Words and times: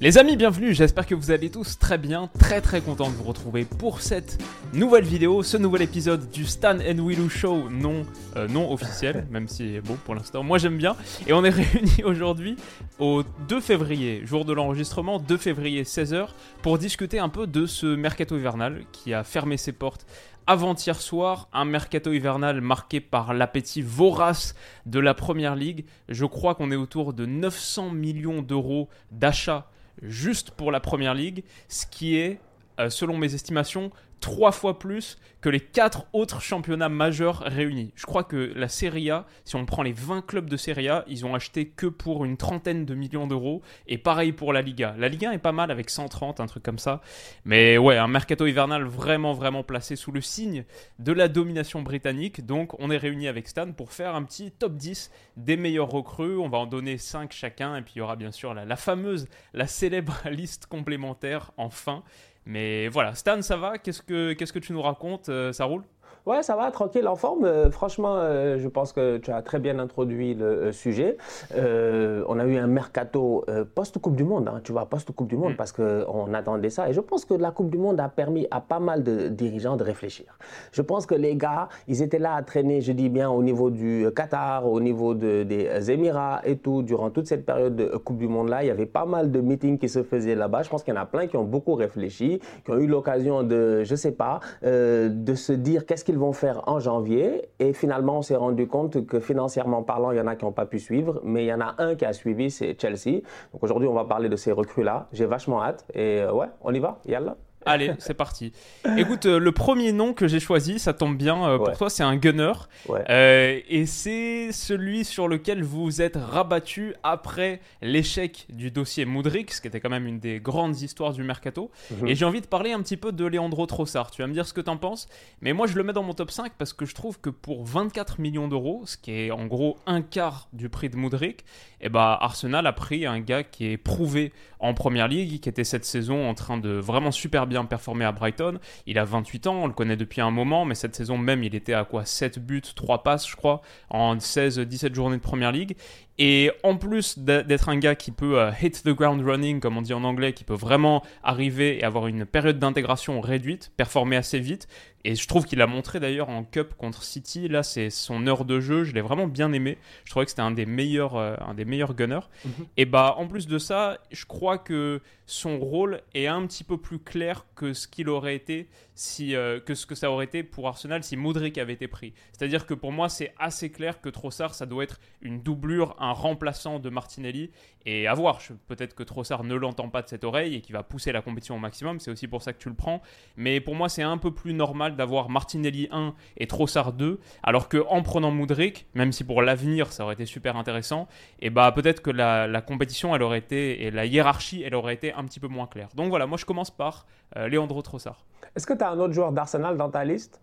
Les 0.00 0.16
amis, 0.16 0.36
bienvenue, 0.36 0.74
j'espère 0.74 1.06
que 1.06 1.16
vous 1.16 1.32
allez 1.32 1.50
tous 1.50 1.76
très 1.76 1.98
bien, 1.98 2.30
très 2.38 2.60
très 2.60 2.80
content 2.80 3.10
de 3.10 3.16
vous 3.16 3.24
retrouver 3.24 3.64
pour 3.64 4.00
cette 4.00 4.40
nouvelle 4.72 5.02
vidéo, 5.02 5.42
ce 5.42 5.56
nouvel 5.56 5.82
épisode 5.82 6.30
du 6.30 6.46
Stan 6.46 6.76
and 6.76 7.04
Willow 7.04 7.28
Show 7.28 7.68
non, 7.68 8.06
euh, 8.36 8.46
non 8.46 8.72
officiel, 8.72 9.26
même 9.32 9.48
si 9.48 9.80
bon 9.80 9.96
pour 10.04 10.14
l'instant, 10.14 10.44
moi 10.44 10.58
j'aime 10.58 10.78
bien. 10.78 10.94
Et 11.26 11.32
on 11.32 11.44
est 11.44 11.50
réunis 11.50 12.04
aujourd'hui 12.04 12.54
au 13.00 13.24
2 13.48 13.60
février, 13.60 14.24
jour 14.24 14.44
de 14.44 14.52
l'enregistrement, 14.52 15.18
2 15.18 15.36
février 15.36 15.82
16h, 15.82 16.28
pour 16.62 16.78
discuter 16.78 17.18
un 17.18 17.28
peu 17.28 17.48
de 17.48 17.66
ce 17.66 17.86
mercato 17.86 18.36
hivernal 18.36 18.84
qui 18.92 19.12
a 19.12 19.24
fermé 19.24 19.56
ses 19.56 19.72
portes 19.72 20.06
avant-hier 20.46 21.00
soir, 21.00 21.48
un 21.52 21.64
mercato 21.64 22.12
hivernal 22.12 22.60
marqué 22.60 23.00
par 23.00 23.34
l'appétit 23.34 23.82
vorace 23.82 24.54
de 24.86 25.00
la 25.00 25.12
Première 25.12 25.56
Ligue. 25.56 25.86
Je 26.08 26.24
crois 26.24 26.54
qu'on 26.54 26.70
est 26.70 26.76
autour 26.76 27.14
de 27.14 27.26
900 27.26 27.90
millions 27.90 28.42
d'euros 28.42 28.88
d'achats 29.10 29.68
juste 30.02 30.50
pour 30.52 30.70
la 30.72 30.80
Première 30.80 31.14
Ligue, 31.14 31.44
ce 31.68 31.86
qui 31.86 32.16
est, 32.16 32.40
selon 32.88 33.16
mes 33.16 33.34
estimations, 33.34 33.90
trois 34.20 34.52
fois 34.52 34.78
plus 34.78 35.18
que 35.40 35.48
les 35.48 35.60
quatre 35.60 36.06
autres 36.12 36.40
championnats 36.40 36.88
majeurs 36.88 37.42
réunis. 37.46 37.92
Je 37.94 38.06
crois 38.06 38.24
que 38.24 38.52
la 38.56 38.68
Serie 38.68 39.10
A, 39.10 39.26
si 39.44 39.54
on 39.56 39.64
prend 39.64 39.82
les 39.82 39.92
20 39.92 40.26
clubs 40.26 40.50
de 40.50 40.56
Serie 40.56 40.88
A, 40.88 41.04
ils 41.06 41.24
ont 41.24 41.34
acheté 41.34 41.68
que 41.68 41.86
pour 41.86 42.24
une 42.24 42.36
trentaine 42.36 42.84
de 42.84 42.94
millions 42.94 43.26
d'euros. 43.26 43.62
Et 43.86 43.98
pareil 43.98 44.32
pour 44.32 44.52
la 44.52 44.62
Liga. 44.62 44.94
La 44.98 45.08
Liga 45.08 45.32
est 45.32 45.38
pas 45.38 45.52
mal 45.52 45.70
avec 45.70 45.90
130, 45.90 46.40
un 46.40 46.46
truc 46.46 46.64
comme 46.64 46.78
ça. 46.78 47.00
Mais 47.44 47.78
ouais, 47.78 47.96
un 47.96 48.08
mercato 48.08 48.46
hivernal 48.46 48.84
vraiment, 48.84 49.32
vraiment 49.32 49.62
placé 49.62 49.94
sous 49.94 50.10
le 50.10 50.20
signe 50.20 50.64
de 50.98 51.12
la 51.12 51.28
domination 51.28 51.82
britannique. 51.82 52.44
Donc 52.44 52.78
on 52.80 52.90
est 52.90 52.96
réunis 52.96 53.28
avec 53.28 53.46
Stan 53.46 53.70
pour 53.72 53.92
faire 53.92 54.16
un 54.16 54.24
petit 54.24 54.50
top 54.50 54.74
10 54.74 55.10
des 55.36 55.56
meilleurs 55.56 55.90
recrues. 55.90 56.38
On 56.38 56.48
va 56.48 56.58
en 56.58 56.66
donner 56.66 56.98
5 56.98 57.32
chacun. 57.32 57.76
Et 57.76 57.82
puis 57.82 57.94
il 57.96 57.98
y 57.98 58.02
aura 58.02 58.16
bien 58.16 58.32
sûr 58.32 58.54
la, 58.54 58.64
la 58.64 58.76
fameuse, 58.76 59.28
la 59.54 59.68
célèbre 59.68 60.16
liste 60.30 60.66
complémentaire 60.66 61.52
en 61.56 61.70
fin. 61.70 62.02
Mais 62.48 62.88
voilà, 62.88 63.14
Stan, 63.14 63.42
ça 63.42 63.56
va? 63.58 63.76
Qu'est-ce 63.78 64.00
que 64.02 64.32
que 64.32 64.58
tu 64.58 64.72
nous 64.72 64.80
racontes 64.80 65.28
Euh, 65.28 65.52
Ça 65.52 65.66
roule? 65.66 65.84
Ouais, 66.28 66.42
ça 66.42 66.56
va, 66.56 66.70
tranquille, 66.70 67.08
en 67.08 67.16
forme. 67.16 67.46
Euh, 67.46 67.70
franchement, 67.70 68.16
euh, 68.18 68.58
je 68.58 68.68
pense 68.68 68.92
que 68.92 69.16
tu 69.16 69.30
as 69.30 69.40
très 69.40 69.58
bien 69.58 69.78
introduit 69.78 70.34
le 70.34 70.44
euh, 70.44 70.72
sujet. 70.72 71.16
On 71.56 72.38
a 72.38 72.44
eu 72.44 72.58
un 72.58 72.66
mercato 72.66 73.46
post-Coupe 73.74 74.14
du 74.14 74.24
Monde, 74.24 74.46
hein, 74.48 74.60
tu 74.62 74.72
vois, 74.72 74.84
post-Coupe 74.84 75.26
du 75.26 75.36
Monde, 75.38 75.52
Mm. 75.54 75.56
parce 75.56 75.72
qu'on 75.72 76.34
attendait 76.34 76.68
ça. 76.68 76.90
Et 76.90 76.92
je 76.92 77.00
pense 77.00 77.24
que 77.24 77.32
la 77.32 77.50
Coupe 77.50 77.70
du 77.70 77.78
Monde 77.78 77.98
a 77.98 78.10
permis 78.10 78.46
à 78.50 78.60
pas 78.60 78.78
mal 78.78 79.02
de 79.02 79.28
dirigeants 79.28 79.76
de 79.78 79.84
réfléchir. 79.84 80.26
Je 80.72 80.82
pense 80.82 81.06
que 81.06 81.14
les 81.14 81.34
gars, 81.34 81.68
ils 81.86 82.02
étaient 82.02 82.18
là 82.18 82.34
à 82.34 82.42
traîner, 82.42 82.82
je 82.82 82.92
dis 82.92 83.08
bien, 83.08 83.30
au 83.30 83.42
niveau 83.42 83.70
du 83.70 84.06
Qatar, 84.14 84.66
au 84.66 84.80
niveau 84.80 85.14
de- 85.14 85.44
des 85.44 85.90
Émirats 85.90 86.42
et 86.44 86.56
tout, 86.58 86.82
durant 86.82 87.08
toute 87.08 87.26
cette 87.26 87.46
période 87.46 87.74
de 87.74 87.86
Coupe 87.96 88.18
du 88.18 88.28
Monde-là. 88.28 88.64
Il 88.64 88.66
y 88.66 88.70
avait 88.70 88.84
pas 88.84 89.06
mal 89.06 89.30
de 89.30 89.40
meetings 89.40 89.78
qui 89.78 89.88
se 89.88 90.02
faisaient 90.02 90.34
là-bas. 90.34 90.62
Je 90.62 90.68
pense 90.68 90.82
qu'il 90.82 90.92
y 90.92 90.98
en 90.98 91.00
a 91.00 91.06
plein 91.06 91.26
qui 91.26 91.38
ont 91.38 91.44
beaucoup 91.44 91.72
réfléchi, 91.74 92.40
qui 92.66 92.70
ont 92.70 92.76
eu 92.78 92.86
l'occasion 92.86 93.42
de, 93.44 93.82
je 93.84 93.94
sais 93.94 94.12
pas, 94.12 94.40
de 94.62 95.34
se 95.34 95.52
dire 95.54 95.86
qu'est-ce 95.86 96.04
qu'ils 96.04 96.17
vont 96.18 96.32
faire 96.32 96.62
en 96.66 96.78
janvier. 96.80 97.48
Et 97.58 97.72
finalement, 97.72 98.18
on 98.18 98.22
s'est 98.22 98.36
rendu 98.36 98.66
compte 98.66 99.06
que 99.06 99.20
financièrement 99.20 99.82
parlant, 99.82 100.10
il 100.10 100.18
y 100.18 100.20
en 100.20 100.26
a 100.26 100.36
qui 100.36 100.44
n'ont 100.44 100.52
pas 100.52 100.66
pu 100.66 100.78
suivre, 100.78 101.20
mais 101.24 101.44
il 101.44 101.48
y 101.48 101.52
en 101.52 101.60
a 101.60 101.74
un 101.78 101.94
qui 101.94 102.04
a 102.04 102.12
suivi, 102.12 102.50
c'est 102.50 102.80
Chelsea. 102.80 103.22
Donc 103.52 103.62
aujourd'hui, 103.62 103.88
on 103.88 103.94
va 103.94 104.04
parler 104.04 104.28
de 104.28 104.36
ces 104.36 104.52
recrues-là. 104.52 105.08
J'ai 105.12 105.26
vachement 105.26 105.62
hâte. 105.62 105.86
Et 105.94 106.20
euh, 106.20 106.32
ouais, 106.32 106.48
on 106.60 106.72
y 106.74 106.78
va, 106.78 106.98
yalla. 107.06 107.36
Allez, 107.68 107.92
c'est 107.98 108.14
parti. 108.14 108.52
Écoute, 108.96 109.26
euh, 109.26 109.38
le 109.38 109.52
premier 109.52 109.92
nom 109.92 110.12
que 110.12 110.26
j'ai 110.28 110.40
choisi, 110.40 110.78
ça 110.78 110.92
tombe 110.92 111.16
bien 111.16 111.36
euh, 111.48 111.56
pour 111.58 111.68
Ouais. 111.68 111.76
toi, 111.76 111.90
c'est 111.90 112.02
un 112.02 112.16
gunner. 112.16 112.52
Ouais. 112.88 113.04
Euh, 113.10 113.60
et 113.68 113.86
c'est 113.86 114.52
celui 114.52 115.04
sur 115.04 115.28
lequel 115.28 115.62
vous 115.62 116.00
êtes 116.02 116.16
rabattu 116.16 116.94
après 117.02 117.60
l'échec 117.82 118.46
du 118.48 118.70
dossier 118.70 119.04
Moudric, 119.04 119.52
ce 119.52 119.60
qui 119.60 119.68
était 119.68 119.80
quand 119.80 119.90
même 119.90 120.06
une 120.06 120.18
des 120.20 120.40
grandes 120.40 120.80
histoires 120.80 121.12
du 121.12 121.22
mercato. 121.22 121.70
Mhm. 121.90 122.08
Et 122.08 122.14
j'ai 122.14 122.24
envie 122.24 122.40
de 122.40 122.46
parler 122.46 122.72
un 122.72 122.80
petit 122.82 122.96
peu 122.96 123.12
de 123.12 123.24
Leandro 123.26 123.66
Trossard. 123.66 124.10
Tu 124.10 124.22
vas 124.22 124.28
me 124.28 124.32
dire 124.32 124.46
ce 124.46 124.52
que 124.52 124.60
t'en 124.60 124.76
penses. 124.76 125.06
Mais 125.40 125.52
moi, 125.52 125.66
je 125.66 125.76
le 125.76 125.82
mets 125.82 125.92
dans 125.92 126.02
mon 126.02 126.14
top 126.14 126.30
5 126.30 126.52
parce 126.58 126.72
que 126.72 126.86
je 126.86 126.94
trouve 126.94 127.20
que 127.20 127.30
pour 127.30 127.64
24 127.64 128.20
millions 128.20 128.48
d'euros, 128.48 128.82
ce 128.86 128.96
qui 128.96 129.12
est 129.12 129.30
en 129.30 129.46
gros 129.46 129.76
un 129.86 130.02
quart 130.02 130.48
du 130.52 130.68
prix 130.68 130.88
de 130.88 130.96
Moudric, 130.96 131.44
eh 131.80 131.88
ben, 131.88 132.16
Arsenal 132.20 132.66
a 132.66 132.72
pris 132.72 133.06
un 133.06 133.20
gars 133.20 133.42
qui 133.44 133.66
est 133.66 133.76
prouvé 133.76 134.32
en 134.60 134.74
première 134.74 135.06
ligue, 135.08 135.40
qui 135.40 135.48
était 135.48 135.62
cette 135.64 135.84
saison 135.84 136.28
en 136.28 136.34
train 136.34 136.58
de 136.58 136.70
vraiment 136.70 137.12
super 137.12 137.46
bien 137.46 137.57
performer 137.64 138.04
à 138.04 138.12
Brighton. 138.12 138.58
Il 138.86 138.98
a 138.98 139.04
28 139.04 139.46
ans, 139.46 139.62
on 139.62 139.66
le 139.66 139.72
connaît 139.72 139.96
depuis 139.96 140.20
un 140.20 140.30
moment, 140.30 140.64
mais 140.64 140.74
cette 140.74 140.94
saison 140.94 141.18
même, 141.18 141.42
il 141.42 141.54
était 141.54 141.74
à 141.74 141.84
quoi? 141.84 142.04
7 142.04 142.38
buts, 142.38 142.62
3 142.74 143.02
passes, 143.02 143.28
je 143.28 143.36
crois, 143.36 143.62
en 143.90 144.16
16-17 144.16 144.94
journées 144.94 145.16
de 145.16 145.22
première 145.22 145.52
ligue. 145.52 145.76
Et 146.20 146.50
en 146.64 146.76
plus 146.76 147.18
d'être 147.18 147.68
un 147.68 147.78
gars 147.78 147.94
qui 147.94 148.10
peut 148.10 148.40
euh, 148.40 148.50
hit 148.60 148.82
the 148.82 148.88
ground 148.88 149.22
running, 149.24 149.60
comme 149.60 149.76
on 149.76 149.82
dit 149.82 149.94
en 149.94 150.02
anglais, 150.02 150.32
qui 150.32 150.42
peut 150.42 150.54
vraiment 150.54 151.04
arriver 151.22 151.78
et 151.78 151.84
avoir 151.84 152.08
une 152.08 152.26
période 152.26 152.58
d'intégration 152.58 153.20
réduite, 153.20 153.70
performer 153.76 154.16
assez 154.16 154.40
vite. 154.40 154.66
Et 155.08 155.14
je 155.14 155.26
trouve 155.26 155.46
qu'il 155.46 155.62
a 155.62 155.66
montré 155.66 156.00
d'ailleurs 156.00 156.28
en 156.28 156.44
Cup 156.44 156.74
contre 156.76 157.02
City, 157.02 157.48
là 157.48 157.62
c'est 157.62 157.88
son 157.88 158.26
heure 158.26 158.44
de 158.44 158.60
jeu, 158.60 158.84
je 158.84 158.92
l'ai 158.92 159.00
vraiment 159.00 159.26
bien 159.26 159.54
aimé. 159.54 159.78
Je 160.04 160.10
trouvais 160.10 160.26
que 160.26 160.30
c'était 160.30 160.42
un 160.42 160.50
des 160.50 160.66
meilleurs, 160.66 161.16
euh, 161.16 161.34
un 161.40 161.54
des 161.54 161.64
meilleurs 161.64 161.94
gunners. 161.94 162.28
Et 162.76 162.84
bah 162.84 163.14
en 163.16 163.26
plus 163.26 163.46
de 163.46 163.56
ça, 163.56 163.96
je 164.10 164.26
crois 164.26 164.58
que 164.58 165.00
son 165.24 165.58
rôle 165.58 166.02
est 166.12 166.26
un 166.26 166.46
petit 166.46 166.62
peu 166.62 166.76
plus 166.76 166.98
clair 166.98 167.46
que 167.54 167.72
ce 167.72 167.88
qu'il 167.88 168.10
aurait 168.10 168.34
été 168.34 168.68
si 168.94 169.34
euh, 169.34 169.60
que 169.60 169.74
ce 169.74 169.86
que 169.86 169.94
ça 169.94 170.10
aurait 170.10 170.26
été 170.26 170.42
pour 170.42 170.68
Arsenal 170.68 171.02
si 171.02 171.16
Modric 171.16 171.56
avait 171.56 171.72
été 171.72 171.88
pris. 171.88 172.12
C'est-à-dire 172.32 172.66
que 172.66 172.74
pour 172.74 172.92
moi, 172.92 173.08
c'est 173.08 173.32
assez 173.38 173.70
clair 173.70 174.02
que 174.02 174.10
Trossard 174.10 174.54
ça 174.54 174.66
doit 174.66 174.84
être 174.84 175.00
une 175.22 175.40
doublure, 175.40 175.96
un 175.98 176.12
remplaçant 176.12 176.80
de 176.80 176.90
Martinelli 176.90 177.50
et 177.90 178.06
à 178.06 178.12
voir, 178.12 178.38
peut-être 178.66 178.94
que 178.94 179.02
Trossard 179.02 179.44
ne 179.44 179.54
l'entend 179.54 179.88
pas 179.88 180.02
de 180.02 180.08
cette 180.08 180.24
oreille 180.24 180.56
et 180.56 180.60
qu'il 180.60 180.74
va 180.74 180.82
pousser 180.82 181.10
la 181.10 181.22
compétition 181.22 181.56
au 181.56 181.58
maximum, 181.58 182.00
c'est 182.00 182.10
aussi 182.10 182.28
pour 182.28 182.42
ça 182.42 182.52
que 182.52 182.58
tu 182.58 182.68
le 182.68 182.74
prends, 182.74 183.00
mais 183.38 183.60
pour 183.60 183.74
moi, 183.74 183.88
c'est 183.88 184.02
un 184.02 184.18
peu 184.18 184.30
plus 184.30 184.52
normal 184.52 184.94
d'avoir 184.98 185.30
Martinelli 185.30 185.88
1 185.90 186.14
et 186.36 186.46
Trossard 186.46 186.92
2 186.92 187.18
alors 187.42 187.68
que 187.70 187.78
en 187.88 188.02
prenant 188.02 188.30
Modric, 188.30 188.86
même 188.94 189.12
si 189.12 189.24
pour 189.24 189.40
l'avenir, 189.40 189.90
ça 189.92 190.04
aurait 190.04 190.14
été 190.14 190.26
super 190.26 190.56
intéressant, 190.56 191.08
et 191.40 191.48
bah 191.48 191.72
peut-être 191.72 192.02
que 192.02 192.10
la, 192.10 192.46
la 192.46 192.60
compétition 192.60 193.16
elle 193.16 193.22
aurait 193.22 193.38
été 193.38 193.84
et 193.84 193.90
la 193.90 194.04
hiérarchie 194.04 194.62
elle 194.62 194.74
aurait 194.74 194.94
été 194.94 195.14
un 195.14 195.24
petit 195.24 195.40
peu 195.40 195.48
moins 195.48 195.66
claire. 195.66 195.88
Donc 195.94 196.10
voilà, 196.10 196.26
moi 196.26 196.36
je 196.36 196.44
commence 196.44 196.70
par 196.70 197.06
euh, 197.36 197.48
Leandro 197.48 197.80
Trossard. 197.80 198.26
Est-ce 198.54 198.66
que 198.66 198.74
tu 198.74 198.84
as 198.84 198.90
un 198.90 198.98
autre 198.98 199.14
joueur 199.14 199.32
d'Arsenal 199.32 199.76
dans 199.78 199.88
ta 199.88 200.04
liste? 200.04 200.42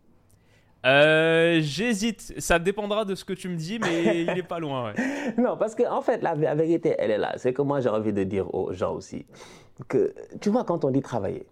Euh, 0.85 1.59
J'hésite, 1.61 2.39
ça 2.39 2.59
dépendra 2.59 3.05
de 3.05 3.15
ce 3.15 3.25
que 3.25 3.33
tu 3.33 3.49
me 3.49 3.55
dis, 3.55 3.79
mais 3.79 4.21
il 4.23 4.29
est 4.37 4.47
pas 4.47 4.59
loin. 4.59 4.91
Ouais. 4.91 5.33
Non, 5.37 5.57
parce 5.57 5.73
qu'en 5.75 5.97
en 5.97 6.01
fait, 6.01 6.21
la, 6.21 6.35
la 6.35 6.53
vérité, 6.53 6.95
elle 6.99 7.11
est 7.11 7.17
là. 7.17 7.33
C'est 7.37 7.53
que 7.53 7.63
moi, 7.63 7.79
j'ai 7.79 7.89
envie 7.89 8.13
de 8.13 8.23
dire 8.23 8.53
aux 8.53 8.71
gens 8.71 8.93
aussi 8.93 9.25
que, 9.87 10.13
tu 10.41 10.49
vois, 10.49 10.63
quand 10.63 10.85
on 10.85 10.91
dit 10.91 11.01
travailler, 11.01 11.47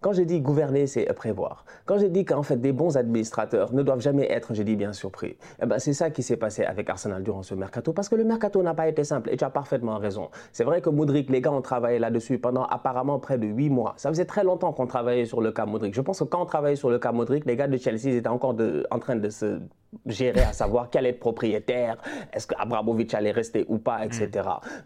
quand 0.00 0.12
je 0.12 0.22
dis 0.22 0.40
gouverner, 0.40 0.86
c'est 0.86 1.04
prévoir. 1.12 1.64
Quand 1.84 1.98
je 1.98 2.06
dis 2.06 2.24
qu'en 2.24 2.42
fait, 2.42 2.56
des 2.56 2.72
bons 2.72 2.96
administrateurs 2.96 3.72
ne 3.74 3.82
doivent 3.82 4.00
jamais 4.00 4.30
être, 4.30 4.54
je 4.54 4.62
dis 4.62 4.76
bien 4.76 4.92
surpris, 4.92 5.36
eh 5.62 5.66
ben, 5.66 5.78
c'est 5.78 5.92
ça 5.92 6.08
qui 6.10 6.22
s'est 6.22 6.36
passé 6.38 6.64
avec 6.64 6.88
Arsenal 6.88 7.22
durant 7.22 7.42
ce 7.42 7.54
mercato. 7.54 7.92
Parce 7.92 8.08
que 8.08 8.14
le 8.14 8.24
mercato 8.24 8.62
n'a 8.62 8.72
pas 8.74 8.88
été 8.88 9.04
simple 9.04 9.28
et 9.30 9.36
tu 9.36 9.44
as 9.44 9.50
parfaitement 9.50 9.98
raison. 9.98 10.30
C'est 10.52 10.64
vrai 10.64 10.80
que 10.80 10.88
Moudric, 10.90 11.28
les 11.28 11.40
gars 11.42 11.52
ont 11.52 11.60
travaillé 11.62 11.98
là-dessus 11.98 12.38
pendant 12.38 12.64
apparemment 12.64 13.18
près 13.18 13.36
de 13.38 13.46
8 13.46 13.68
mois. 13.68 13.92
Ça 13.96 14.08
faisait 14.08 14.24
très 14.24 14.42
longtemps 14.44 14.72
qu'on 14.72 14.86
travaillait 14.86 15.26
sur 15.26 15.40
le 15.42 15.52
cas 15.52 15.66
Moudric. 15.66 15.94
Je 15.94 16.00
pense 16.00 16.20
que 16.20 16.24
quand 16.24 16.40
on 16.42 16.46
travaillait 16.46 16.76
sur 16.76 16.88
le 16.90 16.98
cas 16.98 17.12
Moudric, 17.12 17.44
les 17.44 17.56
gars 17.56 17.68
de 17.68 17.76
Chelsea 17.76 18.04
ils 18.10 18.16
étaient 18.16 18.28
encore 18.28 18.54
de- 18.54 18.86
en 18.90 18.98
train 18.98 19.16
de 19.16 19.28
se 19.28 19.60
gérer 20.06 20.42
à 20.42 20.52
savoir 20.52 20.88
quel 20.88 21.04
est 21.04 21.12
le 21.12 21.18
propriétaire, 21.18 21.96
est-ce 22.32 22.46
qu'Abramovic 22.46 23.12
allait 23.12 23.32
rester 23.32 23.66
ou 23.68 23.78
pas, 23.78 24.04
etc. 24.06 24.30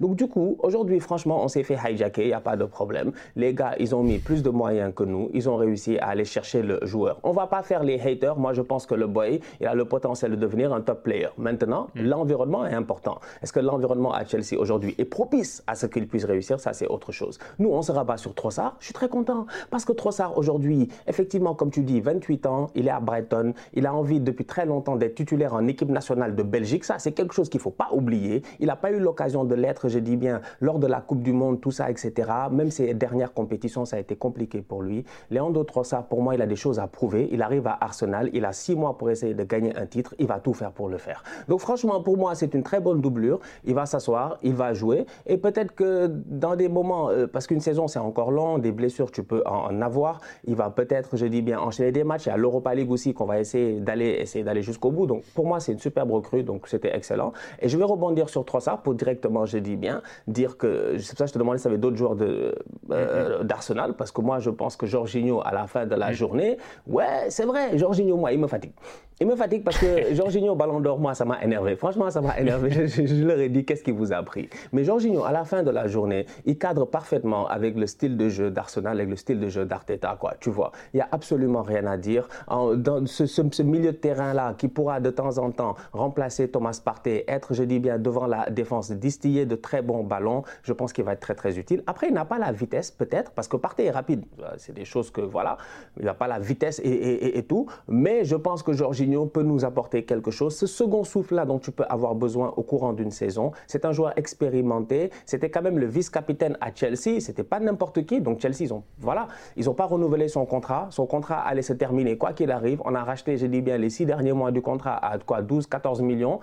Donc 0.00 0.16
du 0.16 0.26
coup, 0.28 0.56
aujourd'hui, 0.60 0.98
franchement, 0.98 1.44
on 1.44 1.48
s'est 1.48 1.62
fait 1.62 1.76
hijacker, 1.76 2.22
il 2.22 2.28
n'y 2.28 2.32
a 2.32 2.40
pas 2.40 2.56
de 2.56 2.64
problème. 2.64 3.12
Les 3.36 3.52
gars, 3.52 3.74
ils 3.78 3.94
ont 3.94 4.02
mis 4.02 4.18
plus 4.18 4.42
de 4.42 4.48
moyens 4.48 4.94
que 4.94 5.03
que 5.04 5.10
nous, 5.10 5.30
ils 5.32 5.48
ont 5.48 5.56
réussi 5.56 5.98
à 5.98 6.08
aller 6.08 6.24
chercher 6.24 6.62
le 6.62 6.78
joueur. 6.82 7.18
On 7.22 7.32
va 7.32 7.46
pas 7.46 7.62
faire 7.62 7.82
les 7.82 8.00
haters. 8.00 8.36
Moi, 8.36 8.52
je 8.52 8.62
pense 8.62 8.86
que 8.86 8.94
le 8.94 9.06
boy, 9.06 9.40
il 9.60 9.66
a 9.66 9.74
le 9.74 9.84
potentiel 9.84 10.30
de 10.32 10.36
devenir 10.36 10.72
un 10.72 10.80
top 10.80 11.02
player. 11.02 11.28
Maintenant, 11.36 11.88
mm. 11.94 12.02
l'environnement 12.02 12.66
est 12.66 12.74
important. 12.74 13.18
Est-ce 13.42 13.52
que 13.52 13.60
l'environnement 13.60 14.12
à 14.12 14.24
Chelsea 14.24 14.58
aujourd'hui 14.58 14.94
est 14.98 15.04
propice 15.04 15.62
à 15.66 15.74
ce 15.74 15.86
qu'il 15.86 16.08
puisse 16.08 16.24
réussir? 16.24 16.60
Ça, 16.60 16.72
c'est 16.72 16.86
autre 16.86 17.12
chose. 17.12 17.38
Nous, 17.58 17.70
on 17.70 17.82
se 17.82 17.92
rabat 17.92 18.16
sur 18.16 18.34
Trossard. 18.34 18.76
Je 18.80 18.86
suis 18.86 18.94
très 18.94 19.08
content 19.08 19.46
parce 19.70 19.84
que 19.84 19.92
Trossard 19.92 20.38
aujourd'hui, 20.38 20.88
effectivement, 21.06 21.54
comme 21.54 21.70
tu 21.70 21.82
dis, 21.82 22.00
28 22.00 22.46
ans, 22.46 22.70
il 22.74 22.88
est 22.88 22.90
à 22.90 23.00
Brighton, 23.00 23.52
il 23.74 23.86
a 23.86 23.94
envie 23.94 24.20
depuis 24.20 24.44
très 24.44 24.66
longtemps 24.66 24.96
d'être 24.96 25.14
titulaire 25.14 25.54
en 25.54 25.66
équipe 25.66 25.90
nationale 25.90 26.34
de 26.34 26.42
Belgique. 26.42 26.84
Ça, 26.84 26.98
c'est 26.98 27.12
quelque 27.12 27.34
chose 27.34 27.48
qu'il 27.48 27.60
faut 27.60 27.70
pas 27.70 27.88
oublier. 27.92 28.42
Il 28.60 28.66
n'a 28.66 28.76
pas 28.76 28.90
eu 28.90 28.98
l'occasion 28.98 29.44
de 29.44 29.54
l'être, 29.54 29.88
je 29.88 29.98
dis 29.98 30.16
bien, 30.16 30.40
lors 30.60 30.78
de 30.78 30.86
la 30.86 31.00
Coupe 31.00 31.22
du 31.22 31.32
Monde, 31.32 31.60
tout 31.60 31.70
ça, 31.70 31.90
etc. 31.90 32.30
Même 32.50 32.70
ses 32.70 32.94
dernières 32.94 33.32
compétitions, 33.32 33.84
ça 33.84 33.96
a 33.96 34.00
été 34.00 34.16
compliqué 34.16 34.62
pour 34.62 34.82
lui. 34.82 34.93
Leandro 35.30 35.64
Trossard, 35.64 36.06
pour 36.06 36.22
moi, 36.22 36.34
il 36.34 36.42
a 36.42 36.46
des 36.46 36.56
choses 36.56 36.78
à 36.78 36.86
prouver. 36.86 37.28
Il 37.32 37.42
arrive 37.42 37.66
à 37.66 37.76
Arsenal, 37.80 38.30
il 38.32 38.44
a 38.44 38.52
six 38.52 38.76
mois 38.76 38.96
pour 38.96 39.10
essayer 39.10 39.34
de 39.34 39.44
gagner 39.44 39.76
un 39.76 39.86
titre. 39.86 40.14
Il 40.18 40.26
va 40.26 40.38
tout 40.38 40.54
faire 40.54 40.72
pour 40.72 40.88
le 40.88 40.98
faire. 40.98 41.22
Donc, 41.48 41.60
franchement, 41.60 42.00
pour 42.02 42.16
moi, 42.16 42.34
c'est 42.34 42.54
une 42.54 42.62
très 42.62 42.80
bonne 42.80 43.00
doublure. 43.00 43.40
Il 43.64 43.74
va 43.74 43.86
s'asseoir, 43.86 44.38
il 44.42 44.54
va 44.54 44.74
jouer. 44.74 45.06
Et 45.26 45.36
peut-être 45.36 45.74
que 45.74 46.06
dans 46.06 46.56
des 46.56 46.68
moments, 46.68 47.10
euh, 47.10 47.26
parce 47.26 47.46
qu'une 47.46 47.60
saison, 47.60 47.88
c'est 47.88 47.98
encore 47.98 48.30
long, 48.30 48.58
des 48.58 48.72
blessures, 48.72 49.10
tu 49.10 49.22
peux 49.22 49.42
en, 49.46 49.80
avoir. 49.82 50.20
Il 50.44 50.54
va 50.54 50.70
peut-être, 50.70 51.16
je 51.16 51.26
dis 51.26 51.42
bien, 51.42 51.58
enchaîner 51.58 51.92
des 51.92 52.04
matchs. 52.04 52.26
Il 52.26 52.28
y 52.30 52.32
a 52.32 52.36
l'Europa 52.36 52.74
League 52.74 52.90
aussi 52.90 53.14
qu'on 53.14 53.26
va 53.26 53.40
essayer 53.40 53.80
d'aller 53.80 54.06
essayer 54.06 54.44
d'aller 54.44 54.62
jusqu'au 54.62 54.90
bout. 54.90 55.06
Donc, 55.06 55.24
pour 55.34 55.46
moi, 55.46 55.60
c'est 55.60 55.72
une 55.72 55.78
superbe 55.78 56.12
recrue. 56.12 56.42
Donc, 56.42 56.68
c'était 56.68 56.94
excellent. 56.94 57.32
Et 57.60 57.68
je 57.68 57.76
vais 57.76 57.84
rebondir 57.84 58.28
sur 58.28 58.44
Trossard 58.44 58.82
pour 58.82 58.94
directement, 58.94 59.46
je 59.46 59.58
dis 59.58 59.76
bien, 59.76 60.02
dire 60.26 60.56
que, 60.56 60.96
c'est 60.98 61.10
pour 61.10 61.18
ça 61.18 61.24
que 61.24 61.28
je 61.28 61.34
te 61.34 61.38
demandais 61.38 61.58
si 61.58 61.62
tu 61.62 61.68
avais 61.68 61.78
d'autres 61.78 61.96
joueurs 61.96 62.16
euh, 62.20 63.42
d'Arsenal, 63.42 63.94
parce 63.94 64.12
que 64.12 64.20
moi, 64.20 64.38
je 64.38 64.50
pense 64.50 64.76
que 64.76 64.83
Jorginho, 64.86 65.40
à 65.44 65.52
la 65.52 65.66
fin 65.66 65.86
de 65.86 65.94
la 65.94 66.10
mm. 66.10 66.14
journée, 66.14 66.56
ouais, 66.86 67.26
c'est 67.28 67.44
vrai, 67.44 67.76
Jorginho, 67.78 68.16
moi, 68.16 68.32
il 68.32 68.38
me 68.38 68.46
fatigue. 68.46 68.72
Il 69.20 69.28
me 69.28 69.36
fatigue 69.36 69.62
parce 69.62 69.78
que 69.78 70.12
Jorginho, 70.14 70.56
ballon 70.56 70.80
d'or, 70.80 70.98
moi, 70.98 71.14
ça 71.14 71.24
m'a 71.24 71.40
énervé. 71.44 71.76
Franchement, 71.76 72.10
ça 72.10 72.20
m'a 72.20 72.36
énervé. 72.40 72.70
Je, 72.88 73.24
leur 73.24 73.38
ai 73.38 73.48
dit, 73.48 73.64
qu'est-ce 73.64 73.84
qui 73.84 73.92
vous 73.92 74.12
a 74.12 74.20
pris 74.24 74.48
Mais 74.72 74.82
Jorginho, 74.82 75.22
à 75.22 75.30
la 75.30 75.44
fin 75.44 75.62
de 75.62 75.70
la 75.70 75.86
journée, 75.86 76.26
il 76.46 76.58
cadre 76.58 76.84
parfaitement 76.84 77.46
avec 77.46 77.76
le 77.76 77.86
style 77.86 78.16
de 78.16 78.28
jeu 78.28 78.50
d'Arsenal, 78.50 78.98
avec 78.98 79.10
le 79.10 79.16
style 79.16 79.38
de 79.38 79.48
jeu 79.48 79.64
d'Arteta, 79.64 80.16
quoi. 80.18 80.34
Tu 80.40 80.50
vois, 80.50 80.72
il 80.92 80.96
n'y 80.96 81.00
a 81.00 81.08
absolument 81.12 81.62
rien 81.62 81.86
à 81.86 81.96
dire. 81.96 82.28
dans 82.48 83.06
ce, 83.06 83.26
ce, 83.26 83.62
milieu 83.62 83.92
de 83.92 83.96
terrain-là, 83.96 84.54
qui 84.58 84.66
pourra 84.66 84.98
de 84.98 85.10
temps 85.10 85.38
en 85.38 85.52
temps 85.52 85.76
remplacer 85.92 86.48
Thomas 86.48 86.80
Partey, 86.84 87.24
être, 87.28 87.54
je 87.54 87.62
dis 87.62 87.78
bien, 87.78 87.98
devant 87.98 88.26
la 88.26 88.50
défense, 88.50 88.90
distiller 88.90 89.46
de 89.46 89.54
très 89.54 89.82
bons 89.82 90.02
ballons, 90.02 90.42
je 90.64 90.72
pense 90.72 90.92
qu'il 90.92 91.04
va 91.04 91.12
être 91.12 91.20
très, 91.20 91.36
très 91.36 91.56
utile. 91.56 91.84
Après, 91.86 92.08
il 92.08 92.14
n'a 92.14 92.24
pas 92.24 92.40
la 92.40 92.50
vitesse, 92.50 92.90
peut-être, 92.90 93.30
parce 93.30 93.46
que 93.46 93.56
Partey 93.56 93.84
est 93.84 93.92
rapide. 93.92 94.24
C'est 94.56 94.74
des 94.74 94.84
choses 94.84 95.12
que, 95.12 95.20
voilà, 95.20 95.56
il 96.00 96.04
n'a 96.04 96.14
pas 96.14 96.26
la 96.26 96.40
vitesse 96.40 96.80
et, 96.82 96.88
et, 96.88 97.38
et, 97.38 97.42
tout. 97.44 97.66
Mais 97.86 98.24
je 98.24 98.34
pense 98.34 98.64
que 98.64 98.72
Jorginho, 98.72 99.03
peut 99.32 99.42
nous 99.42 99.64
apporter 99.64 100.04
quelque 100.04 100.30
chose. 100.30 100.56
Ce 100.56 100.66
second 100.66 101.04
souffle-là 101.04 101.44
dont 101.44 101.58
tu 101.58 101.70
peux 101.70 101.84
avoir 101.88 102.14
besoin 102.14 102.52
au 102.56 102.62
courant 102.62 102.92
d'une 102.92 103.10
saison, 103.10 103.52
c'est 103.66 103.84
un 103.84 103.92
joueur 103.92 104.16
expérimenté. 104.18 105.10
C'était 105.26 105.50
quand 105.50 105.62
même 105.62 105.78
le 105.78 105.86
vice-capitaine 105.86 106.56
à 106.60 106.74
Chelsea. 106.74 107.20
C'était 107.20 107.44
pas 107.44 107.60
n'importe 107.60 108.04
qui. 108.06 108.20
Donc 108.20 108.40
Chelsea, 108.40 108.60
ils 108.60 108.74
ont, 108.74 108.82
voilà, 108.98 109.28
ils 109.56 109.66
n'ont 109.66 109.74
pas 109.74 109.86
renouvelé 109.86 110.28
son 110.28 110.46
contrat. 110.46 110.88
Son 110.90 111.06
contrat 111.06 111.40
allait 111.40 111.62
se 111.62 111.72
terminer 111.72 112.16
quoi 112.16 112.32
qu'il 112.32 112.50
arrive. 112.50 112.80
On 112.84 112.94
a 112.94 113.04
racheté, 113.04 113.36
je 113.36 113.46
dis 113.46 113.60
bien, 113.60 113.78
les 113.78 113.90
six 113.90 114.06
derniers 114.06 114.32
mois 114.32 114.50
du 114.50 114.62
contrat 114.62 114.96
à 114.96 115.18
quoi 115.18 115.42
12, 115.42 115.66
14 115.66 116.02
millions. 116.02 116.40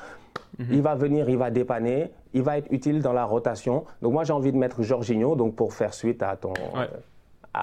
Mhm. 0.59 0.67
Il 0.71 0.81
va 0.81 0.95
venir, 0.95 1.29
il 1.29 1.37
va 1.37 1.49
dépanner, 1.49 2.11
il 2.33 2.41
va 2.41 2.57
être 2.57 2.71
utile 2.71 3.01
dans 3.01 3.13
la 3.13 3.25
rotation. 3.25 3.85
Donc 4.01 4.13
moi 4.13 4.23
j'ai 4.23 4.33
envie 4.33 4.51
de 4.51 4.57
mettre 4.57 4.83
Jorginho 4.83 5.35
donc 5.35 5.55
pour 5.55 5.73
faire 5.73 5.93
suite 5.93 6.21
à 6.23 6.35
ton. 6.35 6.53
Euh, 6.75 6.85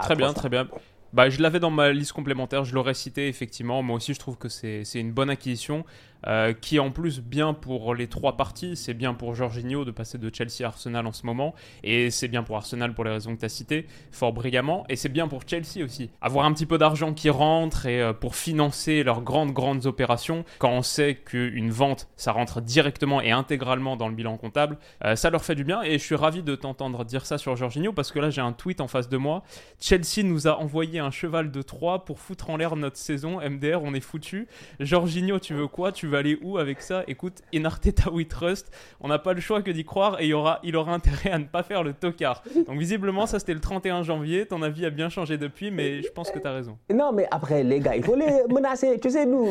très 0.03 0.17
bien, 0.17 0.33
très 0.33 0.49
bien. 0.49 0.67
Bah, 1.13 1.31
je 1.31 1.41
l'avais 1.41 1.59
dans 1.59 1.71
ma 1.71 1.91
liste 1.91 2.13
complémentaire, 2.13 2.65
je 2.65 2.75
l'aurais 2.75 2.95
cité 2.95 3.29
effectivement. 3.29 3.83
Moi 3.83 3.97
aussi, 3.97 4.13
je 4.13 4.19
trouve 4.19 4.37
que 4.37 4.49
c'est 4.49 4.85
une 4.95 5.13
bonne 5.13 5.31
acquisition. 5.31 5.85
Euh, 6.27 6.53
qui 6.53 6.77
est 6.77 6.81
en 6.81 6.91
plus 6.91 7.21
bien 7.21 7.55
pour 7.55 7.95
les 7.95 8.09
trois 8.09 8.37
parties. 8.37 8.75
C'est 8.77 8.95
bien 8.95 9.15
pour 9.15 9.37
Jorginho 9.37 9.85
de 9.85 9.93
passer 9.93 10.19
de 10.19 10.31
Chelsea 10.35 10.65
à 10.65 10.67
Arsenal 10.67 11.07
en 11.07 11.13
ce 11.13 11.25
moment, 11.25 11.55
et 11.85 12.11
c'est 12.11 12.27
bien 12.27 12.43
pour 12.43 12.57
Arsenal 12.57 12.93
pour 12.93 13.05
les 13.05 13.13
raisons 13.13 13.37
que 13.37 13.41
tu 13.41 13.47
as 13.47 13.49
citées, 13.49 13.87
fort 14.11 14.33
brillamment, 14.33 14.85
et 14.89 14.97
c'est 14.97 15.09
bien 15.09 15.29
pour 15.29 15.43
Chelsea 15.47 15.85
aussi. 15.85 16.11
Avoir 16.21 16.45
un 16.45 16.53
petit 16.53 16.67
peu 16.67 16.77
d'argent 16.77 17.15
qui 17.15 17.31
rentre 17.31 17.87
et 17.87 18.03
euh, 18.03 18.13
pour 18.13 18.35
financer 18.35 19.05
leurs 19.05 19.23
grandes, 19.23 19.53
grandes 19.53 19.87
opérations, 19.87 20.45
quand 20.59 20.71
on 20.71 20.83
sait 20.83 21.15
qu'une 21.15 21.71
vente, 21.71 22.09
ça 22.17 22.33
rentre 22.33 22.61
directement 22.61 23.21
et 23.21 23.31
intégralement 23.31 23.97
dans 23.97 24.09
le 24.09 24.15
bilan 24.15 24.37
comptable, 24.39 24.79
euh, 25.05 25.15
ça 25.15 25.31
leur 25.31 25.45
fait 25.45 25.55
du 25.55 25.63
bien, 25.63 25.83
et 25.83 25.99
je 25.99 26.05
suis 26.05 26.17
ravi 26.17 26.43
de 26.43 26.57
t'entendre 26.57 27.05
dire 27.05 27.27
ça 27.27 27.39
sur 27.39 27.55
Jorginho, 27.55 27.93
parce 27.93 28.11
que 28.11 28.19
là 28.19 28.31
j'ai 28.31 28.41
un 28.41 28.53
tweet 28.53 28.81
en 28.81 28.89
face 28.89 29.09
de 29.09 29.17
moi. 29.19 29.45
Chelsea 29.79 30.25
nous 30.25 30.49
a 30.49 30.59
envoyé 30.59 30.99
un 30.99 31.13
cheval 31.13 31.53
de 31.53 31.63
3 31.63 32.05
pour 32.05 32.19
foutre 32.19 32.51
en 32.51 32.57
l'air 32.57 32.75
notre 32.75 32.97
saison, 32.97 33.39
MDR, 33.41 33.83
on 33.85 33.95
est 33.95 34.01
foutu. 34.01 34.49
Jorginho, 34.81 35.39
tu 35.39 35.55
veux 35.55 35.69
quoi? 35.69 35.93
Veux 36.09 36.19
aller 36.19 36.39
où 36.43 36.59
avec 36.59 36.81
ça 36.81 37.05
Écoute, 37.07 37.43
in 37.55 37.65
Arteta 37.65 38.11
we 38.11 38.27
trust. 38.27 38.71
On 39.01 39.09
n'a 39.09 39.19
pas 39.19 39.33
le 39.33 39.41
choix 39.41 39.63
que 39.63 39.71
d'y 39.71 39.85
croire 39.85 40.21
et 40.21 40.25
il, 40.25 40.31
y 40.31 40.35
aura, 40.35 40.61
il 40.63 40.77
aura 40.77 40.93
intérêt 40.93 41.31
à 41.31 41.39
ne 41.39 41.45
pas 41.45 41.63
faire 41.63 41.83
le 41.83 41.93
tocard. 41.93 42.43
Donc 42.67 42.79
visiblement, 42.79 43.27
ça 43.27 43.39
c'était 43.39 43.55
le 43.55 43.61
31 43.61 44.03
janvier. 44.03 44.47
Ton 44.47 44.63
avis 44.63 44.87
a 44.87 44.91
bien 44.91 45.09
changé 45.09 45.39
depuis, 45.39 45.71
mais 45.71 46.03
je 46.03 46.11
pense 46.11 46.31
que 46.31 46.39
tu 46.39 46.47
as 46.47 46.53
raison. 46.53 46.79
Non, 46.93 47.13
mais 47.13 47.27
après, 47.31 47.63
les 47.63 47.81
gars, 47.81 47.97
il 47.97 48.05
faut 48.05 48.17
les 48.17 48.45
menacer. 48.55 48.99
Tu 49.01 49.11
sais, 49.11 49.27
nous, 49.27 49.47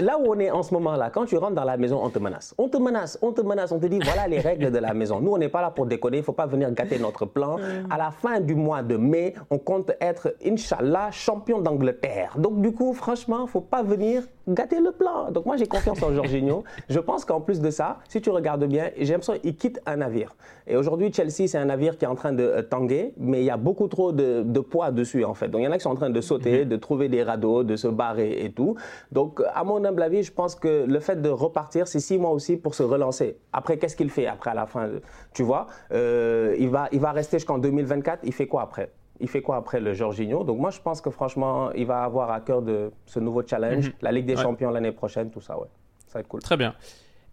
là 0.00 0.18
où 0.18 0.32
on 0.32 0.38
est 0.38 0.50
en 0.50 0.62
ce 0.62 0.72
moment-là, 0.74 1.10
quand 1.10 1.26
tu 1.26 1.36
rentres 1.36 1.54
dans 1.54 1.64
la 1.64 1.76
maison, 1.76 2.00
on 2.02 2.10
te 2.10 2.18
menace. 2.18 2.54
On 2.58 2.68
te 2.68 2.76
menace, 2.76 3.18
on 3.22 3.32
te 3.32 3.40
menace, 3.40 3.72
on 3.72 3.78
te 3.78 3.86
dit 3.86 3.98
voilà 4.02 4.28
les 4.28 4.40
règles 4.40 4.70
de 4.70 4.78
la 4.78 4.94
maison. 4.94 5.20
Nous, 5.20 5.32
on 5.32 5.38
n'est 5.38 5.48
pas 5.48 5.62
là 5.62 5.70
pour 5.70 5.86
déconner, 5.86 6.18
il 6.18 6.20
ne 6.20 6.24
faut 6.24 6.32
pas 6.32 6.46
venir 6.46 6.70
gâter 6.72 6.98
notre 6.98 7.26
plan. 7.26 7.56
À 7.90 7.98
la 7.98 8.10
fin 8.10 8.40
du 8.40 8.54
mois 8.54 8.82
de 8.82 8.96
mai, 8.96 9.34
on 9.50 9.58
compte 9.58 9.92
être, 10.00 10.34
Inch'Allah, 10.44 11.10
champion 11.10 11.60
d'Angleterre. 11.60 12.36
Donc 12.38 12.60
du 12.60 12.72
coup, 12.72 12.92
franchement, 12.92 13.40
il 13.40 13.44
ne 13.44 13.48
faut 13.48 13.60
pas 13.60 13.82
venir 13.82 14.22
gâter 14.48 14.80
le 14.80 14.92
plan. 14.92 15.30
Donc 15.30 15.46
moi, 15.46 15.56
j'ai 15.56 15.66
confiance 15.66 16.02
en 16.02 16.12
Jorginho. 16.12 16.64
Je 16.88 16.98
pense 16.98 17.24
qu'en 17.24 17.40
plus 17.40 17.60
de 17.60 17.70
ça, 17.70 17.98
si 18.08 18.20
tu 18.20 18.30
regardes 18.30 18.64
bien, 18.64 18.90
j'ai 18.98 19.12
l'impression 19.12 19.38
qu'il 19.38 19.56
quitte 19.56 19.80
un 19.86 19.96
navire. 19.96 20.34
Et 20.66 20.76
aujourd'hui, 20.76 21.12
Chelsea, 21.12 21.46
c'est 21.46 21.58
un 21.58 21.66
navire 21.66 21.98
qui 21.98 22.04
est 22.04 22.08
en 22.08 22.14
train 22.14 22.32
de 22.32 22.42
euh, 22.42 22.62
tanguer, 22.62 23.12
mais 23.16 23.40
il 23.40 23.44
y 23.44 23.50
a 23.50 23.56
beaucoup 23.56 23.88
trop 23.88 24.12
de, 24.12 24.60
poids 24.60 24.90
dessus, 24.90 25.24
en 25.24 25.34
fait. 25.34 25.48
Donc 25.48 25.60
il 25.60 25.64
y 25.64 25.68
en 25.68 25.72
a 25.72 25.76
qui 25.76 25.82
sont 25.82 25.90
en 25.90 25.96
train 25.96 26.10
de 26.10 26.20
sauter, 26.20 26.64
mhm. 26.64 26.70
de 26.70 26.76
trouver 26.76 27.08
des 27.08 27.22
radeaux, 27.22 27.64
de 27.64 27.76
se 27.76 27.88
barrer 27.88 28.44
et 28.44 28.52
tout. 28.52 28.76
Donc, 29.12 29.42
à 29.54 29.64
mon 29.64 29.84
humble 29.84 30.02
avis, 30.02 30.22
je 30.22 30.32
pense 30.32 30.54
que 30.54 30.84
le 30.86 31.00
fait 31.00 31.20
de 31.20 31.28
repartir, 31.28 31.86
c'est 31.86 32.00
six 32.00 32.18
mois 32.18 32.30
aussi 32.30 32.56
pour 32.56 32.74
se 32.74 32.82
relancer. 32.82 33.36
Après, 33.52 33.78
qu'est-ce 33.78 33.96
qu'il 33.96 34.10
fait 34.10 34.26
après 34.26 34.50
à 34.50 34.54
la 34.54 34.66
fin 34.66 34.88
Tu 35.32 35.42
vois, 35.42 35.66
euh, 35.92 36.56
il, 36.58 36.70
va, 36.70 36.88
il 36.92 37.00
va 37.00 37.12
rester 37.12 37.38
jusqu'en 37.38 37.58
2024. 37.58 38.20
Il 38.24 38.32
fait 38.32 38.46
quoi 38.46 38.62
après? 38.62 38.90
Il 39.20 39.28
fait 39.28 39.42
quoi 39.42 39.56
après 39.56 39.80
le 39.80 39.92
Jorginho? 39.92 40.44
Donc 40.44 40.58
moi, 40.58 40.70
je 40.70 40.80
pense 40.80 41.00
que 41.00 41.10
franchement, 41.10 41.72
il 41.72 41.86
va 41.86 42.02
avoir 42.02 42.30
à 42.30 42.40
cœur 42.40 42.62
de 42.62 42.90
ce 43.06 43.20
nouveau 43.20 43.42
challenge, 43.46 43.88
mhm. 43.88 43.94
la 44.02 44.12
Ligue 44.12 44.26
des 44.26 44.36
Champions 44.36 44.70
l'année 44.70 44.92
prochaine, 44.92 45.30
tout 45.30 45.40
ça, 45.40 45.58
ouais. 45.58 45.68
Ça 46.06 46.14
va 46.14 46.20
être 46.20 46.28
cool. 46.28 46.42
Très 46.42 46.56
bien. 46.56 46.74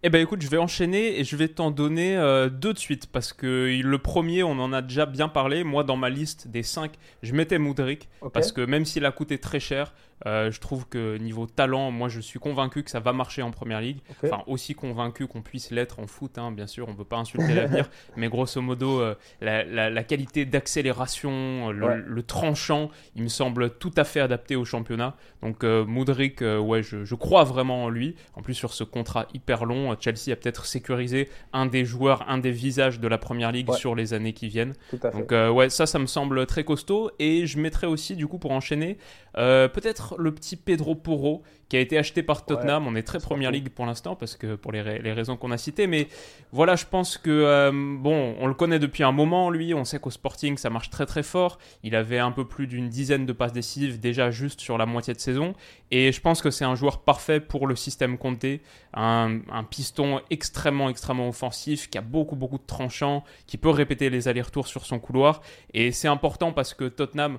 Eh 0.04 0.10
ben 0.10 0.20
écoute, 0.20 0.42
je 0.42 0.48
vais 0.48 0.58
enchaîner 0.58 1.20
et 1.20 1.22
je 1.22 1.36
vais 1.36 1.46
t'en 1.46 1.70
donner 1.70 2.16
euh, 2.16 2.48
deux 2.48 2.72
de 2.72 2.78
suite 2.78 3.06
parce 3.06 3.32
que 3.32 3.80
le 3.80 3.98
premier, 3.98 4.42
on 4.42 4.58
en 4.58 4.72
a 4.72 4.82
déjà 4.82 5.06
bien 5.06 5.28
parlé. 5.28 5.62
Moi, 5.62 5.84
dans 5.84 5.96
ma 5.96 6.10
liste 6.10 6.48
des 6.48 6.64
cinq, 6.64 6.94
je 7.22 7.32
mettais 7.34 7.58
Moudric 7.58 8.08
parce 8.32 8.50
que 8.50 8.62
même 8.62 8.84
s'il 8.84 9.04
a 9.04 9.12
coûté 9.12 9.38
très 9.38 9.60
cher, 9.60 9.94
euh, 10.26 10.50
je 10.50 10.60
trouve 10.60 10.86
que 10.86 11.16
niveau 11.16 11.46
talent, 11.46 11.90
moi 11.90 12.08
je 12.08 12.20
suis 12.20 12.38
convaincu 12.38 12.82
que 12.82 12.90
ça 12.90 13.00
va 13.00 13.12
marcher 13.12 13.42
en 13.42 13.50
première 13.50 13.80
ligue. 13.80 13.98
Enfin, 14.24 14.42
aussi 14.46 14.74
convaincu 14.74 15.26
qu'on 15.26 15.42
puisse 15.42 15.70
l'être 15.70 15.98
en 15.98 16.06
foot, 16.06 16.38
hein, 16.38 16.52
bien 16.52 16.66
sûr, 16.66 16.88
on 16.88 16.92
ne 16.92 16.96
veut 16.96 17.04
pas 17.04 17.16
insulter 17.16 17.54
l'avenir, 17.54 17.90
mais 18.16 18.28
grosso 18.28 18.60
modo, 18.60 19.00
euh, 19.00 19.14
la, 19.40 20.04
qualité 20.04 20.44
d'accélération, 20.44 21.70
le, 21.70 22.22
tranchant, 22.22 22.90
il 23.16 23.24
me 23.24 23.28
semble 23.28 23.70
tout 23.78 23.92
à 23.96 24.04
fait 24.04 24.20
adapté 24.20 24.56
au 24.56 24.64
championnat. 24.64 25.16
Donc, 25.42 25.64
euh, 25.64 25.84
Moudric, 25.84 26.40
ouais, 26.40 26.82
je, 26.82 27.14
crois 27.14 27.44
vraiment 27.44 27.84
en 27.84 27.88
lui. 27.88 28.16
En 28.34 28.42
plus, 28.42 28.54
sur 28.54 28.72
ce 28.72 28.84
contrat 28.84 29.26
hyper 29.34 29.64
long, 29.64 29.94
Chelsea 29.98 30.32
a 30.32 30.36
peut-être 30.36 30.66
sécurisé 30.66 31.28
un 31.52 31.66
des 31.66 31.84
joueurs, 31.84 32.24
un 32.28 32.38
des 32.38 32.50
visages 32.50 33.00
de 33.00 33.08
la 33.08 33.18
première 33.18 33.52
ligue 33.52 33.72
sur 33.72 33.94
les 33.94 34.14
années 34.14 34.32
qui 34.32 34.48
viennent. 34.48 34.74
Donc, 34.92 35.32
ouais, 35.32 35.70
ça, 35.70 35.86
ça 35.86 35.98
me 35.98 36.06
semble 36.06 36.46
très 36.46 36.64
costaud. 36.64 37.10
Et 37.18 37.46
je 37.46 37.58
mettrais 37.58 37.86
aussi, 37.86 38.16
du 38.16 38.26
coup, 38.26 38.38
pour 38.38 38.52
enchaîner, 38.52 38.98
peut-être 39.34 40.11
le 40.18 40.34
petit 40.34 40.56
Pedro 40.56 40.94
Porro 40.94 41.42
qui 41.72 41.78
a 41.78 41.80
été 41.80 41.96
acheté 41.96 42.22
par 42.22 42.44
Tottenham. 42.44 42.86
on 42.86 42.94
est 42.94 43.02
très 43.02 43.18
première 43.18 43.50
ligue 43.50 43.70
pour 43.70 43.86
l'instant 43.86 44.14
parce 44.14 44.36
que 44.36 44.56
pour 44.56 44.72
les, 44.72 44.82
raisons 44.82 45.38
qu'on 45.38 45.50
a 45.52 45.56
citées. 45.56 45.86
Mais 45.86 46.06
voilà, 46.52 46.76
je 46.76 46.84
pense 46.84 47.16
que 47.16 47.30
euh, 47.30 47.70
bon, 47.72 48.36
on 48.38 48.46
le 48.46 48.52
connaît 48.52 48.78
depuis 48.78 49.04
un 49.04 49.12
moment 49.12 49.48
lui. 49.48 49.72
On 49.72 49.84
sait 49.84 49.98
qu'au 49.98 50.10
Sporting 50.10 50.58
ça 50.58 50.68
marche 50.68 50.90
très 50.90 51.06
très 51.06 51.22
fort. 51.22 51.58
Il 51.82 51.96
avait 51.96 52.18
un 52.18 52.30
peu 52.30 52.46
plus 52.46 52.66
d'une 52.66 52.90
dizaine 52.90 53.24
de 53.24 53.32
passes 53.32 53.54
décisives 53.54 53.98
déjà 53.98 54.30
juste 54.30 54.60
sur 54.60 54.76
la 54.76 54.84
moitié 54.84 55.14
de 55.14 55.18
saison. 55.18 55.54
Et 55.90 56.12
je 56.12 56.20
pense 56.20 56.42
que 56.42 56.50
c'est 56.50 56.66
un 56.66 56.74
joueur 56.74 57.04
parfait 57.04 57.40
pour 57.40 57.66
le 57.66 57.74
système 57.74 58.18
Conte. 58.18 58.44
Un, 58.92 59.40
un 59.50 59.64
piston 59.64 60.20
extrêmement 60.28 60.90
extrêmement 60.90 61.28
offensif 61.28 61.88
qui 61.88 61.96
a 61.96 62.02
beaucoup 62.02 62.36
beaucoup 62.36 62.58
de 62.58 62.66
tranchants, 62.66 63.24
qui 63.46 63.56
peut 63.56 63.70
répéter 63.70 64.10
les 64.10 64.28
allers-retours 64.28 64.66
sur 64.66 64.84
son 64.84 64.98
couloir. 64.98 65.40
Et 65.72 65.90
c'est 65.90 66.08
important 66.08 66.52
parce 66.52 66.74
que 66.74 66.84
Tottenham 66.84 67.38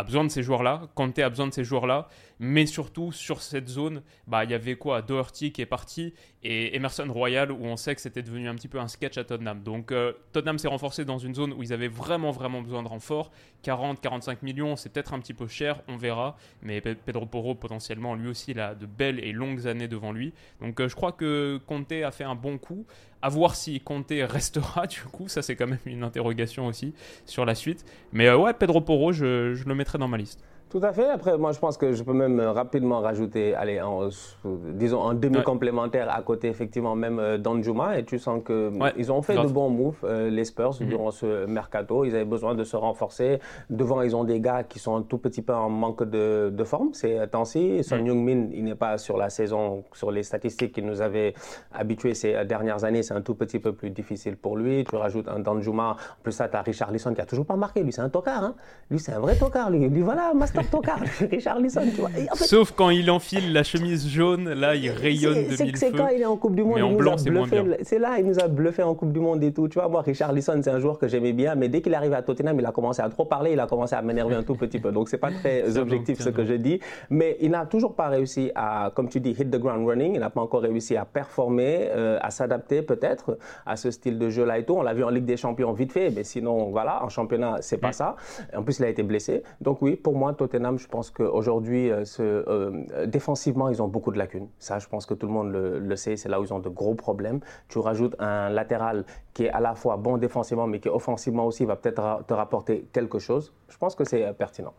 a 0.00 0.02
besoin 0.02 0.24
de 0.24 0.30
ces 0.30 0.42
joueurs-là, 0.42 0.88
Kanté 0.94 1.22
a 1.22 1.28
besoin 1.28 1.46
de 1.46 1.52
ces 1.52 1.62
joueurs-là, 1.62 2.08
mais 2.38 2.64
surtout 2.64 3.12
sur 3.12 3.42
cette 3.42 3.68
zone, 3.68 4.02
bah 4.26 4.44
il 4.44 4.50
y 4.50 4.54
avait 4.54 4.76
quoi 4.76 5.02
Doherty 5.02 5.52
qui 5.52 5.60
est 5.60 5.66
parti 5.66 6.14
et 6.42 6.74
Emerson 6.74 7.06
Royal 7.10 7.52
où 7.52 7.64
on 7.64 7.76
sait 7.76 7.94
que 7.94 8.00
c'était 8.00 8.22
devenu 8.22 8.48
un 8.48 8.54
petit 8.54 8.68
peu 8.68 8.80
un 8.80 8.88
sketch 8.88 9.18
à 9.18 9.24
Tottenham. 9.24 9.62
Donc 9.62 9.92
euh, 9.92 10.14
Tottenham 10.32 10.58
s'est 10.58 10.68
renforcé 10.68 11.04
dans 11.04 11.18
une 11.18 11.34
zone 11.34 11.52
où 11.52 11.62
ils 11.62 11.74
avaient 11.74 11.88
vraiment 11.88 12.30
vraiment 12.30 12.62
besoin 12.62 12.82
de 12.82 12.88
renfort. 12.88 13.30
40-45 13.62 14.38
millions, 14.42 14.74
c'est 14.74 14.88
peut-être 14.88 15.12
un 15.12 15.20
petit 15.20 15.34
peu 15.34 15.46
cher, 15.46 15.82
on 15.86 15.98
verra. 15.98 16.36
Mais 16.62 16.80
Pedro 16.80 17.26
Porro 17.26 17.54
potentiellement, 17.54 18.14
lui 18.14 18.28
aussi, 18.28 18.52
il 18.52 18.60
a 18.60 18.74
de 18.74 18.86
belles 18.86 19.22
et 19.22 19.32
longues 19.32 19.66
années 19.66 19.88
devant 19.88 20.12
lui. 20.12 20.32
Donc 20.62 20.80
euh, 20.80 20.88
je 20.88 20.96
crois 20.96 21.12
que 21.12 21.60
Conte 21.66 21.92
a 21.92 22.10
fait 22.10 22.24
un 22.24 22.36
bon 22.36 22.56
coup. 22.56 22.86
À 23.22 23.28
voir 23.28 23.54
si 23.54 23.80
Conte 23.80 24.12
restera, 24.12 24.86
du 24.88 25.00
coup, 25.02 25.28
ça 25.28 25.42
c'est 25.42 25.56
quand 25.56 25.66
même 25.66 25.78
une 25.86 26.02
interrogation 26.04 26.66
aussi 26.66 26.94
sur 27.26 27.44
la 27.44 27.54
suite. 27.54 27.84
Mais 28.12 28.26
euh, 28.28 28.36
ouais, 28.36 28.54
Pedro 28.54 28.80
Porro, 28.80 29.12
je, 29.12 29.54
je 29.54 29.64
le 29.64 29.74
mettrai 29.74 29.98
dans 29.98 30.08
ma 30.08 30.16
liste. 30.16 30.40
Tout 30.70 30.80
à 30.84 30.92
fait. 30.92 31.10
Après, 31.10 31.36
moi, 31.36 31.50
je 31.50 31.58
pense 31.58 31.76
que 31.76 31.92
je 31.92 32.04
peux 32.04 32.12
même 32.12 32.38
euh, 32.38 32.52
rapidement 32.52 33.00
rajouter, 33.00 33.56
allez, 33.56 33.80
en, 33.80 34.08
disons, 34.44 35.00
en 35.00 35.14
demi-complémentaire 35.14 36.08
à 36.08 36.22
côté, 36.22 36.46
effectivement, 36.46 36.94
même 36.94 37.18
euh, 37.18 37.38
Danjuma. 37.38 37.98
Et 37.98 38.04
tu 38.04 38.20
sens 38.20 38.40
que 38.44 38.70
ils 38.96 39.10
ont 39.10 39.20
fait 39.20 39.34
de 39.34 39.48
bons 39.48 39.68
moves, 39.68 39.96
euh, 40.04 40.30
les 40.30 40.44
Spurs, 40.44 40.76
mhm. 40.80 40.86
durant 40.86 41.10
ce 41.10 41.44
mercato. 41.46 42.04
Ils 42.04 42.14
avaient 42.14 42.24
besoin 42.24 42.54
de 42.54 42.62
se 42.62 42.76
renforcer. 42.76 43.40
Devant, 43.68 44.02
ils 44.02 44.14
ont 44.14 44.22
des 44.22 44.38
gars 44.38 44.62
qui 44.62 44.78
sont 44.78 44.94
un 44.94 45.02
tout 45.02 45.18
petit 45.18 45.42
peu 45.42 45.52
en 45.52 45.68
manque 45.68 46.04
de, 46.04 46.52
de 46.54 46.64
forme. 46.64 46.90
C'est 46.92 47.28
Tansi. 47.32 47.82
Son 47.82 47.98
Young-min, 47.98 48.50
il 48.52 48.62
n'est 48.62 48.76
pas 48.76 48.96
sur 48.96 49.16
la 49.16 49.28
saison, 49.28 49.82
sur 49.92 50.12
les 50.12 50.22
statistiques 50.22 50.72
qu'il 50.72 50.86
nous 50.86 51.00
avait 51.00 51.34
habitués 51.72 52.14
ces 52.14 52.44
dernières 52.44 52.84
années. 52.84 53.02
C'est 53.02 53.14
un 53.14 53.22
tout 53.22 53.34
petit 53.34 53.58
peu 53.58 53.72
plus 53.72 53.90
difficile 53.90 54.36
pour 54.36 54.56
lui. 54.56 54.84
Tu 54.84 54.94
rajoutes 54.94 55.26
un 55.26 55.40
Danjuma. 55.40 55.96
En 55.96 56.22
plus, 56.22 56.30
ça, 56.30 56.48
tu 56.48 56.56
as 56.56 56.62
Richard 56.62 56.92
Lisson 56.92 57.12
qui 57.12 57.20
a 57.20 57.26
toujours 57.26 57.46
pas 57.46 57.56
marqué. 57.56 57.82
Lui, 57.82 57.92
c'est 57.92 58.02
un 58.02 58.08
tocard. 58.08 58.44
Hein. 58.44 58.54
Lui, 58.88 59.00
c'est 59.00 59.12
un 59.12 59.18
vrai 59.18 59.34
tocard. 59.34 59.68
Lui, 59.68 59.88
lui 59.88 60.02
voilà, 60.02 60.32
master 60.32 60.59
Richard 61.30 61.60
Lisson, 61.60 61.82
tu 61.94 62.00
vois. 62.00 62.10
Sauf 62.34 62.72
quand 62.72 62.90
il 62.90 63.10
enfile 63.10 63.52
la 63.52 63.62
chemise 63.62 64.08
jaune, 64.08 64.52
là, 64.52 64.74
il 64.74 64.90
rayonne 64.90 65.34
de 65.34 65.62
mille 65.62 65.76
C'est 65.76 65.92
quand 65.92 66.08
il 66.08 66.22
est 66.22 66.26
en 66.26 66.36
Coupe 66.36 66.54
du 66.54 66.62
Monde. 66.62 66.76
Mais 66.76 66.82
en 66.82 66.92
blanc, 66.92 67.16
c'est 67.16 67.30
moins 67.30 67.46
bien. 67.46 67.64
C'est 67.82 67.98
là, 67.98 68.16
il 68.18 68.26
nous 68.26 68.38
a 68.38 68.48
bluffé 68.48 68.82
en 68.82 68.94
Coupe 68.94 69.12
du 69.12 69.20
Monde 69.20 69.42
et 69.42 69.52
tout. 69.52 69.68
Tu 69.68 69.78
vois, 69.78 69.88
moi, 69.88 70.02
Richard 70.02 70.32
Lisson, 70.32 70.60
c'est 70.62 70.70
un 70.70 70.80
joueur 70.80 70.98
que 70.98 71.08
j'aimais 71.08 71.32
bien, 71.32 71.54
mais 71.54 71.68
dès 71.68 71.80
qu'il 71.80 71.94
arrive 71.94 72.12
à 72.12 72.22
Tottenham, 72.22 72.58
il 72.58 72.66
a 72.66 72.72
commencé 72.72 73.02
à 73.02 73.08
trop 73.08 73.24
parler, 73.24 73.52
il 73.52 73.60
a 73.60 73.66
commencé 73.66 73.94
à 73.94 74.02
m'énerver 74.02 74.34
un 74.34 74.42
tout 74.42 74.54
petit 74.54 74.78
peu. 74.78 74.92
Donc, 74.92 75.08
c'est 75.08 75.18
pas 75.18 75.30
très 75.30 75.76
objectif 75.78 76.20
ce 76.20 76.28
que 76.28 76.44
je 76.44 76.54
dis. 76.54 76.80
Mais 77.10 77.36
il 77.40 77.50
n'a 77.50 77.66
toujours 77.66 77.94
pas 77.94 78.08
réussi 78.08 78.50
à, 78.54 78.90
comme 78.94 79.08
tu 79.08 79.20
dis, 79.20 79.30
hit 79.30 79.50
the 79.50 79.58
ground 79.58 79.86
running. 79.86 80.14
Il 80.14 80.20
n'a 80.20 80.30
pas 80.30 80.40
encore 80.40 80.62
réussi 80.62 80.96
à 80.96 81.04
performer, 81.04 81.88
euh, 81.90 82.18
à 82.20 82.30
s'adapter 82.30 82.82
peut-être 82.82 83.38
à 83.66 83.76
ce 83.76 83.90
style 83.90 84.18
de 84.18 84.30
jeu-là 84.30 84.58
et 84.58 84.64
tout. 84.64 84.74
On 84.74 84.82
l'a 84.82 84.94
vu 84.94 85.04
en 85.04 85.10
Ligue 85.10 85.24
des 85.24 85.36
Champions 85.36 85.72
vite 85.72 85.92
fait, 85.92 86.10
mais 86.10 86.24
sinon, 86.24 86.70
voilà, 86.70 87.04
en 87.04 87.08
championnat, 87.08 87.56
c'est 87.60 87.78
pas 87.78 87.92
ça. 87.92 88.16
En 88.56 88.62
plus, 88.62 88.78
il 88.78 88.84
a 88.84 88.88
été 88.88 89.02
blessé. 89.02 89.42
Donc, 89.60 89.82
oui, 89.82 89.96
pour 89.96 90.14
moi, 90.14 90.32
Tottenham, 90.34 90.49
je 90.52 90.88
pense 90.88 91.10
qu'aujourd'hui, 91.10 91.90
euh, 91.90 92.04
euh, 92.20 93.06
défensivement, 93.06 93.68
ils 93.68 93.82
ont 93.82 93.88
beaucoup 93.88 94.10
de 94.10 94.18
lacunes. 94.18 94.48
Ça, 94.58 94.78
je 94.78 94.88
pense 94.88 95.06
que 95.06 95.14
tout 95.14 95.26
le 95.26 95.32
monde 95.32 95.52
le, 95.52 95.96
sait. 95.96 96.16
C'est 96.16 96.28
là 96.28 96.40
où 96.40 96.44
ils 96.44 96.52
ont 96.52 96.58
de 96.58 96.68
gros 96.68 96.94
problèmes. 96.94 97.40
Tu 97.68 97.78
rajoutes 97.78 98.16
un 98.18 98.48
latéral 98.48 99.04
qui 99.34 99.44
est 99.44 99.50
à 99.50 99.60
la 99.60 99.74
fois 99.74 99.96
bon 99.96 100.18
défensivement, 100.18 100.66
mais 100.66 100.80
qui 100.80 100.88
offensivement 100.88 101.46
aussi 101.46 101.64
va 101.64 101.76
peut-être 101.76 102.24
te 102.26 102.34
rapporter 102.34 102.88
quelque 102.92 103.18
chose. 103.18 103.52
Je 103.68 103.78
pense 103.78 103.94
que 103.94 104.04
c'est 104.04 104.24
euh, 104.24 104.32
pertinent. 104.32 104.74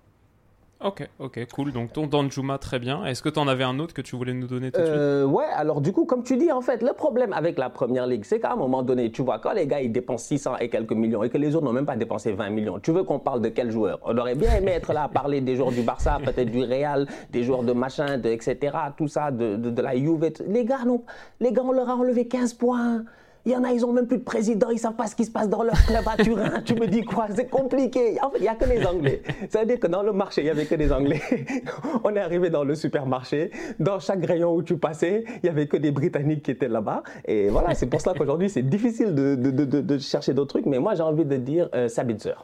Ok, 0.84 1.08
ok, 1.20 1.48
cool. 1.54 1.72
Donc 1.72 1.94
ton 1.94 2.08
Danjuma, 2.08 2.58
très 2.58 2.80
bien. 2.80 3.06
Est-ce 3.06 3.22
que 3.22 3.30
tu 3.30 3.40
en 3.40 3.48
avais 3.48 3.64
un 3.64 3.78
autre 3.78 3.94
que 3.94 4.02
tu 4.02 4.16
voulais 4.16 4.34
nous 4.34 4.48
donner 4.48 4.72
tout 4.72 4.80
de 4.80 4.86
suite 4.86 4.96
euh, 4.98 5.26
Ouais, 5.26 5.46
alors 5.54 5.80
du 5.80 5.94
coup, 5.94 6.06
comme 6.06 6.24
tu 6.24 6.38
dis, 6.38 6.52
en 6.52 6.62
fait, 6.62 6.82
le 6.82 6.94
problème 6.94 7.34
avec 7.34 7.60
la 7.60 7.70
première 7.70 8.08
ligue, 8.08 8.24
c'est 8.26 8.40
qu'à 8.40 8.54
un 8.54 8.56
moment 8.56 8.82
donné, 8.82 9.12
tu 9.12 9.22
vois, 9.22 9.38
quand 9.38 9.52
les 9.54 9.68
gars 9.68 9.82
ils 9.82 9.92
dépensent 9.92 10.26
600 10.26 10.58
et 10.60 10.70
quelques 10.70 10.94
millions 10.94 11.24
et 11.24 11.30
que 11.30 11.38
les 11.38 11.56
autres 11.56 11.66
n'ont 11.66 11.74
même 11.74 11.86
pas 11.86 11.96
dépensé 11.96 12.32
20 12.32 12.50
millions, 12.50 12.80
tu 12.80 12.92
veux 12.92 13.04
qu'on 13.04 13.20
parle 13.20 13.42
de 13.42 13.50
quel 13.50 13.70
joueur? 13.70 14.00
On 14.04 14.18
aurait 14.18 14.36
bien 14.36 14.56
aimé 14.56 14.72
être 14.72 14.92
là 14.92 15.04
à 15.04 15.08
parler 15.08 15.42
des 15.42 15.56
joueurs 15.56 15.72
du 15.72 15.84
Barça, 15.84 16.18
peut-être 16.26 16.50
du 16.50 16.64
Real, 16.64 17.08
des 17.32 17.44
joueurs 17.44 17.64
de 17.64 17.74
machin, 17.74 18.18
de 18.18 18.30
etc., 18.30 18.76
tout 18.98 19.08
ça, 19.08 19.30
de, 19.30 19.58
de, 19.58 19.70
de 19.70 19.82
la 19.82 19.96
Juve. 19.96 20.32
Les 20.48 20.66
gars, 20.66 20.84
non, 20.86 21.04
les 21.40 21.52
gars, 21.52 21.64
on 21.64 21.74
leur 21.74 21.90
a 21.90 21.96
enlevé 21.96 22.28
15 22.28 22.56
points. 22.56 23.04
Il 23.46 23.52
y 23.52 23.56
en 23.56 23.64
a, 23.64 23.72
ils 23.72 23.84
ont 23.84 23.92
même 23.92 24.06
plus 24.06 24.20
de 24.20 24.24
président, 24.24 24.70
ils 24.70 24.78
savent 24.78 24.96
pas 24.96 25.08
ce 25.08 25.16
qui 25.16 25.26
se 25.26 25.32
passe 25.32 25.50
dans 25.50 25.64
leur 25.64 25.84
club 25.86 26.04
à 26.06 26.24
Turin. 26.24 26.62
tu 26.66 26.76
me 26.76 26.86
dis 26.86 27.04
quoi? 27.04 27.26
C'est 27.36 27.50
compliqué. 27.50 28.18
En 28.22 28.30
fait, 28.30 28.38
il 28.38 28.44
y 28.44 28.48
a 28.48 28.54
que 28.54 28.66
les 28.66 28.86
Anglais. 28.86 29.24
C'est-à-dire 29.50 29.80
que 29.80 29.88
dans 29.88 30.04
le 30.04 30.14
marché, 30.14 30.42
il 30.42 30.48
y 30.48 30.50
avait 30.52 30.66
que 30.66 30.76
des 30.76 30.92
Anglais. 30.92 31.22
On 32.04 32.16
est 32.16 32.20
arrivé 32.20 32.52
dans 32.52 32.64
le 32.64 32.76
supermarché. 32.76 33.50
Dans 33.80 34.00
chaque 34.00 34.24
rayon 34.24 34.54
où 34.54 34.62
tu 34.62 34.78
passais, 34.78 35.24
il 35.42 35.48
y 35.48 35.50
avait 35.50 35.66
que 35.66 35.78
des 35.78 35.90
Britanniques 35.92 36.44
qui 36.44 36.52
étaient 36.52 36.68
là-bas. 36.68 37.02
Et 37.26 37.50
voilà, 37.50 37.74
c'est 37.74 37.88
pour 37.88 38.00
cela 38.00 38.14
qu'aujourd'hui, 38.16 38.50
c'est 38.50 38.62
difficile 38.62 39.16
de, 39.16 39.34
de, 39.34 39.50
de, 39.50 39.82
de, 39.82 39.98
chercher 39.98 40.34
d'autres 40.34 40.50
trucs. 40.50 40.68
Mais 40.68 40.78
moi, 40.78 40.94
j'ai 40.94 41.04
envie 41.04 41.26
de 41.26 41.38
dire 41.38 41.68
euh, 41.74 41.88
Sabitzer. 41.88 42.36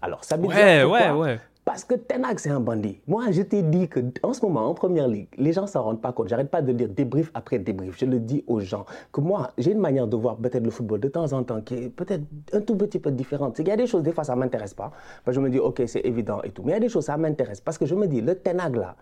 Alors, 0.00 0.22
Sabitzer, 0.22 0.84
ouais, 0.84 1.10
ouais, 1.10 1.10
ouais. 1.10 1.38
Parce 1.68 1.84
que 1.84 1.96
Tenag, 1.96 2.38
c'est 2.38 2.48
un 2.48 2.60
bandit. 2.60 2.98
Moi, 3.06 3.30
je 3.30 3.42
t'ai 3.42 3.62
dit 3.62 3.90
qu'en 3.90 4.32
ce 4.32 4.40
moment, 4.40 4.70
en 4.70 4.72
première 4.72 5.06
ligue, 5.06 5.28
les 5.36 5.52
gens 5.52 5.64
ne 5.64 5.66
s'en 5.66 5.82
rendent 5.82 6.00
pas 6.00 6.12
compte. 6.12 6.28
J'arrête 6.28 6.48
pas 6.48 6.62
de 6.62 6.72
dire 6.72 6.88
débrief 6.88 7.30
après 7.34 7.58
débrief. 7.58 7.98
Je 7.98 8.06
le 8.06 8.20
dis 8.20 8.42
aux 8.46 8.60
gens 8.60 8.86
que 9.12 9.20
moi, 9.20 9.50
j'ai 9.58 9.72
une 9.72 9.78
manière 9.78 10.06
de 10.06 10.16
voir 10.16 10.38
peut-être 10.38 10.64
le 10.64 10.70
football 10.70 10.98
de 10.98 11.08
temps 11.08 11.30
en 11.34 11.44
temps 11.44 11.60
qui 11.60 11.74
est 11.74 11.88
peut-être 11.90 12.22
un 12.54 12.62
tout 12.62 12.74
petit 12.74 12.98
peu 12.98 13.10
différente. 13.10 13.58
Il 13.58 13.68
y 13.68 13.70
a 13.70 13.76
des 13.76 13.86
choses, 13.86 14.02
des 14.02 14.12
fois, 14.12 14.24
ça 14.24 14.34
ne 14.34 14.40
m'intéresse 14.40 14.72
pas. 14.72 14.92
je 15.26 15.38
me 15.40 15.50
dis, 15.50 15.58
OK, 15.58 15.82
c'est 15.86 16.00
évident 16.06 16.40
et 16.40 16.52
tout. 16.52 16.62
Mais 16.62 16.72
il 16.72 16.74
y 16.76 16.78
a 16.78 16.80
des 16.80 16.88
choses, 16.88 17.04
ça 17.04 17.18
m'intéresse. 17.18 17.60
Parce 17.60 17.76
que 17.76 17.84
je 17.84 17.94
me 17.94 18.06
dis, 18.06 18.22
le 18.22 18.34
Tenag, 18.34 18.74
là, 18.74 18.96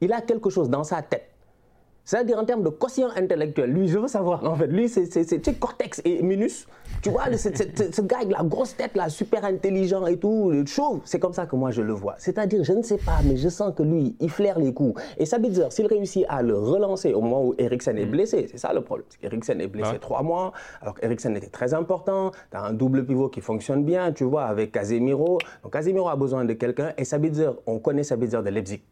il 0.00 0.12
a 0.12 0.20
quelque 0.20 0.50
chose 0.50 0.70
dans 0.70 0.84
sa 0.84 1.02
tête 1.02 1.33
c'est-à-dire 2.04 2.38
en 2.38 2.44
termes 2.44 2.62
de 2.62 2.68
quotient 2.68 3.08
intellectuel, 3.16 3.70
lui, 3.70 3.88
je 3.88 3.98
veux 3.98 4.08
savoir, 4.08 4.44
en 4.44 4.54
fait, 4.56 4.66
lui, 4.66 4.88
c'est 4.88 5.58
cortex 5.58 6.02
et 6.04 6.22
minus. 6.22 6.66
Tu 7.02 7.10
vois, 7.10 7.24
ce 7.32 8.00
gars 8.02 8.18
avec 8.18 8.30
la 8.36 8.44
grosse 8.44 8.76
tête, 8.76 8.94
là, 8.94 9.08
super 9.08 9.44
intelligent 9.44 10.06
et 10.06 10.18
tout, 10.18 10.52
chauve, 10.66 11.00
c'est 11.04 11.18
comme 11.18 11.32
ça 11.32 11.46
que 11.46 11.56
moi 11.56 11.70
je 11.70 11.82
le 11.82 11.92
vois. 11.92 12.14
C'est-à-dire, 12.18 12.62
je 12.62 12.72
ne 12.72 12.82
sais 12.82 12.98
pas, 12.98 13.18
mais 13.24 13.36
je 13.36 13.48
sens 13.48 13.74
que 13.74 13.82
lui, 13.82 14.16
il 14.20 14.30
flaire 14.30 14.58
les 14.58 14.72
coups. 14.72 15.00
Et 15.18 15.26
Sabitzer, 15.26 15.66
s'il 15.70 15.86
réussit 15.86 16.24
à 16.28 16.42
le 16.42 16.58
relancer 16.58 17.14
au 17.14 17.20
moment 17.20 17.44
où 17.46 17.54
Eriksen 17.58 17.96
est 17.98 18.06
mm. 18.06 18.10
blessé, 18.10 18.46
c'est 18.50 18.58
ça 18.58 18.72
le 18.72 18.82
problème. 18.82 19.06
Eriksen 19.22 19.60
est 19.60 19.66
blessé 19.66 19.98
trois 20.00 20.22
mois, 20.22 20.52
alors 20.82 20.94
qu'Eriksen 20.94 21.36
était 21.36 21.48
très 21.48 21.74
important. 21.74 22.32
Tu 22.50 22.56
as 22.56 22.62
un 22.62 22.72
double 22.72 23.04
pivot 23.04 23.28
qui 23.28 23.40
fonctionne 23.40 23.84
bien, 23.84 24.12
tu 24.12 24.24
vois, 24.24 24.44
avec 24.44 24.72
Casemiro. 24.72 25.38
Donc 25.62 25.72
Casemiro 25.72 26.08
a 26.08 26.16
besoin 26.16 26.44
de 26.44 26.52
quelqu'un 26.52 26.92
et 26.98 27.04
Sabitzer, 27.04 27.50
on 27.66 27.78
connaît 27.78 28.04
Sabitzer 28.04 28.42
de 28.42 28.50
Leipzig 28.50 28.82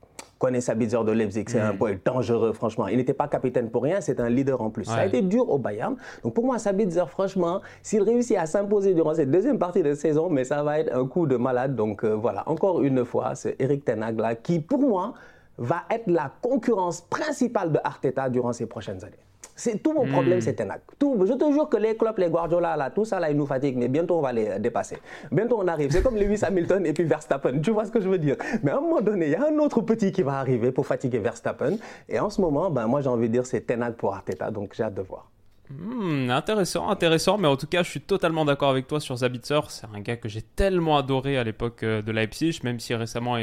connaît 0.42 0.61
Sabitzer 0.61 1.04
de 1.04 1.12
Leipzig, 1.12 1.44
c'est 1.46 1.61
un 1.61 1.72
mm. 1.72 1.78
point 1.78 1.94
dangereux, 2.04 2.52
franchement. 2.52 2.88
Il 2.88 2.96
n'était 2.96 3.14
pas 3.14 3.28
capitaine 3.28 3.70
pour 3.70 3.84
rien, 3.84 4.00
c'est 4.00 4.18
un 4.18 4.28
leader 4.28 4.61
en 4.61 4.70
plus. 4.70 4.87
Ça 4.87 4.96
a 4.96 5.06
été 5.06 5.22
dur 5.22 5.49
au 5.49 5.56
Bayern. 5.56 5.94
Donc 6.25 6.34
pour 6.34 6.44
moi, 6.44 6.58
Sabitzer, 6.58 7.04
franchement, 7.08 7.61
s'il 7.80 8.02
réussit 8.02 8.37
à 8.37 8.46
s'imposer 8.46 8.92
durant 8.92 9.14
cette 9.14 9.30
deuxième 9.30 9.61
partie 9.61 9.84
de 9.84 9.94
saison, 9.94 10.28
mais 10.28 10.42
ça 10.42 10.64
va 10.64 10.80
être 10.80 10.92
un 10.92 11.06
coup 11.06 11.28
de 11.28 11.37
malade. 11.37 11.76
Donc 11.76 12.02
euh, 12.02 12.14
voilà, 12.14 12.42
encore 12.49 12.82
une 12.82 13.04
fois, 13.04 13.37
c'est 13.37 13.54
Eric 13.61 13.84
Tenag 13.84 14.18
là 14.18 14.34
qui, 14.34 14.58
pour 14.58 14.80
moi, 14.80 15.14
va 15.58 15.82
être 15.88 16.08
la 16.08 16.32
concurrence 16.42 17.02
principale 17.02 17.70
de 17.70 17.78
Arteta 17.84 18.28
durant 18.28 18.52
ces 18.52 18.66
prochaines 18.66 19.04
années. 19.04 19.22
C'est 19.62 19.81
tout 19.81 19.92
mon 19.92 20.04
problème, 20.07 20.38
hmm. 20.38 20.40
c'est 20.40 20.54
Tenac. 20.54 20.83
Tout, 20.99 21.16
je 21.25 21.35
te 21.35 21.52
jure 21.52 21.69
que 21.69 21.76
les 21.76 21.97
clubs, 21.97 22.19
les 22.19 22.28
Guardiola, 22.28 22.76
là, 22.76 22.90
tout 22.90 23.04
ça, 23.04 23.21
là, 23.21 23.31
ils 23.31 23.37
nous 23.37 23.47
fatiguent, 23.47 23.76
mais 23.76 23.87
bientôt 23.87 24.16
on 24.16 24.21
va 24.21 24.33
les 24.33 24.59
dépasser. 24.59 24.99
Bientôt 25.31 25.61
on 25.61 25.69
arrive. 25.69 25.92
C'est 25.92 26.02
comme 26.02 26.16
Lewis 26.16 26.40
Hamilton 26.42 26.85
et 26.85 26.92
puis 26.92 27.04
Verstappen. 27.04 27.61
Tu 27.61 27.71
vois 27.71 27.85
ce 27.85 27.92
que 27.92 28.00
je 28.00 28.09
veux 28.09 28.19
dire? 28.19 28.35
Mais 28.64 28.73
à 28.73 28.78
un 28.78 28.81
moment 28.81 29.00
donné, 29.00 29.26
il 29.26 29.33
y 29.33 29.37
a 29.37 29.47
un 29.47 29.59
autre 29.59 29.81
petit 29.83 30.11
qui 30.11 30.23
va 30.23 30.40
arriver 30.40 30.73
pour 30.73 30.85
fatiguer 30.85 31.21
Verstappen. 31.21 31.76
Et 32.09 32.19
en 32.19 32.28
ce 32.28 32.40
moment, 32.40 32.71
ben, 32.71 32.88
moi, 32.88 33.02
j'ai 33.02 33.09
envie 33.09 33.28
de 33.28 33.35
dire 33.35 33.47
c'est 33.47 33.61
Tenac 33.61 33.95
pour 33.95 34.12
Arteta. 34.12 34.50
Donc 34.50 34.75
j'ai 34.75 34.83
hâte 34.83 34.95
de 34.95 35.02
voir. 35.02 35.32
Hmm, 35.79 36.29
intéressant, 36.31 36.88
intéressant, 36.88 37.38
mais 37.38 37.49
en 37.49 37.57
tout 37.57 37.67
cas, 37.67 37.83
je 37.83 37.88
suis 37.88 38.00
totalement 38.00 38.45
d'accord 38.45 38.71
avec 38.71 38.87
toi 38.87 39.00
sur 39.00 39.17
Zabitzer. 39.17 39.61
C'est 39.69 39.87
un 39.95 40.00
gars 40.00 40.17
que 40.17 40.29
j'ai 40.29 40.43
tellement 40.43 40.99
adoré 40.99 41.38
à 41.38 41.45
l'époque 41.45 41.83
euh, 41.83 42.02
de 42.02 42.12
Leipzig, 42.12 42.61
même 42.62 42.81
si 42.81 42.95
récemment 42.95 43.37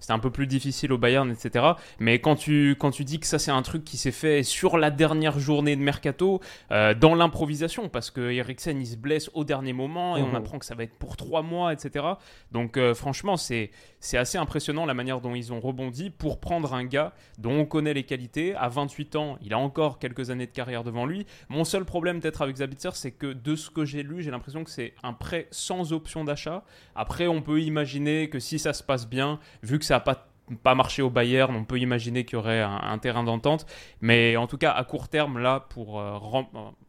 c'était 0.00 0.12
un 0.12 0.18
peu 0.18 0.30
plus 0.30 0.46
difficile 0.46 0.92
au 0.92 0.98
Bayern, 0.98 1.30
etc. 1.30 1.64
Mais 2.00 2.18
quand 2.18 2.34
tu, 2.34 2.76
quand 2.78 2.90
tu 2.90 3.04
dis 3.04 3.20
que 3.20 3.26
ça, 3.26 3.38
c'est 3.38 3.50
un 3.50 3.62
truc 3.62 3.84
qui 3.84 3.96
s'est 3.98 4.10
fait 4.10 4.42
sur 4.42 4.78
la 4.78 4.90
dernière 4.90 5.38
journée 5.38 5.76
de 5.76 5.82
mercato, 5.82 6.40
euh, 6.72 6.94
dans 6.94 7.14
l'improvisation, 7.14 7.88
parce 7.88 8.10
que 8.10 8.32
Eriksen 8.32 8.80
il 8.80 8.86
se 8.86 8.96
blesse 8.96 9.30
au 9.34 9.44
dernier 9.44 9.72
moment 9.72 10.16
et 10.16 10.22
on 10.22 10.32
mmh. 10.32 10.36
apprend 10.36 10.58
que 10.58 10.66
ça 10.66 10.74
va 10.74 10.82
être 10.82 10.96
pour 10.96 11.16
trois 11.16 11.42
mois, 11.42 11.72
etc. 11.72 12.04
Donc, 12.52 12.76
euh, 12.76 12.94
franchement, 12.94 13.36
c'est 13.36 13.70
c'est 14.00 14.18
assez 14.18 14.38
impressionnant 14.38 14.86
la 14.86 14.94
manière 14.94 15.20
dont 15.20 15.34
ils 15.34 15.52
ont 15.52 15.60
rebondi 15.60 16.10
pour 16.10 16.38
prendre 16.38 16.74
un 16.74 16.84
gars 16.84 17.12
dont 17.38 17.52
on 17.52 17.64
connaît 17.64 17.94
les 17.94 18.04
qualités. 18.04 18.54
À 18.54 18.68
28 18.68 19.16
ans, 19.16 19.36
il 19.42 19.52
a 19.52 19.58
encore 19.58 19.98
quelques 19.98 20.30
années 20.30 20.46
de 20.46 20.52
carrière 20.52 20.84
devant 20.84 21.06
lui. 21.06 21.26
Mon 21.48 21.64
seul 21.64 21.75
problème 21.84 22.20
peut-être 22.20 22.42
avec 22.42 22.56
Zabitzer, 22.56 22.90
c'est 22.94 23.12
que 23.12 23.32
de 23.32 23.56
ce 23.56 23.70
que 23.70 23.84
j'ai 23.84 24.02
lu, 24.02 24.22
j'ai 24.22 24.30
l'impression 24.30 24.64
que 24.64 24.70
c'est 24.70 24.94
un 25.02 25.12
prêt 25.12 25.48
sans 25.50 25.92
option 25.92 26.24
d'achat. 26.24 26.64
Après, 26.94 27.26
on 27.26 27.42
peut 27.42 27.60
imaginer 27.60 28.28
que 28.28 28.38
si 28.38 28.58
ça 28.58 28.72
se 28.72 28.82
passe 28.82 29.08
bien, 29.08 29.38
vu 29.62 29.78
que 29.78 29.84
ça 29.84 29.94
n'a 29.94 30.00
pas 30.00 30.28
pas 30.62 30.74
marché 30.74 31.02
au 31.02 31.10
Bayern, 31.10 31.54
on 31.56 31.64
peut 31.64 31.78
imaginer 31.78 32.24
qu'il 32.24 32.34
y 32.34 32.38
aurait 32.38 32.60
un, 32.60 32.98
terrain 32.98 33.24
d'entente. 33.24 33.66
Mais 34.00 34.36
en 34.36 34.46
tout 34.46 34.58
cas, 34.58 34.70
à 34.70 34.84
court 34.84 35.08
terme, 35.08 35.38
là, 35.38 35.66
pour 35.70 36.00
euh, 36.00 36.18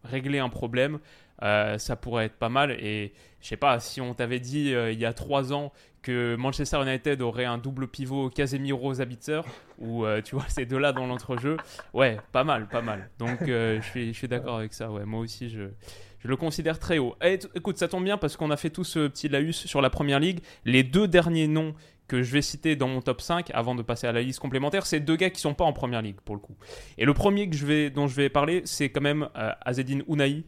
régler 0.04 0.40
un 0.40 0.50
problème, 0.50 1.00
euh, 1.44 1.78
ça 1.78 1.96
pourrait 1.96 2.26
être 2.26 2.38
pas 2.38 2.50
mal. 2.50 2.72
Et 2.72 3.14
je 3.42 3.48
sais 3.48 3.58
pas, 3.58 3.80
si 3.80 4.02
on 4.02 4.14
t'avait 4.14 4.40
dit 4.40 4.74
euh, 4.74 4.92
il 4.92 5.00
y 5.00 5.06
a 5.06 5.14
trois 5.14 5.54
ans 5.54 5.72
Manchester 6.10 6.82
United 6.82 7.22
aurait 7.22 7.46
un 7.46 7.58
double 7.58 7.88
pivot 7.88 8.30
Casemiro 8.30 8.94
Zabitzer, 8.94 9.42
ou 9.80 10.06
euh, 10.06 10.22
tu 10.22 10.36
vois 10.36 10.46
ces 10.50 10.66
deux-là 10.66 10.94
dans 10.94 11.08
l'entrejeu, 11.08 11.58
ouais, 11.94 12.18
pas 12.32 12.44
mal, 12.44 12.68
pas 12.68 12.82
mal. 12.82 13.10
Donc 13.20 13.40
je 13.46 13.80
suis, 13.82 14.14
je 14.14 14.18
suis 14.18 14.28
d'accord 14.28 14.58
avec 14.58 14.74
ça. 14.74 14.92
Ouais, 14.92 15.06
moi 15.06 15.20
aussi 15.22 15.50
je, 15.50 15.70
le 16.28 16.36
considère 16.36 16.80
très 16.80 16.98
haut. 16.98 17.16
Et, 17.24 17.40
écoute, 17.56 17.78
ça 17.78 17.88
tombe 17.88 18.04
bien 18.04 18.18
parce 18.18 18.38
qu'on 18.38 18.52
a 18.52 18.58
fait 18.58 18.70
tout 18.70 18.84
ce 18.84 19.08
petit 19.08 19.30
laus 19.30 19.54
sur 19.54 19.82
la 19.82 19.90
première 19.90 20.20
ligue. 20.20 20.40
Les 20.66 20.84
deux 20.84 21.08
derniers 21.08 21.48
noms 21.48 21.74
que 22.08 22.24
je 22.24 22.32
vais 22.32 22.42
citer 22.42 22.76
dans 22.76 22.88
mon 22.88 23.02
top 23.02 23.22
5 23.22 23.52
avant 23.54 23.76
de 23.76 23.82
passer 23.82 24.08
à 24.08 24.12
la 24.12 24.22
liste 24.22 24.40
complémentaire, 24.40 24.86
c'est 24.86 25.00
deux 25.00 25.16
gars 25.16 25.30
qui 25.30 25.42
sont 25.42 25.54
pas 25.54 25.66
en 25.66 25.74
première 25.74 26.02
ligue 26.02 26.20
pour 26.24 26.36
le 26.36 26.42
coup. 26.42 26.56
Et 26.98 27.06
le 27.06 27.14
premier 27.14 27.50
que 27.50 27.56
je 27.56 27.66
vais, 27.66 27.90
dont 27.90 28.08
je 28.08 28.16
vais 28.16 28.30
parler, 28.30 28.62
c'est 28.66 28.90
quand 28.90 29.02
même 29.02 29.30
euh, 29.38 29.52
Azedine 29.62 30.04
Ounahi, 30.08 30.46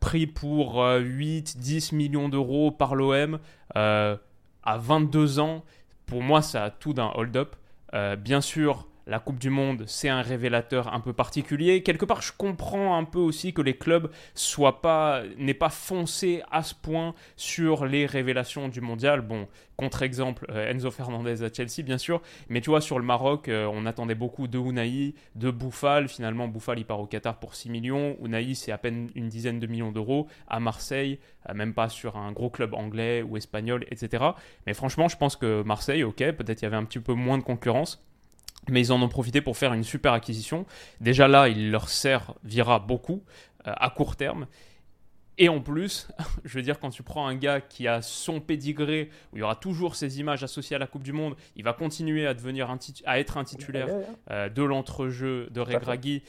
pris 0.00 0.26
pour 0.26 0.82
8-10 0.82 1.94
millions 1.94 2.28
d'euros 2.28 2.70
par 2.70 2.94
l'OM 2.94 3.38
à 4.62 4.78
22 4.78 5.38
ans. 5.40 5.64
Pour 6.06 6.22
moi, 6.22 6.42
ça 6.42 6.64
a 6.64 6.70
tout 6.70 6.92
d'un 6.92 7.10
hold-up. 7.14 7.56
bien 8.18 8.40
sûr, 8.40 8.86
la 9.06 9.18
Coupe 9.18 9.38
du 9.38 9.50
Monde, 9.50 9.84
c'est 9.86 10.08
un 10.08 10.22
révélateur 10.22 10.92
un 10.94 11.00
peu 11.00 11.12
particulier. 11.12 11.82
Quelque 11.82 12.04
part, 12.04 12.22
je 12.22 12.32
comprends 12.36 12.96
un 12.96 13.04
peu 13.04 13.18
aussi 13.18 13.52
que 13.52 13.62
les 13.62 13.76
clubs 13.76 14.10
soient 14.34 14.80
pas, 14.80 15.22
n'aient 15.38 15.54
pas 15.54 15.70
foncé 15.70 16.42
à 16.50 16.62
ce 16.62 16.74
point 16.74 17.14
sur 17.36 17.84
les 17.86 18.06
révélations 18.06 18.68
du 18.68 18.80
mondial. 18.80 19.20
Bon, 19.20 19.48
contre-exemple, 19.76 20.46
euh, 20.50 20.70
Enzo 20.70 20.90
Fernandez 20.90 21.42
à 21.42 21.52
Chelsea, 21.52 21.82
bien 21.84 21.98
sûr. 21.98 22.22
Mais 22.48 22.60
tu 22.60 22.70
vois, 22.70 22.80
sur 22.80 22.98
le 22.98 23.04
Maroc, 23.04 23.48
euh, 23.48 23.68
on 23.72 23.86
attendait 23.86 24.14
beaucoup 24.14 24.46
de 24.46 24.58
Unai, 24.58 25.14
de 25.34 25.50
Bouffal. 25.50 26.08
Finalement, 26.08 26.46
Bouffal, 26.46 26.78
il 26.78 26.84
part 26.84 27.00
au 27.00 27.06
Qatar 27.06 27.38
pour 27.40 27.54
6 27.56 27.70
millions. 27.70 28.16
Unai, 28.22 28.54
c'est 28.54 28.72
à 28.72 28.78
peine 28.78 29.10
une 29.16 29.28
dizaine 29.28 29.58
de 29.58 29.66
millions 29.66 29.90
d'euros. 29.90 30.28
À 30.46 30.60
Marseille, 30.60 31.18
euh, 31.48 31.54
même 31.54 31.74
pas 31.74 31.88
sur 31.88 32.16
un 32.16 32.30
gros 32.30 32.50
club 32.50 32.74
anglais 32.74 33.22
ou 33.22 33.36
espagnol, 33.36 33.84
etc. 33.90 34.24
Mais 34.66 34.74
franchement, 34.74 35.08
je 35.08 35.16
pense 35.16 35.34
que 35.34 35.62
Marseille, 35.62 36.04
ok, 36.04 36.18
peut-être 36.18 36.62
il 36.62 36.64
y 36.64 36.66
avait 36.66 36.76
un 36.76 36.84
petit 36.84 37.00
peu 37.00 37.14
moins 37.14 37.38
de 37.38 37.42
concurrence 37.42 38.04
mais 38.68 38.80
ils 38.80 38.92
en 38.92 39.02
ont 39.02 39.08
profité 39.08 39.40
pour 39.40 39.56
faire 39.56 39.72
une 39.72 39.84
super 39.84 40.12
acquisition. 40.12 40.66
Déjà 41.00 41.28
là, 41.28 41.48
il 41.48 41.70
leur 41.70 41.88
servira 41.88 42.78
beaucoup 42.78 43.22
euh, 43.66 43.72
à 43.76 43.90
court 43.90 44.16
terme. 44.16 44.46
Et 45.38 45.48
en 45.48 45.60
plus, 45.60 46.08
je 46.44 46.56
veux 46.58 46.62
dire, 46.62 46.78
quand 46.78 46.90
tu 46.90 47.02
prends 47.02 47.26
un 47.26 47.34
gars 47.34 47.60
qui 47.60 47.88
a 47.88 48.02
son 48.02 48.40
pédigré, 48.40 49.10
où 49.32 49.36
il 49.36 49.40
y 49.40 49.42
aura 49.42 49.56
toujours 49.56 49.96
ces 49.96 50.20
images 50.20 50.44
associées 50.44 50.76
à 50.76 50.78
la 50.78 50.86
Coupe 50.86 51.02
du 51.02 51.12
Monde, 51.12 51.34
il 51.56 51.64
va 51.64 51.72
continuer 51.72 52.26
à, 52.26 52.34
devenir 52.34 52.70
un 52.70 52.78
à 53.06 53.18
être 53.18 53.36
un 53.36 53.44
titulaire 53.44 53.88
euh, 54.30 54.48
de 54.48 54.62
l'entrejeu 54.62 55.48
de 55.50 55.60
Regragui 55.60 56.22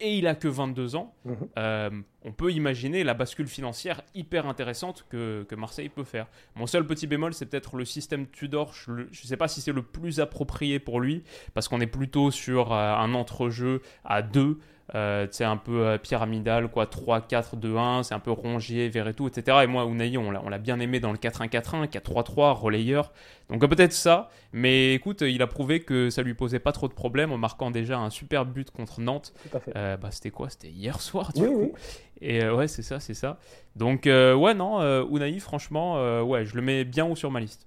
et 0.00 0.18
il 0.18 0.26
a 0.26 0.34
que 0.34 0.48
22 0.48 0.96
ans, 0.96 1.14
mhm. 1.24 1.36
euh, 1.58 1.90
on 2.26 2.32
peut 2.32 2.52
imaginer 2.52 3.04
la 3.04 3.14
bascule 3.14 3.46
financière 3.46 4.02
hyper 4.14 4.46
intéressante 4.46 5.06
que, 5.08 5.46
Marseille 5.56 5.88
peut 5.88 6.04
faire. 6.04 6.26
Mon 6.56 6.66
seul 6.66 6.84
petit 6.84 7.06
bémol, 7.06 7.32
c'est 7.32 7.46
peut-être 7.46 7.76
le 7.76 7.84
système 7.84 8.26
Tudor. 8.26 8.74
Je 8.74 8.90
ne 8.92 9.06
sais 9.12 9.36
pas 9.36 9.48
si 9.48 9.60
c'est 9.60 9.72
le 9.72 9.82
plus 9.82 10.20
approprié 10.20 10.80
pour 10.80 11.00
lui, 11.00 11.22
parce 11.54 11.68
qu'on 11.68 11.80
est 11.80 11.86
plutôt 11.86 12.30
sur 12.32 12.72
euh, 12.72 12.94
un 12.94 13.14
entrejeu 13.14 13.80
à 14.04 14.22
deux 14.22 14.58
euh, 14.94 15.26
c'est 15.30 15.44
un 15.44 15.56
peu 15.56 15.86
euh, 15.86 15.98
pyramidal, 15.98 16.68
quoi, 16.68 16.84
3-4-2-1, 16.84 18.04
c'est 18.04 18.14
un 18.14 18.20
peu 18.20 18.30
Rongier, 18.30 18.90
tout 19.16 19.26
etc. 19.26 19.58
Et 19.64 19.66
moi, 19.66 19.84
Unai, 19.84 20.16
on 20.16 20.30
l'a 20.30 20.58
bien 20.58 20.78
aimé 20.78 21.00
dans 21.00 21.12
le 21.12 21.18
4-1-4-1, 21.18 21.88
4-3-3, 21.88 22.52
relayeur. 22.52 23.12
Donc 23.50 23.62
euh, 23.62 23.68
peut-être 23.68 23.92
ça, 23.92 24.28
mais 24.52 24.94
écoute, 24.94 25.22
il 25.22 25.42
a 25.42 25.46
prouvé 25.46 25.80
que 25.80 26.10
ça 26.10 26.22
lui 26.22 26.34
posait 26.34 26.58
pas 26.58 26.72
trop 26.72 26.88
de 26.88 26.94
problèmes 26.94 27.32
en 27.32 27.38
marquant 27.38 27.70
déjà 27.70 27.98
un 27.98 28.10
super 28.10 28.44
but 28.44 28.70
contre 28.70 29.00
Nantes. 29.00 29.32
bah, 29.74 30.10
c'était 30.10 30.30
quoi? 30.30 30.50
C'était 30.50 30.70
hier 30.70 31.00
soir, 31.00 31.32
du 31.32 31.46
coup. 31.46 31.72
Et 32.20 32.48
ouais, 32.48 32.68
c'est 32.68 32.82
ça, 32.82 33.00
c'est 33.00 33.14
ça. 33.14 33.38
Donc 33.74 34.02
ouais, 34.06 34.54
non, 34.54 34.80
Unai, 35.10 35.38
franchement, 35.38 36.22
ouais, 36.22 36.44
je 36.44 36.56
le 36.56 36.62
mets 36.62 36.84
bien 36.84 37.06
haut 37.06 37.16
sur 37.16 37.30
ma 37.30 37.40
liste. 37.40 37.66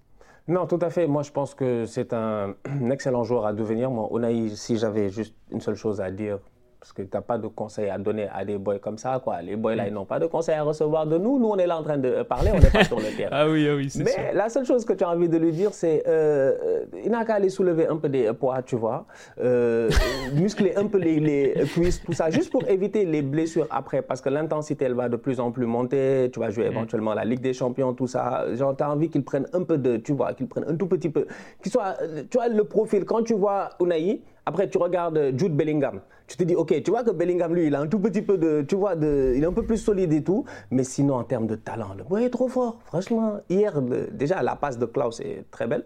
Non, 0.49 0.65
tout 0.65 0.79
à 0.81 0.89
fait. 0.89 1.05
Moi, 1.05 1.21
je 1.21 1.29
pense 1.31 1.53
que 1.53 1.85
c'est 1.85 2.11
un, 2.11 2.55
excellent 2.91 3.23
joueur 3.23 3.45
à 3.45 3.53
devenir. 3.53 3.91
Moi, 3.91 4.09
Unai, 4.11 4.49
si 4.55 4.77
j'avais 4.77 5.09
juste 5.09 5.35
une 5.51 5.61
seule 5.61 5.75
chose 5.75 6.01
à 6.01 6.09
dire 6.09 6.39
parce 6.79 6.93
que 6.93 7.01
tu 7.01 7.09
n'as 7.13 7.21
pas 7.21 7.37
de 7.37 7.47
conseils 7.47 7.89
à 7.89 7.97
donner 7.97 8.29
à 8.33 8.45
des 8.45 8.57
boys 8.57 8.79
comme 8.79 8.97
ça. 8.97 9.19
Quoi. 9.21 9.41
Les 9.41 9.57
boys, 9.57 9.75
là, 9.75 9.87
ils 9.87 9.93
n'ont 9.93 10.05
pas 10.05 10.19
de 10.19 10.27
conseils 10.27 10.55
à 10.55 10.63
recevoir 10.63 11.05
de 11.05 11.17
nous. 11.17 11.37
Nous, 11.37 11.47
on 11.47 11.57
est 11.57 11.67
là 11.67 11.77
en 11.77 11.83
train 11.83 11.97
de 11.97 12.23
parler, 12.23 12.51
on 12.53 12.59
n'est 12.59 12.69
pas 12.69 12.85
sur 12.85 12.97
le 12.97 13.15
terrain. 13.15 13.29
Ah 13.39 13.47
oui, 13.47 13.67
ah 13.69 13.75
oui, 13.75 13.89
c'est 13.89 14.03
Mais 14.03 14.33
la 14.33 14.49
seule 14.49 14.65
chose 14.65 14.83
que 14.83 14.93
tu 14.93 15.03
as 15.03 15.09
envie 15.09 15.29
de 15.29 15.37
lui 15.37 15.51
dire, 15.51 15.73
c'est 15.73 16.03
euh, 16.07 16.53
euh 16.61 16.85
il 17.03 17.11
n'a 17.11 17.23
qu'à 17.23 17.35
aller 17.35 17.49
soulever 17.49 17.87
un 17.87 17.97
peu 17.97 18.09
des 18.09 18.33
poids, 18.33 18.61
tu 18.63 18.75
vois, 18.75 19.05
euh, 19.39 19.89
muscler 20.33 20.75
un 20.75 20.87
peu 20.87 20.97
les, 20.97 21.53
cuisses, 21.73 22.01
tout 22.03 22.13
ça, 22.13 22.29
juste 22.29 22.51
pour 22.51 22.67
éviter 22.67 23.05
les 23.05 23.21
blessures 23.21 23.67
après, 23.69 24.01
parce 24.01 24.19
que 24.19 24.29
l'intensité, 24.29 24.85
elle 24.85 24.93
va 24.93 25.09
de 25.09 25.15
plus 25.15 25.39
en 25.39 25.51
plus 25.51 25.65
monter. 25.65 26.29
Tu 26.33 26.39
vas 26.39 26.49
jouer 26.49 26.65
mm. 26.65 26.71
éventuellement 26.71 27.13
la 27.13 27.23
Ligue 27.23 27.41
des 27.41 27.53
Champions, 27.53 27.93
tout 27.93 28.07
ça. 28.07 28.53
Genre, 28.55 28.75
tu 28.75 28.83
as 28.83 28.91
envie 28.91 29.09
qu'il 29.09 29.23
prenne 29.23 29.47
un 29.53 29.63
peu 29.63 29.77
de, 29.77 29.97
tu 29.97 30.13
vois, 30.13 30.33
qu'il 30.33 30.47
prenne 30.47 30.65
un 30.67 30.75
tout 30.75 30.87
petit 30.87 31.09
peu, 31.09 31.27
qu'il 31.61 31.71
soit, 31.71 31.97
tu 32.29 32.37
vois, 32.37 32.47
le 32.47 32.63
profil. 32.63 33.05
Quand 33.05 33.23
tu 33.23 33.35
vois 33.35 33.69
Unai, 33.79 34.21
après, 34.45 34.69
tu 34.69 34.77
regardes 34.77 35.33
Jude 35.37 35.55
Bellingham. 35.55 36.01
Tu 36.27 36.37
te 36.37 36.43
dis, 36.43 36.55
ok, 36.55 36.83
tu 36.83 36.91
vois 36.91 37.03
que 37.03 37.09
Bellingham, 37.09 37.55
lui, 37.55 37.67
il 37.67 37.75
a 37.75 37.79
un 37.79 37.87
tout 37.87 37.99
petit 37.99 38.21
peu 38.21 38.37
de. 38.37 38.61
Tu 38.61 38.75
vois, 38.75 38.95
de, 38.95 39.33
il 39.35 39.43
est 39.43 39.47
un 39.47 39.53
peu 39.53 39.63
plus 39.63 39.77
solide 39.77 40.13
et 40.13 40.23
tout. 40.23 40.45
Mais 40.69 40.83
sinon, 40.83 41.15
en 41.15 41.23
termes 41.23 41.47
de 41.47 41.55
talent, 41.55 41.95
le 41.97 42.03
boy 42.03 42.23
est 42.23 42.29
trop 42.29 42.47
fort. 42.47 42.79
Franchement, 42.85 43.39
hier, 43.49 43.81
déjà, 44.11 44.43
la 44.43 44.55
passe 44.55 44.77
de 44.77 44.85
Klaus 44.85 45.19
est 45.21 45.45
très 45.49 45.65
belle. 45.65 45.85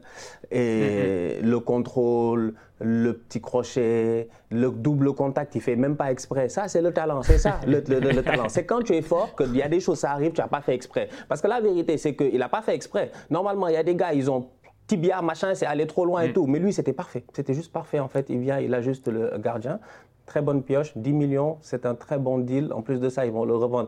Et 0.51 1.39
mm-hmm. 1.39 1.45
le 1.45 1.59
contrôle, 1.61 2.55
le 2.81 3.13
petit 3.13 3.39
crochet, 3.39 4.27
le 4.51 4.69
double 4.69 5.13
contact, 5.13 5.55
il 5.55 5.61
fait 5.61 5.77
même 5.77 5.95
pas 5.95 6.11
exprès. 6.11 6.49
Ça, 6.49 6.67
c'est 6.67 6.81
le 6.81 6.91
talent. 6.91 7.23
C'est 7.23 7.37
ça, 7.37 7.59
le, 7.65 7.81
talent. 8.21 8.49
C'est 8.49 8.65
quand 8.65 8.81
tu 8.81 8.93
es 8.95 9.01
fort 9.01 9.35
qu'il 9.35 9.55
y 9.55 9.61
a 9.61 9.69
des 9.69 9.79
choses, 9.79 9.99
ça 9.99 10.11
arrive, 10.11 10.33
tu 10.33 10.41
n'as 10.41 10.47
pas 10.47 10.61
fait 10.61 10.75
exprès. 10.75 11.07
Parce 11.29 11.41
que 11.41 11.47
la 11.47 11.61
vérité, 11.61 11.97
c'est 11.97 12.15
qu'il 12.15 12.37
n'a 12.37 12.49
pas 12.49 12.61
fait 12.61 12.75
exprès. 12.75 13.11
Normalement, 13.29 13.67
il 13.69 13.73
y 13.75 13.77
a 13.77 13.83
des 13.83 13.95
gars, 13.95 14.13
ils 14.13 14.29
ont 14.29 14.47
tibia, 14.93 15.21
machin, 15.21 15.55
c'est 15.55 15.65
aller 15.65 15.87
trop 15.87 16.05
loin 16.05 16.21
et 16.21 16.29
mm. 16.29 16.33
tout. 16.33 16.45
Mais 16.45 16.59
lui, 16.59 16.71
c'était 16.71 16.93
parfait. 16.93 17.23
C'était 17.33 17.53
juste 17.53 17.71
parfait, 17.71 17.99
en 17.99 18.07
fait. 18.07 18.27
Il 18.29 18.39
vient, 18.39 18.59
il 18.59 18.73
a 18.73 18.81
juste 18.81 19.07
le 19.07 19.31
gardien. 19.39 19.79
Très 20.25 20.41
bonne 20.41 20.61
pioche, 20.63 20.91
10 20.95 21.13
millions, 21.13 21.57
c'est 21.61 21.85
un 21.85 21.95
très 21.95 22.17
bon 22.17 22.37
deal. 22.37 22.71
En 22.73 22.81
plus 22.81 22.99
de 22.99 23.09
ça, 23.09 23.25
ils 23.25 23.31
vont 23.31 23.45
le 23.45 23.55
revendre. 23.55 23.87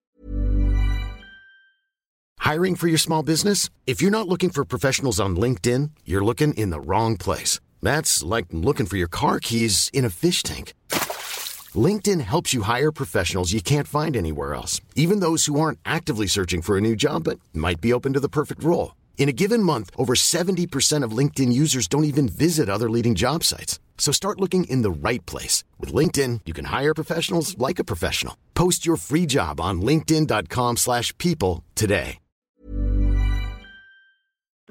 Hiring 2.43 2.75
for 2.75 2.87
your 2.87 2.99
small 2.99 3.23
business? 3.23 3.69
If 3.87 4.01
you're 4.01 4.11
not 4.11 4.27
looking 4.27 4.51
for 4.51 4.65
professionals 4.65 5.19
on 5.19 5.35
LinkedIn, 5.35 5.91
you're 6.05 6.23
looking 6.23 6.53
in 6.55 6.69
the 6.69 6.79
wrong 6.79 7.17
place. 7.17 7.59
That's 7.81 8.23
like 8.23 8.47
looking 8.51 8.85
for 8.85 8.97
your 8.97 9.07
car 9.09 9.39
keys 9.39 9.89
in 9.93 10.05
a 10.05 10.09
fish 10.09 10.43
tank. 10.43 10.73
LinkedIn 11.75 12.21
helps 12.21 12.53
you 12.53 12.63
hire 12.63 12.91
professionals 12.91 13.51
you 13.51 13.61
can't 13.61 13.87
find 13.87 14.15
anywhere 14.15 14.53
else, 14.53 14.79
even 14.95 15.21
those 15.21 15.45
who 15.47 15.59
aren't 15.59 15.79
actively 15.85 16.27
searching 16.27 16.61
for 16.61 16.77
a 16.77 16.81
new 16.81 16.95
job 16.95 17.23
but 17.23 17.39
might 17.53 17.81
be 17.81 17.93
open 17.93 18.13
to 18.13 18.19
the 18.19 18.29
perfect 18.29 18.63
role. 18.63 18.91
In 19.17 19.27
a 19.29 19.33
given 19.33 19.63
month, 19.63 19.89
over 19.97 20.13
70% 20.13 21.03
of 21.03 21.17
LinkedIn 21.17 21.51
users 21.51 21.87
don't 21.87 22.03
even 22.03 22.29
visit 22.29 22.69
other 22.69 22.89
leading 22.89 23.15
job 23.15 23.43
sites. 23.43 23.79
So 23.97 24.11
start 24.11 24.39
looking 24.39 24.65
in 24.65 24.83
the 24.83 24.91
right 24.91 25.25
place. 25.25 25.63
With 25.79 25.91
LinkedIn, 25.91 26.41
you 26.45 26.53
can 26.53 26.65
hire 26.65 26.93
professionals 26.93 27.57
like 27.57 27.79
a 27.79 27.83
professional. 27.83 28.35
Post 28.53 28.85
your 28.85 28.97
free 28.97 29.25
job 29.25 29.59
on 29.59 29.81
linkedin.com 29.81 30.77
slash 30.77 31.11
people 31.17 31.63
today. 31.73 32.19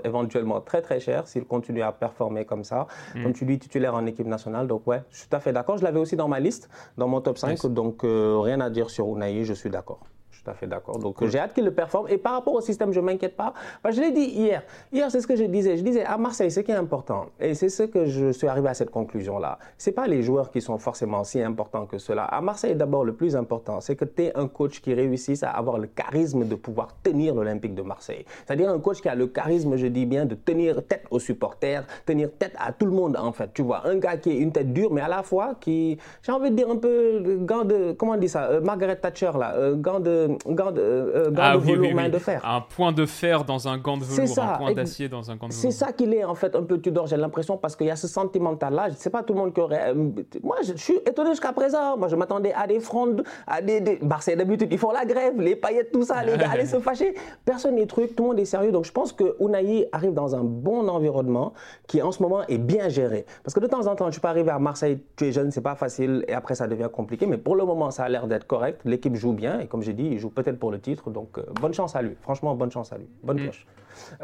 Éventuellement 0.04 0.60
très 0.60 0.82
très 0.82 0.98
cher 0.98 1.28
s'il 1.28 1.44
continue 1.44 1.82
à 1.82 1.92
performer 1.92 2.44
comme 2.44 2.64
ça. 2.64 2.88
Mm. 3.14 3.22
Comme 3.22 3.32
tu 3.32 3.44
dis, 3.46 3.58
titulaire 3.60 3.94
en 3.94 4.04
équipe 4.06 4.26
nationale. 4.26 4.66
Donc 4.66 4.86
ouais, 4.88 5.02
je 5.10 5.18
suis 5.18 5.28
tout 5.28 5.36
à 5.36 5.40
fait 5.40 5.52
d'accord. 5.52 5.78
Je 5.78 5.84
l'avais 5.84 6.00
aussi 6.00 6.16
dans 6.16 6.28
ma 6.28 6.40
liste, 6.40 6.68
dans 6.98 7.06
mon 7.06 7.20
top 7.20 7.38
5. 7.38 7.50
Yes. 7.50 7.66
Donc 7.66 8.02
euh, 8.02 8.40
rien 8.40 8.60
à 8.60 8.70
dire 8.70 8.90
sur 8.90 9.06
Unai, 9.06 9.44
je 9.44 9.54
suis 9.54 9.70
d'accord 9.70 10.00
tout 10.44 10.50
à 10.50 10.54
fait 10.54 10.66
d'accord. 10.66 10.98
Donc 10.98 11.24
j'ai 11.26 11.38
hâte 11.38 11.54
qu'il 11.54 11.64
le 11.64 11.72
performe. 11.72 12.08
Et 12.08 12.18
par 12.18 12.34
rapport 12.34 12.54
au 12.54 12.60
système, 12.60 12.92
je 12.92 13.00
ne 13.00 13.06
m'inquiète 13.06 13.36
pas. 13.36 13.54
je 13.88 14.00
l'ai 14.00 14.12
dit 14.12 14.24
hier. 14.24 14.62
Hier, 14.92 15.10
c'est 15.10 15.20
ce 15.20 15.26
que 15.26 15.36
je 15.36 15.44
disais. 15.44 15.76
Je 15.76 15.82
disais 15.82 16.04
à 16.04 16.18
Marseille, 16.18 16.50
ce 16.50 16.60
qui 16.60 16.70
est 16.70 16.76
important, 16.76 17.26
et 17.40 17.54
c'est 17.54 17.68
ce 17.68 17.84
que 17.84 18.06
je 18.06 18.30
suis 18.32 18.46
arrivé 18.46 18.68
à 18.68 18.74
cette 18.74 18.90
conclusion-là, 18.90 19.58
ce 19.78 19.88
n'est 19.88 19.94
pas 19.94 20.06
les 20.06 20.22
joueurs 20.22 20.50
qui 20.50 20.60
sont 20.60 20.78
forcément 20.78 21.24
si 21.24 21.40
importants 21.40 21.86
que 21.86 21.98
cela. 21.98 22.24
À 22.24 22.40
Marseille, 22.40 22.74
d'abord, 22.74 23.04
le 23.04 23.14
plus 23.14 23.36
important, 23.36 23.80
c'est 23.80 23.96
que 23.96 24.04
tu 24.04 24.24
es 24.24 24.36
un 24.36 24.48
coach 24.48 24.80
qui 24.80 24.92
réussisse 24.94 25.42
à 25.42 25.50
avoir 25.50 25.78
le 25.78 25.86
charisme 25.86 26.46
de 26.46 26.54
pouvoir 26.54 26.88
tenir 27.02 27.34
l'Olympique 27.34 27.74
de 27.74 27.82
Marseille. 27.82 28.24
C'est-à-dire 28.46 28.70
un 28.70 28.78
coach 28.78 29.00
qui 29.00 29.08
a 29.08 29.14
le 29.14 29.26
charisme, 29.26 29.76
je 29.76 29.86
dis 29.86 30.06
bien, 30.06 30.26
de 30.26 30.34
tenir 30.34 30.86
tête 30.86 31.04
aux 31.10 31.18
supporters, 31.18 31.84
tenir 32.04 32.30
tête 32.38 32.54
à 32.58 32.72
tout 32.72 32.86
le 32.86 32.92
monde, 32.92 33.16
en 33.16 33.32
fait. 33.32 33.50
Tu 33.54 33.62
vois, 33.62 33.86
un 33.86 33.96
gars 33.96 34.16
qui 34.16 34.30
est 34.30 34.38
une 34.38 34.52
tête 34.52 34.72
dure, 34.72 34.92
mais 34.92 35.00
à 35.00 35.08
la 35.08 35.22
fois 35.22 35.54
qui, 35.60 35.98
j'ai 36.22 36.32
envie 36.32 36.50
de 36.50 36.56
dire 36.56 36.70
un 36.70 36.76
peu, 36.76 37.38
gant 37.40 37.64
de, 37.64 37.92
comment 37.92 38.12
on 38.12 38.16
dit 38.16 38.28
ça, 38.28 38.44
euh, 38.44 38.60
Margaret 38.60 38.96
Thatcher, 38.96 39.30
là, 39.38 39.54
euh, 39.54 39.74
gant 39.76 40.00
de 40.00 40.33
gant 40.46 40.72
de, 40.72 40.80
euh, 40.80 41.30
ah 41.36 41.56
velours 41.56 41.94
main 41.94 42.08
de 42.08 42.18
fer. 42.18 42.40
Un 42.44 42.60
point 42.60 42.92
de 42.92 43.06
fer 43.06 43.44
dans 43.44 43.68
un 43.68 43.78
gant 43.78 43.96
de 43.96 44.04
velours, 44.04 44.38
un 44.38 44.58
point 44.58 44.72
d'acier 44.72 45.08
dans 45.08 45.30
un 45.30 45.36
gant 45.36 45.48
de 45.48 45.52
velours. 45.52 45.62
C'est 45.62 45.70
ça 45.70 45.92
qu'il 45.92 46.12
est 46.14 46.24
en 46.24 46.34
fait 46.34 46.54
un 46.54 46.62
peu 46.62 46.80
Tudor, 46.80 47.06
j'ai 47.06 47.16
l'impression, 47.16 47.56
parce 47.56 47.76
qu'il 47.76 47.86
y 47.86 47.90
a 47.90 47.96
ce 47.96 48.08
sentimental-là. 48.08 48.88
Je 48.88 48.94
ne 48.94 48.98
sais 48.98 49.10
pas 49.10 49.22
tout 49.22 49.32
le 49.32 49.40
monde 49.40 49.54
qui 49.54 49.60
aurait. 49.60 49.90
Euh, 49.90 50.10
moi, 50.42 50.56
je, 50.62 50.74
suis 50.76 50.96
étonné 51.06 51.30
jusqu'à 51.30 51.52
présent. 51.52 51.96
Moi, 51.96 52.08
je 52.08 52.16
m'attendais 52.16 52.52
à 52.52 52.66
des 52.66 52.80
frondes, 52.80 53.24
à 53.46 53.60
des. 53.60 53.80
des... 53.80 53.98
Marseille 54.02 54.36
d'habitude, 54.36 54.68
ils 54.70 54.78
font 54.78 54.90
la 54.90 55.04
grève, 55.04 55.40
les 55.40 55.56
paillettes, 55.56 55.92
tout 55.92 56.02
ça, 56.02 56.22
les 56.22 56.36
gars 56.36 56.50
allaient 56.52 56.66
se 56.66 56.78
fâcher. 56.78 57.14
Personne 57.44 57.76
n'est 57.76 57.86
truc, 57.86 58.14
tout 58.14 58.22
le 58.24 58.28
monde 58.30 58.40
est 58.40 58.44
sérieux. 58.44 58.72
Donc 58.72 58.84
je 58.84 58.92
pense 58.92 59.12
que 59.12 59.36
Unai 59.40 59.88
arrive 59.92 60.14
dans 60.14 60.34
un 60.34 60.44
bon 60.44 60.88
environnement 60.88 61.52
qui 61.86 62.02
en 62.02 62.12
ce 62.12 62.22
moment 62.22 62.46
est 62.46 62.58
bien 62.58 62.88
géré. 62.88 63.26
Parce 63.42 63.54
que 63.54 63.60
de 63.60 63.66
temps 63.66 63.86
en 63.86 63.96
temps, 63.96 64.10
tu 64.10 64.20
peux 64.20 64.28
arriver 64.28 64.50
à 64.50 64.58
Marseille, 64.58 64.98
tu 65.16 65.26
es 65.26 65.32
jeune, 65.32 65.50
c'est 65.50 65.60
pas 65.60 65.74
facile, 65.74 66.24
et 66.28 66.32
après 66.32 66.54
ça 66.54 66.66
devient 66.66 66.88
compliqué. 66.92 67.26
Mais 67.26 67.38
pour 67.38 67.56
le 67.56 67.64
moment, 67.64 67.90
ça 67.90 68.04
a 68.04 68.08
l'air 68.08 68.26
d'être 68.26 68.46
correct. 68.46 68.80
L'équipe 68.84 69.14
joue 69.14 69.32
bien, 69.32 69.60
et 69.60 69.66
comme 69.66 69.82
j'ai 69.82 69.92
dit, 69.92 70.08
il 70.12 70.18
joue 70.24 70.30
peut-être 70.30 70.58
pour 70.58 70.70
le 70.70 70.80
titre. 70.80 71.10
Donc, 71.10 71.38
euh, 71.38 71.44
bonne 71.60 71.74
chance 71.74 71.94
à 71.94 72.02
lui. 72.02 72.16
Franchement, 72.22 72.54
bonne 72.54 72.70
chance 72.70 72.92
à 72.92 72.98
lui. 72.98 73.06
Bonne 73.22 73.38
mm. 73.38 73.42
cloche. 73.42 73.66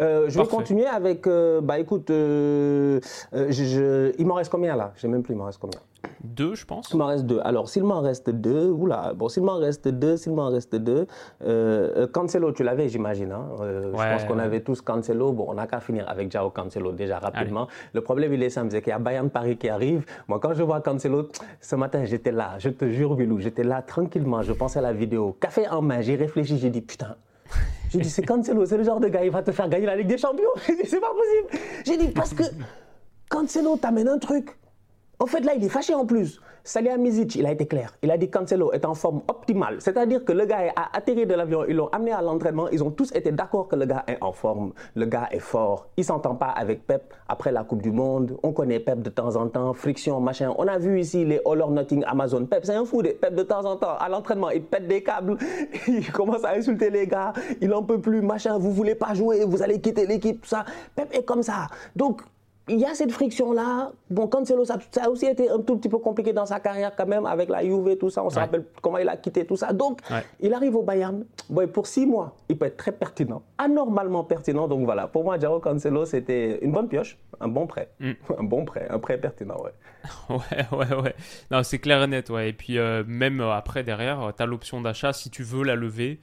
Euh, 0.00 0.28
je 0.28 0.38
vais 0.38 0.46
continuer 0.46 0.86
avec. 0.86 1.26
Euh, 1.26 1.60
bah 1.60 1.78
écoute, 1.78 2.06
je, 2.08 4.12
il 4.18 4.26
m'en 4.26 4.34
reste 4.34 4.50
combien 4.50 4.74
là? 4.74 4.92
Je 4.96 5.02
sais 5.02 5.08
même 5.08 5.22
plus, 5.22 5.34
il 5.34 5.38
m'en 5.38 5.44
reste 5.44 5.60
combien 5.60 5.78
deux, 6.22 6.54
je 6.54 6.64
pense. 6.64 6.90
Il 6.90 6.98
m'en 6.98 7.06
reste 7.06 7.26
deux. 7.26 7.40
Alors, 7.44 7.68
s'il 7.68 7.84
m'en 7.84 8.00
reste 8.00 8.30
deux, 8.30 8.68
oula, 8.68 9.12
bon, 9.14 9.28
s'il 9.28 9.42
m'en 9.42 9.56
reste 9.56 9.88
deux, 9.88 10.16
s'il 10.16 10.32
m'en 10.32 10.48
reste 10.48 10.76
deux, 10.76 11.06
euh, 11.44 12.06
Cancelo, 12.08 12.52
tu 12.52 12.62
l'avais, 12.62 12.88
j'imagine. 12.88 13.32
Hein 13.32 13.48
je 13.58 13.90
pense 13.92 14.24
qu'on 14.24 14.38
avait 14.38 14.60
tous 14.60 14.80
Cancelo. 14.80 15.32
Bon, 15.32 15.46
on 15.48 15.54
n'a 15.54 15.66
qu'à 15.66 15.80
finir 15.80 16.08
avec 16.08 16.30
Jao 16.30 16.50
Cancelo 16.50 16.92
déjà 16.92 17.18
rapidement. 17.18 17.68
Le 17.92 18.00
problème, 18.00 18.32
il 18.34 18.42
est 18.42 18.50
simple, 18.50 18.70
c'est 18.70 18.82
qu'il 18.82 18.90
y 18.90 18.94
a 18.94 18.98
Bayern 18.98 19.30
Paris 19.30 19.56
qui 19.56 19.68
arrive. 19.68 20.04
Moi, 20.28 20.38
quand 20.40 20.54
je 20.54 20.62
vois 20.62 20.80
Cancelo, 20.80 21.28
ce 21.60 21.76
matin, 21.76 22.04
j'étais 22.04 22.32
là, 22.32 22.54
je 22.58 22.68
te 22.68 22.88
jure, 22.88 23.16
Bilou, 23.16 23.38
j'étais 23.38 23.64
là 23.64 23.82
tranquillement, 23.82 24.42
je 24.42 24.52
pensais 24.52 24.78
à 24.78 24.82
la 24.82 24.92
vidéo, 24.92 25.36
café 25.40 25.68
en 25.68 25.82
main, 25.82 26.00
j'ai 26.00 26.16
réfléchi, 26.16 26.58
j'ai 26.58 26.70
dit, 26.70 26.80
putain, 26.80 27.16
j'ai 27.90 27.98
dit, 27.98 28.10
c'est 28.10 28.22
Cancelo, 28.22 28.64
c'est 28.66 28.76
le 28.76 28.84
genre 28.84 29.00
de 29.00 29.08
gars, 29.08 29.24
il 29.24 29.30
va 29.30 29.42
te 29.42 29.50
faire 29.50 29.68
gagner 29.68 29.86
la 29.86 29.96
Ligue 29.96 30.06
des 30.06 30.18
Champions. 30.18 30.50
J'ai 30.66 30.76
dit, 30.82 30.88
c'est 30.88 31.00
pas 31.00 31.10
possible. 31.10 31.64
J'ai 31.84 31.96
dit, 31.96 32.08
parce 32.12 32.34
que 32.34 32.44
Cancelo 33.28 33.76
t'amène 33.76 34.08
un 34.08 34.18
truc. 34.18 34.56
En 35.22 35.26
fait, 35.26 35.40
là, 35.40 35.52
il 35.54 35.62
est 35.62 35.68
fâché 35.68 35.94
en 35.94 36.06
plus. 36.06 36.40
Salihamidzic, 36.64 37.36
il 37.36 37.44
a 37.44 37.52
été 37.52 37.66
clair. 37.66 37.94
Il 38.02 38.10
a 38.10 38.16
dit 38.16 38.30
Cancelo 38.30 38.72
est 38.72 38.86
en 38.86 38.94
forme 38.94 39.20
optimale. 39.28 39.76
C'est-à-dire 39.80 40.24
que 40.24 40.32
le 40.32 40.46
gars 40.46 40.72
a 40.74 40.96
atterri 40.96 41.26
de 41.26 41.34
l'avion, 41.34 41.64
ils 41.68 41.76
l'ont 41.76 41.88
amené 41.88 42.12
à 42.12 42.22
l'entraînement, 42.22 42.68
ils 42.70 42.82
ont 42.82 42.90
tous 42.90 43.12
été 43.14 43.30
d'accord 43.30 43.68
que 43.68 43.76
le 43.76 43.84
gars 43.84 44.02
est 44.08 44.16
en 44.22 44.32
forme. 44.32 44.72
Le 44.94 45.04
gars 45.04 45.28
est 45.30 45.40
fort. 45.40 45.88
Il 45.98 46.04
s'entend 46.04 46.36
pas 46.36 46.48
avec 46.48 46.86
Pep 46.86 47.12
après 47.28 47.52
la 47.52 47.64
Coupe 47.64 47.82
du 47.82 47.92
Monde. 47.92 48.38
On 48.42 48.52
connaît 48.52 48.80
Pep 48.80 49.02
de 49.02 49.10
temps 49.10 49.36
en 49.36 49.46
temps, 49.48 49.74
friction, 49.74 50.20
machin. 50.20 50.54
On 50.56 50.66
a 50.66 50.78
vu 50.78 50.98
ici 50.98 51.22
les 51.26 51.40
All 51.44 51.60
or 51.60 51.70
Nothing 51.70 52.02
Amazon. 52.06 52.46
Pep, 52.46 52.64
c'est 52.64 52.74
un 52.74 52.86
fou. 52.86 53.02
Pep 53.02 53.34
de 53.34 53.42
temps 53.42 53.66
en 53.66 53.76
temps, 53.76 53.96
à 53.98 54.08
l'entraînement, 54.08 54.48
il 54.48 54.62
pète 54.62 54.88
des 54.88 55.02
câbles. 55.02 55.36
Il 55.86 56.10
commence 56.12 56.44
à 56.44 56.54
insulter 56.54 56.88
les 56.88 57.06
gars. 57.06 57.34
Il 57.60 57.74
en 57.74 57.82
peut 57.82 58.00
plus, 58.00 58.22
machin. 58.22 58.56
Vous 58.56 58.72
voulez 58.72 58.94
pas 58.94 59.12
jouer, 59.12 59.44
vous 59.44 59.62
allez 59.62 59.80
quitter 59.80 60.06
l'équipe, 60.06 60.46
ça. 60.46 60.64
Pep 60.96 61.08
est 61.12 61.24
comme 61.24 61.42
ça. 61.42 61.66
Donc, 61.94 62.22
il 62.70 62.78
y 62.78 62.84
a 62.84 62.94
cette 62.94 63.10
friction-là. 63.10 63.92
Bon, 64.10 64.28
Cancelo, 64.28 64.64
ça, 64.64 64.78
ça, 64.90 65.04
a 65.04 65.08
aussi 65.08 65.26
été 65.26 65.50
un 65.50 65.60
tout 65.60 65.76
petit 65.76 65.88
peu 65.88 65.98
compliqué 65.98 66.32
dans 66.32 66.46
sa 66.46 66.60
carrière 66.60 66.94
quand 66.96 67.06
même, 67.06 67.26
avec 67.26 67.48
la 67.48 67.62
Juve, 67.62 67.96
tout 67.98 68.10
ça. 68.10 68.24
On 68.24 68.30
se 68.30 68.38
rappelle 68.38 68.64
comment 68.80 68.98
il 68.98 69.08
a 69.08 69.16
quitté 69.16 69.44
tout 69.44 69.56
ça. 69.56 69.72
Donc, 69.72 70.00
il 70.40 70.54
arrive 70.54 70.76
au 70.76 70.82
Bayern. 70.82 71.24
Bon, 71.48 71.68
pour 71.68 71.86
six 71.86 72.06
mois, 72.06 72.36
il 72.48 72.56
peut 72.56 72.66
être 72.66 72.76
très 72.76 72.92
pertinent, 72.92 73.42
anormalement 73.58 74.24
pertinent. 74.24 74.68
Donc 74.68 74.84
voilà, 74.84 75.08
pour 75.08 75.24
moi, 75.24 75.38
Jao 75.38 75.58
Cancelo, 75.58 76.04
c'était 76.06 76.58
une 76.62 76.72
bonne 76.72 76.88
pioche, 76.88 77.18
un 77.40 77.48
bon 77.48 77.66
prêt. 77.66 77.90
Mm. 77.98 78.12
Un 78.38 78.44
bon 78.44 78.64
prêt, 78.64 78.86
un 78.88 78.98
prêt 78.98 79.18
pertinent, 79.18 79.56
ouais. 79.62 79.72
ouais, 80.30 80.78
ouais, 80.78 80.94
ouais. 81.02 81.14
Non, 81.50 81.62
c'est 81.62 81.78
clair 81.78 82.02
et 82.02 82.06
net, 82.06 82.30
ouais. 82.30 82.50
Et 82.50 82.52
puis, 82.52 82.78
euh, 82.78 83.04
même 83.06 83.40
euh, 83.40 83.52
après, 83.52 83.82
derrière, 83.82 84.32
tu 84.34 84.42
as 84.42 84.46
l'option 84.46 84.80
d'achat 84.80 85.12
si 85.12 85.28
tu 85.28 85.42
veux 85.42 85.62
la 85.62 85.74
lever. 85.74 86.20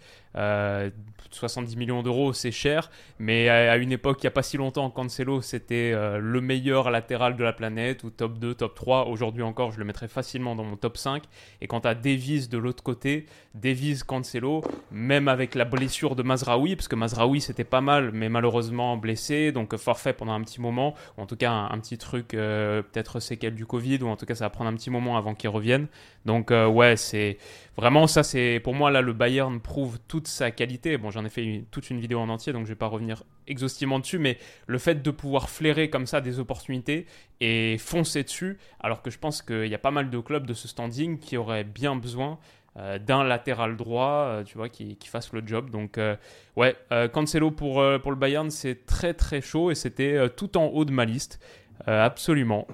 70 1.32 1.74
euh, 1.74 1.80
millions 1.80 2.04
d'euros, 2.04 2.34
c'est 2.34 2.52
cher, 2.52 2.90
mais 3.20 3.50
à, 3.50 3.78
une 3.78 3.92
époque, 3.92 4.18
il 4.22 4.26
n'y 4.26 4.30
a 4.30 4.32
pas 4.32 4.44
si 4.44 4.58
longtemps, 4.58 4.90
Cancelo, 4.90 5.42
c'était 5.42 5.92
euh, 5.94 6.18
le 6.20 6.42
meilleur 6.42 6.90
latéral 6.90 7.36
de 7.36 7.44
la 7.44 7.54
planète, 7.54 8.04
ou 8.04 8.10
top 8.10 8.38
2, 8.38 8.56
top 8.56 8.76
3. 8.76 9.08
Aujourd'hui 9.08 9.44
encore, 9.44 9.72
je 9.72 9.80
le 9.80 9.86
mettrais 9.86 10.08
facilement 10.08 10.56
dans 10.56 10.64
mon 10.64 10.76
top 10.76 10.98
5. 10.98 11.24
Et 11.62 11.68
quand 11.68 11.82
tu 11.82 11.88
as 11.88 11.96
Davies 11.96 12.48
de 12.48 12.58
l'autre 12.58 12.84
côté, 12.84 13.26
Davies, 13.54 14.00
Cancelo, 14.06 14.64
même 14.92 15.28
avec 15.28 15.56
la 15.56 15.66
blessure 15.66 16.16
de 16.16 16.24
Mazraoui, 16.24 16.76
parce 16.76 16.88
que 16.88 16.96
Mazraoui, 16.96 17.42
c'était 17.42 17.64
pas 17.64 17.82
mal, 17.82 18.12
mais 18.14 18.30
malheureusement 18.30 18.98
blessé, 18.98 19.52
donc 19.52 19.76
forfait 19.78 20.14
pendant 20.14 20.34
un 20.34 20.42
petit 20.42 20.62
moment, 20.62 20.96
ou 21.18 21.22
en 21.22 21.26
tout 21.26 21.38
cas 21.38 21.52
un, 21.52 21.80
petit 21.80 21.98
truc, 21.98 22.34
euh, 22.34 22.82
peut-être 22.82 23.20
séquelle 23.20 23.56
du 23.56 23.66
Covid, 23.66 24.00
ou 24.04 24.08
en 24.08 24.16
tout 24.16 24.26
cas 24.26 24.36
ça 24.36 24.46
va 24.46 24.50
prendre 24.50 24.70
un 24.70 24.76
petit 24.76 24.90
moment 24.90 25.18
avant 25.18 25.36
qu'il 25.36 25.50
revienne. 25.50 25.88
Donc 26.26 26.52
ouais, 26.52 26.98
c'est 26.98 27.38
vraiment 27.78 28.08
ça, 28.08 28.24
c'est 28.24 28.60
pour 28.64 28.74
moi 28.74 28.92
là, 28.92 29.02
le 29.02 29.14
Bayern 29.14 29.60
prouve 29.60 29.98
toute 30.08 30.28
sa 30.28 30.52
qualité. 30.52 30.98
Bon, 30.98 31.12
j'en 31.18 31.26
ai 31.26 31.30
fait 31.30 31.66
toute 31.72 31.90
une 31.90 32.00
vidéo 32.00 32.20
en 32.20 32.30
entier, 32.30 32.54
donc 32.54 32.66
je 32.66 32.70
vais 32.70 32.76
pas 32.76 32.88
revenir 32.88 33.24
exhaustivement 33.48 33.98
dessus, 33.98 34.20
mais 34.20 34.38
le 34.68 34.78
fait 34.78 35.02
de 35.02 35.12
pouvoir 35.12 35.50
flairer 35.50 35.90
comme 35.90 36.06
ça 36.06 36.22
des 36.22 36.40
opportunités 36.40 37.08
et 37.40 37.78
foncer 37.80 38.24
dessus, 38.24 38.60
alors 38.80 39.02
que 39.02 39.10
je 39.10 39.18
pense 39.18 39.42
qu'il 39.42 39.66
y 39.66 39.74
a 39.74 39.80
pas 39.80 39.92
mal 39.92 40.12
de 40.12 40.20
clubs 40.20 40.46
de 40.46 40.54
ce 40.54 40.68
standing 40.68 41.18
qui 41.18 41.38
auraient 41.38 41.64
bien 41.64 41.96
besoin 41.96 42.38
euh, 42.78 43.00
d'un 43.00 43.24
latéral 43.24 43.76
droit, 43.76 44.28
euh, 44.28 44.44
tu 44.44 44.58
vois, 44.58 44.70
qui, 44.70 44.96
fasse 45.06 45.34
le 45.34 45.42
job. 45.44 45.72
Donc, 45.72 45.98
euh, 45.98 46.16
ouais, 46.56 46.76
Cancelo 47.12 47.50
pour, 47.50 47.84
pour 48.02 48.12
le 48.12 48.18
Bayern, 48.18 48.52
c'est 48.52 48.86
très 48.86 49.16
très 49.16 49.42
chaud 49.42 49.72
et 49.72 49.76
c'était 49.76 50.30
tout 50.30 50.56
en 50.58 50.66
haut 50.66 50.86
de 50.86 50.92
ma 50.92 51.06
liste. 51.06 51.40
absolument. 51.88 52.68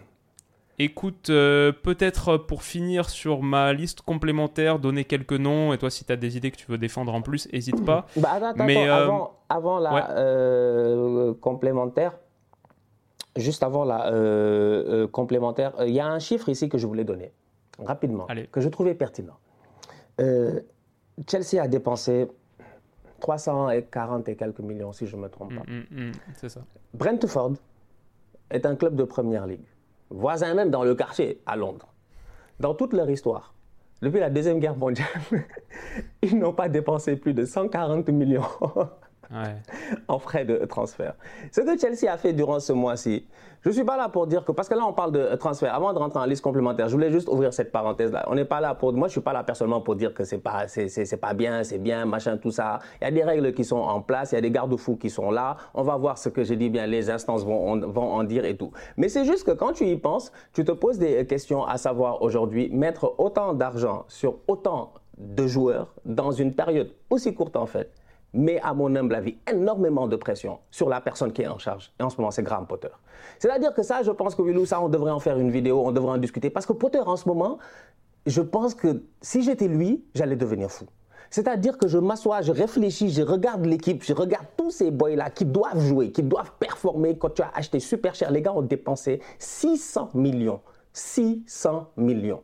Écoute, 0.80 1.30
euh, 1.30 1.72
peut-être 1.72 2.38
pour 2.38 2.64
finir 2.64 3.10
sur 3.10 3.44
ma 3.44 3.74
liste 3.74 4.02
complémentaire, 4.02 4.80
donner 4.80 5.06
quelques 5.06 5.34
noms, 5.34 5.72
et 5.72 5.78
toi 5.78 5.92
si 5.92 6.04
tu 6.04 6.12
as 6.12 6.16
des 6.16 6.36
idées 6.36 6.50
que 6.50 6.58
tu 6.58 6.66
veux 6.70 6.80
défendre 6.80 7.14
en 7.14 7.22
plus, 7.22 7.48
n'hésite 7.54 7.86
pas. 7.86 8.08
Bah, 8.18 8.32
attends, 8.34 8.66
Mais, 8.66 8.88
euh, 8.88 9.04
avant, 9.04 9.38
avant, 9.50 9.80
la 9.80 10.12
euh, 10.12 11.34
complémentaire, 11.36 12.18
juste 13.36 13.62
avant 13.62 13.86
la 13.86 15.08
complémentaire, 15.12 15.74
il 15.86 15.94
y 15.94 16.00
a 16.00 16.08
un 16.08 16.20
chiffre 16.20 16.50
ici 16.50 16.70
que 16.70 16.80
je 16.80 16.88
voulais 16.88 17.04
donner, 17.04 17.32
rapidement, 17.80 18.28
que 18.52 18.60
je 18.62 18.70
trouvais 18.70 18.96
pertinent. 18.96 19.38
Chelsea 20.18 21.62
a 21.62 21.68
dépensé 21.68 22.28
340 23.20 24.28
et 24.28 24.36
quelques 24.36 24.60
millions, 24.60 24.92
si 24.92 25.06
je 25.06 25.16
ne 25.16 25.22
me 25.22 25.30
trompe 25.30 25.54
pas. 25.54 25.62
Mm, 25.72 25.86
mm, 25.92 26.08
mm, 26.08 26.12
c'est 26.36 26.50
ça. 26.50 26.62
Brentford 26.96 27.54
est 28.50 28.66
un 28.66 28.76
club 28.76 28.96
de 28.96 29.04
première 29.04 29.46
ligue 29.46 29.66
voisins 30.14 30.54
même 30.54 30.70
dans 30.70 30.84
le 30.84 30.96
quartier 30.96 31.42
à 31.46 31.56
Londres. 31.56 31.88
Dans 32.60 32.74
toute 32.74 32.94
leur 32.94 33.10
histoire, 33.10 33.54
depuis 34.02 34.20
la 34.20 34.30
Deuxième 34.30 34.60
Guerre 34.60 34.78
mondiale, 34.78 35.08
ils 36.22 36.38
n'ont 36.38 36.54
pas 36.54 36.70
dépensé 36.70 37.16
plus 37.16 37.34
de 37.34 37.46
140 37.46 38.08
millions 38.10 38.44
en 40.08 40.20
frais 40.20 40.46
de 40.46 40.66
transfert. 40.66 41.16
Ce 41.52 41.62
que 41.62 41.78
Chelsea 41.78 42.12
a 42.12 42.18
fait 42.18 42.34
durant 42.34 42.60
ce 42.60 42.74
mois-ci, 42.74 43.26
je 43.64 43.70
ne 43.70 43.74
suis 43.74 43.86
pas 43.86 43.96
là 43.96 44.10
pour 44.10 44.28
dire 44.28 44.44
que, 44.44 44.52
parce 44.52 44.68
que 44.68 44.74
là 44.76 44.84
on 44.86 44.92
parle 44.92 45.14
de 45.14 45.36
transfert, 45.36 45.74
avant 45.74 45.94
de 45.94 45.98
rentrer 45.98 46.20
en 46.20 46.26
liste 46.26 46.44
complémentaire, 46.44 46.90
je 46.90 46.94
voulais 46.94 47.12
juste 47.12 47.30
ouvrir 47.30 47.54
cette 47.54 47.72
parenthèse-là. 47.72 48.26
On 48.28 48.36
n'est 48.36 48.44
pas 48.44 48.60
là 48.60 48.76
pour, 48.76 48.92
moi 48.92 49.08
je 49.08 49.14
suis 49.14 49.22
pas 49.22 49.32
là 49.32 49.44
personnellement 49.44 49.80
pour 49.80 49.96
dire 49.96 50.14
que 50.14 50.26
c'est 50.26 50.40
pas, 50.40 50.68
c'est, 50.68 51.18
pas 51.22 51.34
bien, 51.34 51.64
c'est 51.64 51.78
bien, 51.78 52.06
machin, 52.06 52.38
tout 52.38 52.52
ça. 52.52 52.80
Il 53.02 53.06
y 53.06 53.08
a 53.08 53.12
des 53.12 53.24
règles 53.24 53.54
qui 53.54 53.64
sont 53.64 53.78
en 53.78 54.02
place, 54.02 54.34
il 54.34 54.36
y 54.36 54.38
a 54.38 54.42
des 54.42 54.52
garde-fous 54.52 54.98
qui 54.98 55.10
sont 55.10 55.32
là. 55.32 55.56
On 55.74 55.84
va 55.84 55.96
voir 55.96 56.18
ce 56.18 56.28
que 56.28 56.44
j'ai 56.44 56.58
dit 56.58 56.70
bien, 56.70 56.88
les 56.88 57.10
instances 57.10 57.46
vont, 57.46 57.80
vont 57.80 58.12
en 58.14 58.26
dire 58.26 58.44
et 58.44 58.58
tout. 58.58 58.72
Mais 58.98 59.08
c'est 59.08 59.24
juste 59.24 59.46
que 59.46 59.52
quand 59.52 59.72
tu 59.72 59.86
y 59.86 59.96
penses, 59.96 60.34
tu 60.52 60.66
te 60.66 60.74
poses 60.74 61.00
des 61.00 61.26
questions 61.26 61.64
à 61.64 61.78
savoir 61.78 62.22
aujourd'hui, 62.22 62.70
mettre 62.70 63.16
autant 63.18 63.54
d'argent 63.54 64.04
sur 64.10 64.40
autant 64.48 64.92
de 65.18 65.48
joueurs 65.48 65.94
dans 66.04 66.32
une 66.32 66.54
période 66.54 66.92
aussi 67.10 67.34
courte 67.34 67.56
en 67.56 67.66
fait 67.66 67.92
met, 68.34 68.60
à 68.62 68.74
mon 68.74 68.96
humble 68.96 69.16
avis, 69.16 69.38
énormément 69.52 70.08
de 70.08 70.16
pression 70.16 70.60
sur 70.72 70.90
la 70.90 71.02
personne 71.02 71.32
qui 71.32 71.44
est 71.44 71.48
en 71.48 71.58
charge. 71.58 71.92
Et 72.00 72.04
en 72.04 72.10
ce 72.10 72.18
moment, 72.18 72.32
c'est 72.32 72.44
Graham 72.44 72.66
Potter. 72.68 72.90
C'est-à-dire 73.40 73.74
que 73.74 73.84
ça, 73.84 74.04
je 74.04 74.12
pense 74.12 74.36
que 74.36 74.42
Willou, 74.42 74.66
ça, 74.66 74.82
on 74.82 74.90
devrait 74.90 75.12
en 75.12 75.20
faire 75.20 75.38
une 75.38 75.52
vidéo, 75.52 75.84
on 75.86 75.92
devrait 75.92 76.14
en 76.14 76.18
discuter. 76.18 76.50
Parce 76.50 76.66
que 76.66 76.74
Potter, 76.74 77.00
en 77.00 77.16
ce 77.16 77.28
moment, 77.28 77.60
je 78.26 78.42
pense 78.42 78.74
que 78.74 79.04
si 79.22 79.44
j'étais 79.44 79.68
lui, 79.68 80.04
j'allais 80.16 80.36
devenir 80.36 80.70
fou. 80.72 80.86
C'est-à-dire 81.30 81.78
que 81.78 81.88
je 81.88 81.98
m'assois, 81.98 82.42
je 82.42 82.52
réfléchis, 82.52 83.10
je 83.10 83.24
regarde 83.24 83.66
l'équipe, 83.66 84.04
je 84.04 84.14
regarde 84.14 84.46
tous 84.56 84.70
ces 84.70 84.92
boys-là 84.92 85.32
qui 85.32 85.46
doivent 85.46 85.80
jouer, 85.80 86.12
qui 86.12 86.22
doivent 86.22 86.52
performer. 86.60 87.18
Quand 87.18 87.32
tu 87.32 87.42
as 87.42 87.52
acheté 87.56 87.80
super 87.80 88.14
cher, 88.14 88.30
les 88.30 88.42
gars 88.42 88.54
ont 88.54 88.62
dépensé 88.62 89.20
600 89.40 90.10
millions. 90.14 90.62
600 90.94 91.92
millions. 91.98 92.44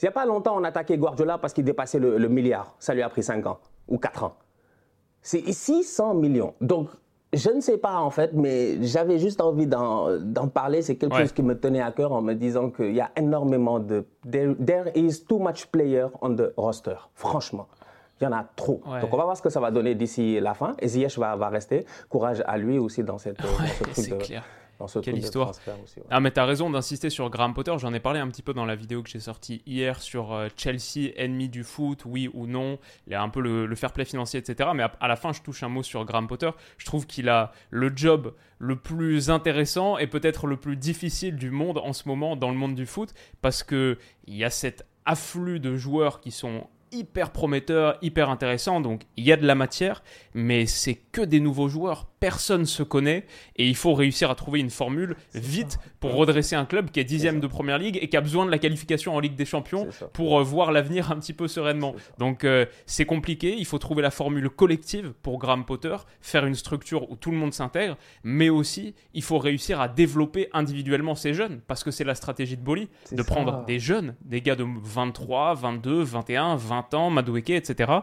Il 0.00 0.06
n'y 0.06 0.08
a 0.08 0.12
pas 0.12 0.24
longtemps, 0.24 0.56
on 0.56 0.64
attaquait 0.64 0.96
Guardiola 0.96 1.36
parce 1.36 1.52
qu'il 1.52 1.64
dépassait 1.64 1.98
le, 1.98 2.16
le 2.16 2.28
milliard. 2.28 2.74
Ça 2.78 2.94
lui 2.94 3.02
a 3.02 3.08
pris 3.10 3.22
5 3.22 3.46
ans 3.46 3.58
ou 3.86 3.98
4 3.98 4.24
ans. 4.24 4.34
C'est 5.22 5.52
600 5.52 6.14
millions. 6.14 6.54
Donc, 6.60 6.88
je 7.32 7.50
ne 7.50 7.60
sais 7.60 7.78
pas 7.78 7.98
en 7.98 8.10
fait, 8.10 8.32
mais 8.32 8.82
j'avais 8.82 9.18
juste 9.18 9.40
envie 9.40 9.66
d'en 9.66 10.48
parler. 10.52 10.82
C'est 10.82 10.96
quelque 10.96 11.16
chose 11.16 11.32
qui 11.32 11.42
me 11.42 11.58
tenait 11.58 11.80
à 11.80 11.92
cœur 11.92 12.12
en 12.12 12.22
me 12.22 12.34
disant 12.34 12.70
qu'il 12.70 12.94
y 12.94 13.00
a 13.00 13.10
énormément 13.16 13.78
de. 13.78 14.04
There, 14.30 14.90
is 14.94 15.24
too 15.28 15.38
much 15.38 15.66
player 15.66 16.06
on 16.20 16.34
the 16.34 16.52
roster. 16.56 16.96
Franchement. 17.14 17.68
Il 18.20 18.24
y 18.24 18.26
en 18.26 18.32
a 18.32 18.44
trop. 18.54 18.82
Donc 19.00 19.12
on 19.12 19.16
va 19.16 19.24
voir 19.24 19.36
ce 19.36 19.42
que 19.42 19.48
ça 19.48 19.60
va 19.60 19.70
donner 19.70 19.94
d'ici 19.94 20.40
la 20.40 20.52
fin. 20.54 20.74
Et 20.78 20.88
Ziyech 20.88 21.16
va, 21.18 21.36
va 21.36 21.48
rester. 21.48 21.86
Courage 22.08 22.42
à 22.46 22.58
lui 22.58 22.78
aussi 22.78 23.02
dans, 23.02 23.16
cette, 23.16 23.40
dans 23.40 23.48
ce 23.48 23.82
truc 23.82 24.10
de, 24.10 24.24
clair. 24.24 24.44
Quelle 25.02 25.18
histoire. 25.18 25.52
Ah, 26.10 26.20
mais 26.20 26.30
t'as 26.30 26.44
raison 26.44 26.70
d'insister 26.70 27.10
sur 27.10 27.28
Graham 27.30 27.54
Potter. 27.54 27.72
J'en 27.78 27.92
ai 27.92 28.00
parlé 28.00 28.20
un 28.20 28.28
petit 28.28 28.42
peu 28.42 28.54
dans 28.54 28.64
la 28.64 28.74
vidéo 28.74 29.02
que 29.02 29.10
j'ai 29.10 29.20
sortie 29.20 29.62
hier 29.66 30.00
sur 30.00 30.32
euh, 30.32 30.48
Chelsea, 30.56 31.12
ennemi 31.16 31.48
du 31.48 31.64
foot, 31.64 32.04
oui 32.04 32.30
ou 32.32 32.46
non. 32.46 32.78
Il 33.06 33.12
y 33.12 33.16
a 33.16 33.22
un 33.22 33.28
peu 33.28 33.40
le, 33.40 33.74
fair 33.74 33.92
play 33.92 34.04
financier, 34.04 34.40
etc. 34.40 34.70
Mais 34.74 34.84
à, 35.00 35.08
la 35.08 35.16
fin, 35.16 35.32
je 35.32 35.42
touche 35.42 35.62
un 35.62 35.68
mot 35.68 35.82
sur 35.82 36.04
Graham 36.04 36.26
Potter. 36.26 36.50
Je 36.78 36.86
trouve 36.86 37.06
qu'il 37.06 37.28
a 37.28 37.52
le 37.70 37.92
job 37.94 38.34
le 38.58 38.76
plus 38.76 39.30
intéressant 39.30 39.98
et 39.98 40.06
peut-être 40.06 40.46
le 40.46 40.56
plus 40.56 40.76
difficile 40.76 41.36
du 41.36 41.50
monde 41.50 41.78
en 41.78 41.92
ce 41.92 42.08
moment 42.08 42.36
dans 42.36 42.50
le 42.50 42.56
monde 42.56 42.74
du 42.74 42.86
foot 42.86 43.14
parce 43.40 43.62
que 43.62 43.98
il 44.26 44.36
y 44.36 44.44
a 44.44 44.50
cet 44.50 44.86
afflux 45.06 45.60
de 45.60 45.76
joueurs 45.76 46.20
qui 46.20 46.30
sont 46.30 46.66
hyper 46.92 47.30
prometteurs, 47.30 47.96
hyper 48.02 48.30
intéressants, 48.30 48.80
donc 48.80 49.06
il 49.16 49.24
y 49.24 49.32
a 49.32 49.36
de 49.36 49.46
la 49.46 49.54
matière, 49.54 50.02
mais 50.34 50.66
c'est 50.66 50.96
que 51.12 51.22
des 51.22 51.40
nouveaux 51.40 51.68
joueurs 51.68 52.09
personne 52.20 52.66
se 52.66 52.82
connaît 52.82 53.24
et 53.56 53.66
il 53.66 53.74
faut 53.74 53.94
réussir 53.94 54.30
à 54.30 54.34
trouver 54.34 54.60
une 54.60 54.70
formule 54.70 55.16
vite 55.34 55.78
pour 55.98 56.14
redresser 56.14 56.54
un 56.54 56.66
club 56.66 56.90
qui 56.90 57.00
est 57.00 57.04
dixième 57.04 57.40
de 57.40 57.46
première 57.46 57.78
ligue 57.78 57.98
et 58.00 58.08
qui 58.08 58.16
a 58.16 58.20
besoin 58.20 58.44
de 58.44 58.50
la 58.50 58.58
qualification 58.58 59.16
en 59.16 59.20
Ligue 59.20 59.34
des 59.34 59.46
Champions 59.46 59.88
pour 60.12 60.38
euh, 60.38 60.42
voir 60.42 60.70
l'avenir 60.70 61.10
un 61.10 61.16
petit 61.16 61.32
peu 61.32 61.48
sereinement. 61.48 61.94
Donc 62.18 62.44
euh, 62.44 62.66
c'est 62.84 63.06
compliqué, 63.06 63.56
il 63.58 63.64
faut 63.64 63.78
trouver 63.78 64.02
la 64.02 64.10
formule 64.10 64.50
collective 64.50 65.14
pour 65.22 65.38
Graham 65.38 65.64
Potter, 65.64 65.96
faire 66.20 66.44
une 66.44 66.54
structure 66.54 67.10
où 67.10 67.16
tout 67.16 67.30
le 67.30 67.38
monde 67.38 67.54
s'intègre, 67.54 67.96
mais 68.22 68.50
aussi 68.50 68.94
il 69.14 69.22
faut 69.22 69.38
réussir 69.38 69.80
à 69.80 69.88
développer 69.88 70.48
individuellement 70.52 71.14
ces 71.14 71.32
jeunes 71.32 71.60
parce 71.66 71.82
que 71.82 71.90
c'est 71.90 72.04
la 72.04 72.14
stratégie 72.14 72.56
de 72.58 72.62
Boli 72.62 72.88
de 73.12 73.22
prendre 73.22 73.64
des 73.64 73.78
jeunes, 73.78 74.14
des 74.22 74.42
gars 74.42 74.56
de 74.56 74.66
23, 74.82 75.54
22, 75.54 76.02
21, 76.02 76.56
20 76.56 76.94
ans, 76.94 77.10
Madueke, 77.10 77.50
etc 77.50 78.00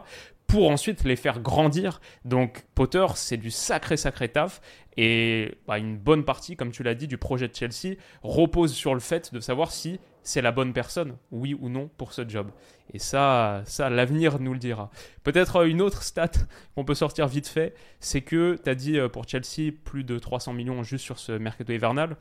pour 0.48 0.70
ensuite 0.70 1.04
les 1.04 1.14
faire 1.14 1.40
grandir. 1.40 2.00
Donc 2.24 2.64
Potter, 2.74 3.06
c'est 3.14 3.36
du 3.36 3.52
sacré, 3.52 3.96
sacré 3.96 4.28
taf. 4.28 4.60
Et 4.96 5.54
bah, 5.68 5.78
une 5.78 5.96
bonne 5.96 6.24
partie, 6.24 6.56
comme 6.56 6.72
tu 6.72 6.82
l'as 6.82 6.96
dit, 6.96 7.06
du 7.06 7.18
projet 7.18 7.46
de 7.46 7.54
Chelsea 7.54 7.94
repose 8.22 8.72
sur 8.72 8.94
le 8.94 9.00
fait 9.00 9.32
de 9.32 9.38
savoir 9.38 9.70
si 9.70 10.00
c'est 10.24 10.42
la 10.42 10.50
bonne 10.50 10.72
personne, 10.72 11.16
oui 11.30 11.56
ou 11.58 11.68
non, 11.68 11.88
pour 11.96 12.12
ce 12.12 12.28
job. 12.28 12.50
Et 12.92 12.98
ça, 12.98 13.62
ça 13.64 13.88
l'avenir 13.90 14.40
nous 14.40 14.52
le 14.52 14.58
dira. 14.58 14.90
Peut-être 15.22 15.56
euh, 15.56 15.66
une 15.66 15.80
autre 15.80 16.02
stat 16.02 16.32
qu'on 16.74 16.84
peut 16.84 16.94
sortir 16.94 17.28
vite 17.28 17.46
fait, 17.46 17.74
c'est 18.00 18.22
que 18.22 18.58
tu 18.62 18.68
as 18.68 18.74
dit 18.74 18.98
euh, 18.98 19.08
pour 19.08 19.28
Chelsea 19.28 19.72
plus 19.84 20.02
de 20.02 20.18
300 20.18 20.54
millions 20.54 20.82
juste 20.82 21.04
sur 21.04 21.18
ce 21.18 21.32
mercato 21.32 21.72
hivernal. 21.72 22.16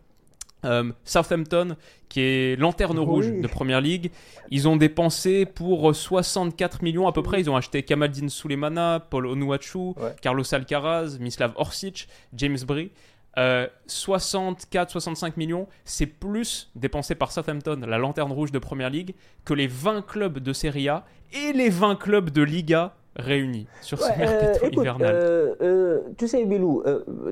Euh, 0.65 0.91
Southampton, 1.04 1.76
qui 2.10 2.22
est 2.22 2.60
lanterne 2.60 2.98
rouge 3.00 3.32
de 3.32 3.48
Première 3.48 3.80
Ligue, 3.80 4.12
ils 4.50 4.67
ont 4.67 4.76
dépensé 4.76 5.46
pour 5.46 5.96
64 5.96 6.82
millions 6.82 7.08
à 7.08 7.12
peu 7.12 7.22
près. 7.22 7.41
Ils 7.41 7.50
ont 7.50 7.56
acheté 7.56 7.84
Kamaldin 7.84 8.28
Sulemana, 8.30 9.06
Paul 9.10 9.28
Onuachu, 9.28 9.93
Carlos 10.22 10.43
Alcaraz, 10.54 11.17
Mislav 11.20 11.54
Orsic, 11.56 12.08
James 12.34 12.58
Brie. 12.65 12.91
64-65 13.38 15.34
millions, 15.38 15.67
c'est 15.86 16.08
plus 16.08 16.72
dépensé 16.76 17.13
par 17.13 17.32
Southampton, 17.32 17.80
la 17.88 18.00
lanterne 18.00 18.32
rouge 18.32 18.52
de 18.52 18.58
Première 18.58 18.89
Ligue, 18.89 19.13
que 19.46 19.54
les 19.54 19.67
20 19.67 20.02
clubs 20.08 20.39
de 20.39 20.54
Serie 20.54 20.89
A 20.89 21.06
et 21.34 21.54
les 21.54 21.70
20 21.70 21.98
clubs 21.98 22.32
de 22.32 22.41
Liga 22.41 22.96
réunis 23.17 23.67
sur 23.82 23.99
ce 23.99 24.17
mercato 24.17 24.65
euh, 24.65 24.69
hivernal. 24.71 25.12
Euh, 25.13 25.56
euh, 25.62 25.99
tu 26.17 26.27
sais, 26.27 26.45
Bilou, 26.45 26.84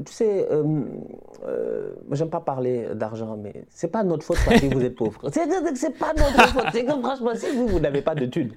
tu 0.06 0.12
sais, 0.14 0.48
j'aime 2.12 2.30
pas 2.30 2.40
parler 2.40 2.88
d'argent, 2.94 3.38
mais 3.38 3.66
c'est 3.70 3.92
pas 3.92 4.04
notre 4.04 4.24
faute 4.24 4.38
que 4.38 4.74
vous 4.74 4.84
êtes 4.84 4.96
pauvre. 4.96 5.22
C'est 5.32 5.98
pas 5.98 6.14
notre 6.14 6.50
faute. 6.50 6.66
C'est 6.74 6.86
comme 6.86 7.02
franchement, 7.02 7.32
si 7.36 7.56
vous, 7.56 7.68
vous 7.68 7.80
n'avez 7.80 8.02
pas 8.02 8.16
de 8.16 8.26
thunes, 8.26 8.52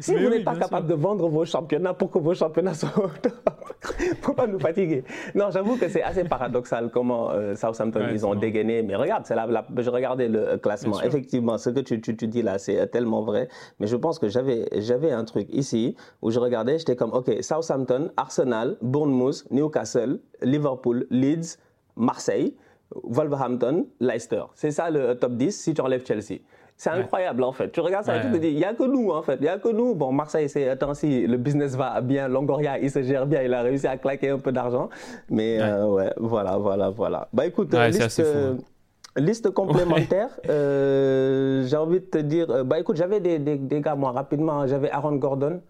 si 0.00 0.14
vous 0.14 0.28
n'êtes 0.28 0.44
pas 0.44 0.56
capable 0.56 0.86
de 0.86 0.94
vendre 0.94 1.28
vos 1.28 1.44
championnats 1.44 1.94
pour 1.94 2.10
que 2.10 2.18
vos 2.18 2.34
championnats 2.34 2.74
soient 2.74 2.92
faut 4.20 4.34
pas 4.34 4.46
nous 4.46 4.58
fatiguer. 4.58 5.04
Non, 5.34 5.50
j'avoue 5.50 5.76
que 5.76 5.88
c'est 5.88 6.02
assez 6.02 6.24
paradoxal 6.24 6.90
comment 6.90 7.30
Southampton 7.54 8.06
ils 8.10 8.26
ont 8.26 8.34
dégainé. 8.34 8.82
Mais 8.82 8.96
regarde, 8.96 9.24
la, 9.30 9.64
je 9.76 9.90
regardais 9.90 10.28
le 10.28 10.56
classement. 10.58 11.00
Effectivement, 11.02 11.58
ce 11.58 11.70
que 11.70 11.80
tu, 11.80 12.00
tu, 12.00 12.16
tu 12.16 12.28
dis 12.28 12.42
là, 12.42 12.58
c'est 12.58 12.86
tellement 12.88 13.22
vrai. 13.22 13.48
Mais 13.80 13.86
je 13.86 13.96
pense 13.96 14.18
que 14.18 14.28
j'avais 14.28 15.10
un 15.12 15.24
truc 15.24 15.48
ici 15.50 15.96
où 16.22 16.30
je 16.30 16.38
regardais 16.38 16.73
j'étais 16.78 16.96
comme, 16.96 17.12
OK, 17.12 17.30
Southampton, 17.40 18.10
Arsenal, 18.16 18.76
Bournemouth, 18.82 19.44
Newcastle, 19.50 20.20
Liverpool, 20.42 21.06
Leeds, 21.10 21.58
Marseille, 21.96 22.56
Wolverhampton, 23.02 23.86
Leicester. 24.00 24.44
C'est 24.54 24.70
ça 24.70 24.90
le 24.90 25.14
top 25.14 25.32
10 25.32 25.52
si 25.52 25.74
tu 25.74 25.80
enlèves 25.80 26.06
Chelsea. 26.06 26.40
C'est 26.76 26.90
incroyable 26.90 27.44
en 27.44 27.52
fait. 27.52 27.70
Tu 27.70 27.80
regardes 27.80 28.04
ça 28.04 28.16
et 28.16 28.20
tu 28.20 28.32
te 28.32 28.36
dis, 28.36 28.48
il 28.48 28.56
n'y 28.56 28.64
a 28.64 28.74
que 28.74 28.82
nous 28.82 29.10
en 29.10 29.22
fait. 29.22 29.36
Il 29.36 29.42
n'y 29.42 29.48
a 29.48 29.58
que 29.58 29.68
nous. 29.68 29.94
Bon, 29.94 30.10
Marseille, 30.10 30.48
c'est, 30.48 30.68
attends, 30.68 30.94
si 30.94 31.24
le 31.26 31.36
business 31.36 31.76
va 31.76 32.00
bien, 32.00 32.26
Longoria, 32.26 32.78
il 32.78 32.90
se 32.90 33.02
gère 33.02 33.26
bien, 33.26 33.42
il 33.42 33.54
a 33.54 33.62
réussi 33.62 33.86
à 33.86 33.96
claquer 33.96 34.30
un 34.30 34.38
peu 34.38 34.50
d'argent. 34.50 34.88
Mais 35.30 35.58
ouais, 35.58 35.64
euh, 35.64 36.10
voilà, 36.18 36.56
voilà, 36.56 36.90
voilà. 36.90 37.28
Bah 37.32 37.46
écoute, 37.46 37.72
liste, 37.72 38.18
euh, 38.18 38.56
liste, 39.16 39.50
complémentaire, 39.50 40.30
euh, 40.48 41.64
j'ai 41.64 41.76
envie 41.76 42.00
de 42.00 42.06
te 42.06 42.18
dire, 42.18 42.64
bah 42.64 42.80
écoute, 42.80 42.96
j'avais 42.96 43.20
des, 43.20 43.38
des, 43.38 43.56
des, 43.56 43.80
gars, 43.80 43.94
moi 43.94 44.10
rapidement, 44.10 44.66
j'avais 44.66 44.90
Aaron 44.90 45.14
Gordon. 45.16 45.60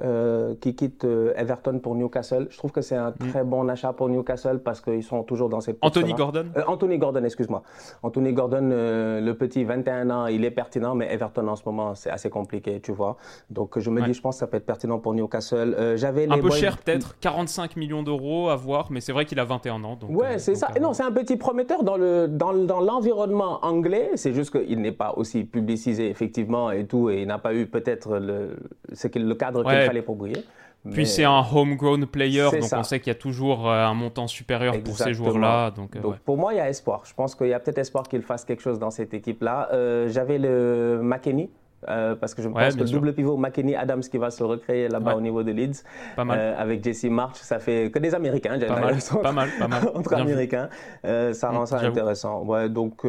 Euh, 0.00 0.54
qui 0.60 0.76
quitte 0.76 1.04
euh, 1.04 1.32
Everton 1.34 1.80
pour 1.80 1.96
Newcastle. 1.96 2.46
Je 2.50 2.56
trouve 2.56 2.70
que 2.70 2.82
c'est 2.82 2.94
un 2.94 3.10
mm. 3.10 3.30
très 3.30 3.42
bon 3.42 3.68
achat 3.68 3.92
pour 3.92 4.08
Newcastle 4.08 4.60
parce 4.60 4.80
qu'ils 4.80 5.02
sont 5.02 5.24
toujours 5.24 5.48
dans 5.48 5.60
cette. 5.60 5.78
Anthony 5.80 6.14
Gordon? 6.14 6.46
Euh, 6.56 6.62
Anthony 6.68 6.98
Gordon, 6.98 7.24
excuse-moi. 7.24 7.64
Anthony 8.04 8.32
Gordon, 8.32 8.68
le 8.70 9.32
petit, 9.32 9.64
21 9.64 10.10
ans, 10.10 10.26
il 10.26 10.44
est 10.44 10.52
pertinent, 10.52 10.94
mais 10.94 11.12
Everton 11.12 11.48
en 11.48 11.56
ce 11.56 11.64
moment, 11.66 11.96
c'est 11.96 12.10
assez 12.10 12.30
compliqué, 12.30 12.80
tu 12.80 12.92
vois. 12.92 13.16
Donc 13.50 13.76
je 13.76 13.90
me 13.90 14.00
dis, 14.02 14.14
je 14.14 14.20
pense 14.20 14.36
que 14.36 14.40
ça 14.40 14.46
peut 14.46 14.58
être 14.58 14.66
pertinent 14.66 15.00
pour 15.00 15.14
Newcastle. 15.14 15.94
J'avais 15.96 16.30
Un 16.30 16.38
peu 16.38 16.50
cher 16.50 16.78
peut-être, 16.78 17.16
45 17.18 17.74
millions 17.74 18.04
d'euros 18.04 18.50
à 18.50 18.56
voir, 18.56 18.92
mais 18.92 19.00
c'est 19.00 19.12
vrai 19.12 19.24
qu'il 19.24 19.40
a 19.40 19.44
21 19.44 19.82
ans. 19.82 19.96
Donc, 19.96 20.10
ouais, 20.16 20.38
c'est 20.38 20.54
ça. 20.54 20.68
non, 20.80 20.92
c'est 20.92 21.02
un 21.02 21.10
petit 21.10 21.36
prometteur 21.36 21.82
dans 21.82 21.96
l'environnement 21.96 22.52
le, 22.52 23.56
dans, 23.56 23.62
dans 23.62 23.68
anglais. 23.68 24.10
C'est 24.14 24.32
juste 24.32 24.56
qu'il 24.56 24.80
n'est 24.80 24.92
pas 24.92 25.14
aussi 25.16 25.42
publicisé, 25.42 26.08
effectivement, 26.08 26.70
et 26.70 26.86
tout, 26.86 27.10
et 27.10 27.22
il 27.22 27.26
n'a 27.26 27.38
pas 27.38 27.52
eu 27.52 27.66
peut-être 27.66 28.18
le, 28.18 28.56
le 28.88 29.34
cadre 29.34 29.64
qu'il 29.64 29.77
pour 30.04 30.16
briller. 30.16 30.44
Puis 30.92 31.06
c'est 31.06 31.24
un 31.24 31.44
homegrown 31.52 32.06
player, 32.06 32.48
donc 32.52 32.70
on 32.72 32.82
sait 32.82 33.00
qu'il 33.00 33.08
y 33.08 33.16
a 33.16 33.18
toujours 33.18 33.68
euh, 33.68 33.84
un 33.84 33.94
montant 33.94 34.26
supérieur 34.26 34.80
pour 34.82 34.96
ces 34.96 35.14
joueurs-là. 35.14 35.70
Donc, 35.70 35.96
euh, 35.96 36.00
pour 36.24 36.36
moi, 36.36 36.54
il 36.54 36.56
y 36.56 36.60
a 36.60 36.68
espoir. 36.68 37.02
Je 37.04 37.14
pense 37.14 37.34
qu'il 37.34 37.48
y 37.48 37.54
a 37.54 37.60
peut-être 37.60 37.78
espoir 37.78 38.04
qu'il 38.08 38.22
fasse 38.22 38.44
quelque 38.44 38.62
chose 38.62 38.78
dans 38.78 38.90
cette 38.90 39.12
équipe-là. 39.12 39.68
Euh, 39.72 40.08
j'avais 40.08 40.38
le 40.38 41.00
McKenny. 41.02 41.50
parce 41.86 42.34
que 42.34 42.42
je 42.42 42.48
pense 42.48 42.74
que 42.74 42.80
le 42.80 42.90
double 42.90 43.12
pivot 43.12 43.36
McKenny 43.36 43.76
Adams 43.76 44.00
qui 44.00 44.18
va 44.18 44.30
se 44.30 44.42
recréer 44.42 44.88
là-bas 44.88 45.14
au 45.14 45.20
niveau 45.20 45.42
de 45.42 45.52
Leeds 45.52 45.82
avec 46.16 46.82
Jesse 46.84 47.04
March, 47.04 47.36
ça 47.36 47.58
fait 47.58 47.90
que 47.90 47.98
des 47.98 48.14
Américains, 48.14 48.58
pas 48.58 48.80
mal, 48.80 48.98
pas 49.22 49.32
mal, 49.32 49.48
pas 49.58 49.68
mal, 49.68 49.90
entre 49.94 50.14
Américains, 50.14 50.68
ça 51.04 51.50
rend 51.50 51.66
ça 51.66 51.80
intéressant. 51.80 52.44
Ouais, 52.44 52.68
donc 52.68 53.00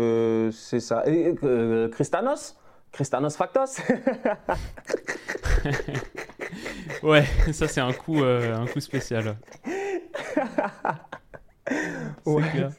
c'est 0.52 0.80
ça. 0.80 1.04
Et, 1.06 1.36
Christanos, 1.92 2.59
Christanos 2.92 3.36
Factos. 3.38 3.80
ouais, 7.04 7.26
ça 7.54 7.68
c'est 7.68 7.82
un 7.82 7.94
coup, 7.94 8.22
euh, 8.24 8.56
un 8.56 8.66
coup 8.68 8.80
spécial. 8.80 9.38
ouais. 12.26 12.50
Clair. 12.52 12.72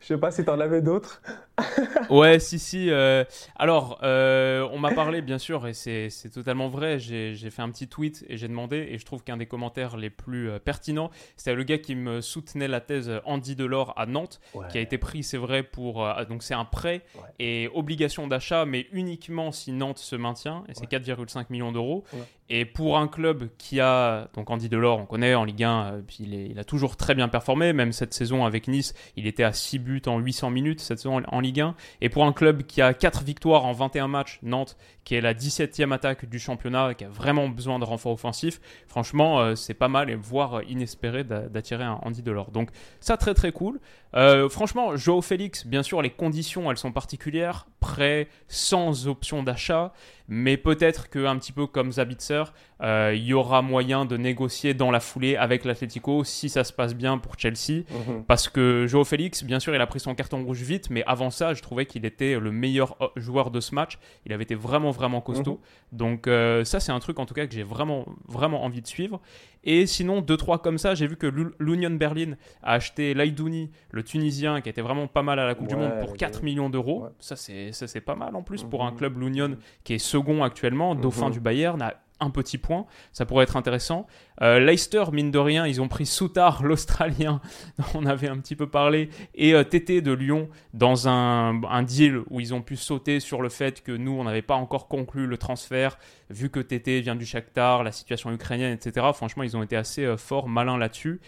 Je 0.00 0.06
sais 0.06 0.18
pas 0.18 0.30
si 0.30 0.44
tu 0.44 0.50
en 0.50 0.60
avais 0.60 0.80
d'autres. 0.80 1.20
ouais, 2.10 2.38
si, 2.38 2.58
si. 2.58 2.90
Euh, 2.90 3.24
alors, 3.56 3.98
euh, 4.02 4.68
on 4.72 4.78
m'a 4.78 4.92
parlé, 4.92 5.22
bien 5.22 5.38
sûr, 5.38 5.66
et 5.66 5.74
c'est 5.74 6.10
totalement 6.32 6.68
vrai. 6.68 6.98
J'ai 6.98 7.50
fait 7.50 7.62
un 7.62 7.70
petit 7.70 7.88
tweet 7.88 8.24
et 8.28 8.36
j'ai 8.36 8.48
demandé, 8.48 8.88
et 8.90 8.98
je 8.98 9.04
trouve 9.04 9.22
qu'un 9.22 9.36
des 9.36 9.46
commentaires 9.46 9.96
les 9.96 10.10
plus 10.10 10.50
euh, 10.50 10.58
pertinents, 10.58 11.10
c'était 11.36 11.54
le 11.54 11.62
gars 11.62 11.78
qui 11.78 11.94
me 11.94 12.20
soutenait 12.20 12.68
la 12.68 12.80
thèse 12.80 13.10
Andy 13.24 13.56
Delors 13.56 13.94
à 13.96 14.06
Nantes, 14.06 14.40
qui 14.70 14.78
a 14.78 14.80
été 14.80 14.98
pris, 14.98 15.22
c'est 15.22 15.38
vrai, 15.38 15.62
pour. 15.62 16.06
donc, 16.28 16.42
c'est 16.42 16.54
un 16.54 16.64
prêt 16.64 17.02
et 17.38 17.68
obligation 17.74 18.26
d'achat, 18.26 18.64
mais 18.64 18.86
uniquement 18.92 19.52
si 19.52 19.72
Nantes 19.72 19.98
se 19.98 20.16
maintient, 20.16 20.64
et 20.68 20.74
c'est 20.74 20.90
4,5 20.90 21.46
millions 21.50 21.72
d'euros. 21.72 22.04
Et 22.52 22.64
pour 22.64 22.98
un 22.98 23.06
club 23.06 23.48
qui 23.58 23.78
a. 23.78 24.28
Donc, 24.34 24.50
Andy 24.50 24.68
Delors, 24.68 24.98
on 24.98 25.06
connaît 25.06 25.36
en 25.36 25.44
Ligue 25.44 25.62
1, 25.62 26.02
puis 26.06 26.18
il, 26.20 26.34
il, 26.34 26.58
a 26.58 26.64
toujours 26.64 26.96
très 26.96 27.14
bien 27.14 27.28
performé, 27.28 27.72
même 27.72 27.92
cette 27.92 28.12
saison 28.12 28.44
avec 28.44 28.66
Nice, 28.66 28.92
il 29.16 29.28
était 29.28 29.44
à 29.44 29.52
6 29.52 29.78
buts 29.78 30.02
en 30.06 30.18
800 30.18 30.50
minutes 30.50 30.80
cette 30.80 30.98
saison 30.98 31.22
en 31.26 31.40
Ligue 31.40 31.49
1. 31.58 31.74
Et 32.00 32.08
pour 32.08 32.24
un 32.24 32.32
club 32.32 32.62
qui 32.62 32.82
a 32.82 32.94
4 32.94 33.24
victoires 33.24 33.64
en 33.64 33.72
21 33.72 34.08
matchs, 34.08 34.38
Nantes, 34.42 34.76
qui 35.04 35.14
est 35.14 35.20
la 35.20 35.34
17e 35.34 35.92
attaque 35.92 36.26
du 36.26 36.38
championnat, 36.38 36.94
qui 36.94 37.04
a 37.04 37.08
vraiment 37.08 37.48
besoin 37.48 37.78
de 37.78 37.84
renfort 37.84 38.12
offensif, 38.12 38.60
franchement, 38.86 39.40
euh, 39.40 39.54
c'est 39.54 39.74
pas 39.74 39.88
mal 39.88 40.10
et 40.10 40.14
voire 40.14 40.62
inespéré 40.68 41.24
d'attirer 41.24 41.84
un 41.84 41.98
Andy 42.02 42.22
Delors. 42.22 42.50
Donc 42.50 42.70
ça, 43.00 43.16
très 43.16 43.34
très 43.34 43.52
cool. 43.52 43.80
Euh, 44.14 44.48
franchement, 44.48 44.96
Joao 44.96 45.22
Félix, 45.22 45.66
bien 45.66 45.82
sûr, 45.82 46.02
les 46.02 46.10
conditions, 46.10 46.70
elles 46.70 46.76
sont 46.76 46.92
particulières. 46.92 47.66
Prêt, 47.80 48.28
sans 48.48 49.06
option 49.08 49.42
d'achat. 49.42 49.92
Mais 50.32 50.56
peut-être 50.56 51.10
qu'un 51.10 51.36
petit 51.38 51.50
peu 51.50 51.66
comme 51.66 51.90
Zabitzer, 51.90 52.44
euh, 52.82 53.12
il 53.16 53.24
y 53.24 53.34
aura 53.34 53.62
moyen 53.62 54.04
de 54.04 54.16
négocier 54.16 54.74
dans 54.74 54.92
la 54.92 55.00
foulée 55.00 55.34
avec 55.34 55.64
l'Atlético 55.64 56.22
si 56.22 56.48
ça 56.48 56.62
se 56.62 56.72
passe 56.72 56.94
bien 56.94 57.18
pour 57.18 57.36
Chelsea. 57.36 57.82
Mhm. 57.90 58.24
Parce 58.28 58.48
que 58.48 58.86
Joao 58.86 59.04
Félix, 59.04 59.42
bien 59.42 59.58
sûr, 59.58 59.74
il 59.74 59.80
a 59.80 59.86
pris 59.88 59.98
son 59.98 60.14
carton 60.14 60.44
rouge 60.44 60.62
vite. 60.62 60.88
Mais 60.88 61.02
avant 61.04 61.30
ça, 61.30 61.52
je 61.52 61.62
trouvais 61.62 61.84
qu'il 61.84 62.06
était 62.06 62.38
le 62.38 62.52
meilleur 62.52 62.96
euh, 63.00 63.08
joueur 63.16 63.50
de 63.50 63.58
ce 63.58 63.74
match. 63.74 63.98
Il 64.24 64.32
avait 64.32 64.44
été 64.44 64.54
vraiment, 64.54 64.92
vraiment 64.92 65.20
costaud. 65.20 65.60
Mhm. 65.92 65.98
Donc 65.98 66.30
ça, 66.64 66.78
c'est 66.78 66.92
un 66.92 67.00
truc 67.00 67.18
en 67.18 67.26
tout 67.26 67.34
cas 67.34 67.46
que 67.48 67.52
j'ai 67.52 67.64
vraiment, 67.64 68.06
vraiment 68.28 68.62
envie 68.62 68.80
de 68.80 68.86
suivre. 68.86 69.20
Et 69.64 69.86
sinon, 69.86 70.20
deux 70.20 70.36
trois 70.36 70.58
comme 70.58 70.78
ça, 70.78 70.94
j'ai 70.94 71.06
vu 71.06 71.16
que 71.16 71.26
l'Union 71.58 71.90
Berlin 71.90 72.34
a 72.62 72.74
acheté 72.74 73.14
Laidouni, 73.14 73.70
le 73.90 74.02
Tunisien, 74.02 74.60
qui 74.60 74.68
était 74.68 74.80
vraiment 74.80 75.06
pas 75.06 75.22
mal 75.22 75.38
à 75.38 75.46
la 75.46 75.54
Coupe 75.54 75.68
du 75.68 75.76
Monde, 75.76 76.00
pour 76.00 76.16
4 76.16 76.42
millions 76.42 76.70
d'euros. 76.70 77.08
Ça, 77.18 77.36
c'est 77.36 78.00
pas 78.00 78.14
mal 78.16 78.34
en 78.36 78.42
plus 78.42 78.64
pour 78.64 78.84
un 78.84 78.92
mhm. 78.92 78.96
club 78.96 79.18
l'Union 79.18 79.56
qui 79.84 79.94
est 79.94 79.98
second 79.98 80.42
actuellement, 80.42 80.94
dauphin 80.94 81.26
mhm. 81.26 81.32
du 81.32 81.40
Bayern, 81.40 81.82
a 81.82 81.94
un 82.20 82.30
petit 82.30 82.58
point. 82.58 82.86
Ça 83.12 83.26
pourrait 83.26 83.44
être 83.44 83.56
intéressant. 83.56 84.06
Euh, 84.42 84.58
Leicester, 84.58 85.04
mine 85.12 85.30
de 85.30 85.38
rien, 85.38 85.66
ils 85.66 85.80
ont 85.80 85.88
pris 85.88 86.06
Soutar, 86.06 86.62
l'Australien, 86.64 87.40
dont 87.78 88.00
on 88.00 88.06
avait 88.06 88.28
un 88.28 88.38
petit 88.38 88.56
peu 88.56 88.68
parlé, 88.68 89.10
et 89.34 89.54
euh, 89.54 89.64
TT 89.64 90.00
de 90.00 90.12
Lyon 90.12 90.48
dans 90.74 91.08
un, 91.08 91.82
deal 91.82 92.22
où 92.30 92.40
ils 92.40 92.54
ont 92.54 92.62
pu 92.62 92.76
sauter 92.76 93.20
sur 93.20 93.42
le 93.42 93.48
fait 93.48 93.82
que 93.82 93.92
nous, 93.92 94.12
on 94.12 94.24
n'avait 94.24 94.42
pas 94.42 94.54
encore 94.54 94.88
conclu 94.88 95.26
le 95.26 95.36
transfert, 95.38 95.98
vu 96.30 96.50
que 96.50 96.60
TT 96.60 97.00
vient 97.00 97.16
du 97.16 97.26
Shakhtar, 97.26 97.82
la 97.82 97.92
situation 97.92 98.30
ukrainienne, 98.32 98.72
etc. 98.72 99.06
Franchement, 99.14 99.42
ils 99.42 99.56
ont 99.56 99.62
été 99.62 99.76
assez 99.76 100.04
euh, 100.04 100.16
forts, 100.16 100.48
malins 100.48 100.78
là-dessus. 100.78 101.20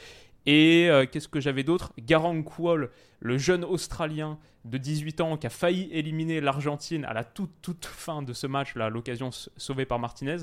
Et 0.46 0.88
euh, 0.90 1.06
qu'est-ce 1.10 1.28
que 1.28 1.40
j'avais 1.40 1.62
d'autre? 1.62 1.92
Garang 1.98 2.42
Kuol, 2.42 2.90
le 3.20 3.38
jeune 3.38 3.64
Australien 3.64 4.38
de 4.64 4.78
18 4.78 5.20
ans 5.20 5.36
qui 5.36 5.46
a 5.46 5.50
failli 5.50 5.88
éliminer 5.92 6.40
l'Argentine 6.40 7.04
à 7.04 7.12
la 7.12 7.24
toute, 7.24 7.52
toute 7.62 7.84
fin 7.84 8.22
de 8.22 8.32
ce 8.32 8.46
match, 8.46 8.74
là, 8.74 8.88
l'occasion 8.88 9.30
sauvée 9.56 9.86
par 9.86 9.98
Martinez 9.98 10.38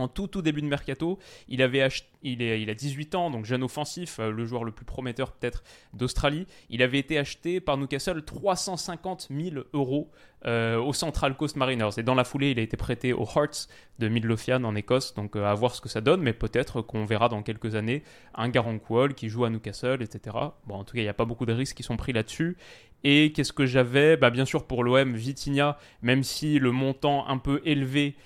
en 0.00 0.08
tout, 0.08 0.26
tout 0.26 0.42
début 0.42 0.62
de 0.62 0.66
mercato. 0.66 1.18
Il, 1.48 1.62
avait 1.62 1.86
il, 2.22 2.42
est, 2.42 2.62
il 2.62 2.70
a 2.70 2.74
18 2.74 3.14
ans, 3.14 3.30
donc 3.30 3.44
jeune 3.44 3.62
offensif, 3.62 4.18
euh, 4.18 4.30
le 4.30 4.44
joueur 4.46 4.64
le 4.64 4.72
plus 4.72 4.84
prometteur 4.84 5.32
peut-être 5.32 5.62
d'Australie. 5.92 6.46
Il 6.68 6.82
avait 6.82 6.98
été 6.98 7.18
acheté 7.18 7.60
par 7.60 7.76
Newcastle 7.76 8.22
350 8.24 9.28
000 9.30 9.64
euros 9.72 10.10
euh, 10.46 10.78
au 10.78 10.92
Central 10.92 11.36
Coast 11.36 11.56
Mariners. 11.56 11.90
Et 11.98 12.02
dans 12.02 12.14
la 12.14 12.24
foulée, 12.24 12.50
il 12.50 12.58
a 12.58 12.62
été 12.62 12.76
prêté 12.76 13.12
aux 13.12 13.26
Hearts 13.26 13.68
de 13.98 14.08
Midlothian 14.08 14.64
en 14.64 14.74
Écosse. 14.74 15.14
Donc 15.14 15.36
euh, 15.36 15.44
à 15.44 15.54
voir 15.54 15.74
ce 15.74 15.80
que 15.80 15.88
ça 15.88 16.00
donne, 16.00 16.22
mais 16.22 16.32
peut-être 16.32 16.82
qu'on 16.82 17.04
verra 17.04 17.28
dans 17.28 17.42
quelques 17.42 17.74
années 17.74 18.02
un 18.34 18.48
Garang 18.48 18.80
qui 19.14 19.28
joue 19.28 19.44
à 19.44 19.50
Newcastle, 19.50 20.02
etc. 20.02 20.36
Bon, 20.66 20.76
en 20.76 20.84
tout 20.84 20.94
cas, 20.94 21.00
il 21.00 21.04
n'y 21.04 21.08
a 21.08 21.14
pas 21.14 21.26
beaucoup 21.26 21.46
de 21.46 21.52
risques 21.52 21.76
qui 21.76 21.82
sont 21.82 21.96
pris 21.96 22.12
là-dessus. 22.12 22.56
Et 23.04 23.32
qu'est-ce 23.32 23.52
que 23.52 23.66
j'avais? 23.66 24.16
Bah, 24.16 24.30
Bien 24.30 24.44
sûr, 24.44 24.66
pour 24.66 24.84
l'OM, 24.84 25.14
Vitinha, 25.14 25.78
même 26.02 26.22
si 26.22 26.58
le 26.58 26.70
montant 26.70 27.26
un 27.28 27.38
peu 27.38 27.60
élevé 27.64 28.16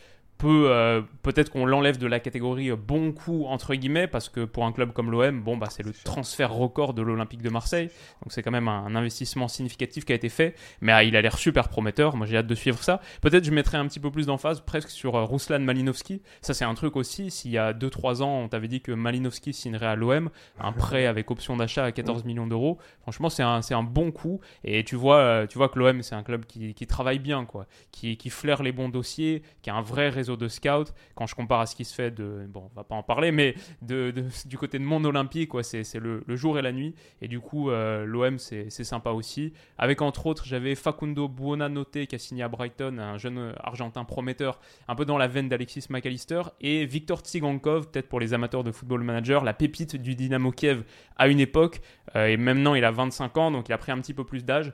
peut 0.44 0.70
euh, 0.70 1.00
peut-être 1.22 1.50
qu'on 1.50 1.64
l'enlève 1.64 1.96
de 1.96 2.06
la 2.06 2.20
catégorie 2.20 2.70
euh, 2.70 2.76
bon 2.76 3.12
coup 3.12 3.46
entre 3.46 3.74
guillemets 3.74 4.06
parce 4.06 4.28
que 4.28 4.44
pour 4.44 4.66
un 4.66 4.72
club 4.72 4.92
comme 4.92 5.10
l'OM 5.10 5.40
bon 5.40 5.56
bah 5.56 5.68
c'est 5.70 5.82
le 5.82 5.92
transfert 6.04 6.52
record 6.52 6.92
de 6.92 7.00
l'Olympique 7.00 7.40
de 7.40 7.48
Marseille. 7.48 7.88
Donc 8.22 8.30
c'est 8.30 8.42
quand 8.42 8.50
même 8.50 8.68
un, 8.68 8.94
investissement 8.94 9.48
significatif 9.48 10.04
qui 10.04 10.12
a 10.12 10.14
été 10.14 10.28
fait. 10.28 10.54
Mais 10.82 10.92
ah, 10.92 11.02
il 11.02 11.16
a 11.16 11.22
l'air 11.22 11.38
super 11.38 11.70
prometteur. 11.70 12.16
Moi 12.16 12.26
j'ai 12.26 12.36
hâte 12.36 12.46
de 12.46 12.54
suivre 12.54 12.82
ça. 12.82 13.00
Peut-être 13.22 13.44
je 13.44 13.52
mettrai 13.52 13.78
un 13.78 13.86
petit 13.86 14.00
peu 14.00 14.10
plus 14.10 14.26
d'emphase 14.26 14.60
presque 14.60 14.90
sur 14.90 15.14
euh, 15.14 15.24
Ruslan 15.24 15.60
Malinowski. 15.60 16.20
Ça 16.42 16.52
c'est 16.52 16.66
un 16.66 16.74
truc 16.74 16.96
aussi. 16.96 17.30
S'il 17.30 17.50
y 17.50 17.58
a 17.58 17.72
2-3 17.72 18.22
ans 18.22 18.40
on 18.40 18.48
t'avait 18.48 18.68
dit 18.68 18.82
que 18.82 18.92
Malinowski 18.92 19.54
signerait 19.54 19.86
à 19.86 19.96
l'OM 19.96 20.28
un 20.60 20.72
prêt 20.84 21.06
avec 21.06 21.30
option 21.30 21.56
d'achat 21.56 21.84
à 21.84 21.92
14 21.92 22.24
millions 22.24 22.46
d'euros 22.46 22.76
franchement 23.00 23.30
c'est 23.30 23.42
un, 23.42 23.60
un 23.70 23.82
bon 23.82 24.12
coup. 24.12 24.40
Et 24.62 24.84
tu 24.84 24.96
vois 24.96 25.46
tu 25.48 25.56
vois 25.56 25.70
que 25.70 25.78
l'OM 25.78 26.02
c'est 26.02 26.14
un 26.14 26.22
club 26.22 26.44
qui, 26.44 26.74
qui, 26.74 26.86
travaille 26.86 27.18
bien 27.18 27.46
quoi. 27.46 27.66
Qui, 27.92 28.18
qui 28.18 28.28
flaire 28.28 28.62
les 28.62 28.72
bons 28.72 28.90
dossiers 28.90 29.42
qui 29.62 29.70
a 29.70 29.74
un 29.74 29.80
vrai 29.80 30.10
réseau 30.10 30.33
de 30.36 30.48
scout, 30.48 30.94
quand 31.14 31.26
je 31.26 31.34
compare 31.34 31.60
à 31.60 31.66
ce 31.66 31.76
qui 31.76 31.84
se 31.84 31.94
fait 31.94 32.10
de, 32.10 32.46
bon, 32.48 32.70
on 32.72 32.76
va 32.76 32.84
pas 32.84 32.94
en 32.94 33.02
parler, 33.02 33.32
mais 33.32 33.54
de, 33.82 34.12
du 34.46 34.58
côté 34.58 34.78
de 34.78 34.84
monde 34.84 35.06
olympique, 35.06 35.50
quoi, 35.50 35.62
c'est, 35.62 35.84
le, 35.94 36.22
jour 36.36 36.58
et 36.58 36.62
la 36.62 36.72
nuit. 36.72 36.94
Et 37.20 37.28
du 37.28 37.40
coup, 37.40 37.70
euh, 37.70 38.04
l'OM, 38.04 38.38
c'est, 38.38 38.70
sympa 38.70 39.10
aussi. 39.10 39.52
Avec 39.78 40.02
entre 40.02 40.26
autres, 40.26 40.44
j'avais 40.44 40.74
Facundo 40.74 41.28
Buonanotte 41.28 42.06
qui 42.06 42.14
a 42.14 42.18
signé 42.18 42.42
à 42.42 42.48
Brighton, 42.48 42.98
un 42.98 43.18
jeune 43.18 43.54
argentin 43.58 44.04
prometteur, 44.04 44.60
un 44.88 44.94
peu 44.94 45.04
dans 45.04 45.18
la 45.18 45.26
veine 45.26 45.48
d'Alexis 45.48 45.86
McAllister, 45.90 46.42
et 46.60 46.84
Victor 46.84 47.20
Tsigankov, 47.20 47.90
peut-être 47.90 48.08
pour 48.08 48.20
les 48.20 48.34
amateurs 48.34 48.64
de 48.64 48.72
football 48.72 49.02
manager, 49.02 49.44
la 49.44 49.54
pépite 49.54 49.96
du 49.96 50.14
Dynamo 50.14 50.50
Kiev 50.50 50.84
à 51.16 51.28
une 51.28 51.40
époque. 51.40 51.80
Euh, 52.16 52.26
et 52.26 52.36
maintenant, 52.36 52.74
il 52.74 52.84
a 52.84 52.90
25 52.90 53.36
ans, 53.38 53.50
donc 53.50 53.68
il 53.68 53.72
a 53.72 53.78
pris 53.78 53.92
un 53.92 53.98
petit 53.98 54.14
peu 54.14 54.24
plus 54.24 54.44
d'âge. 54.44 54.72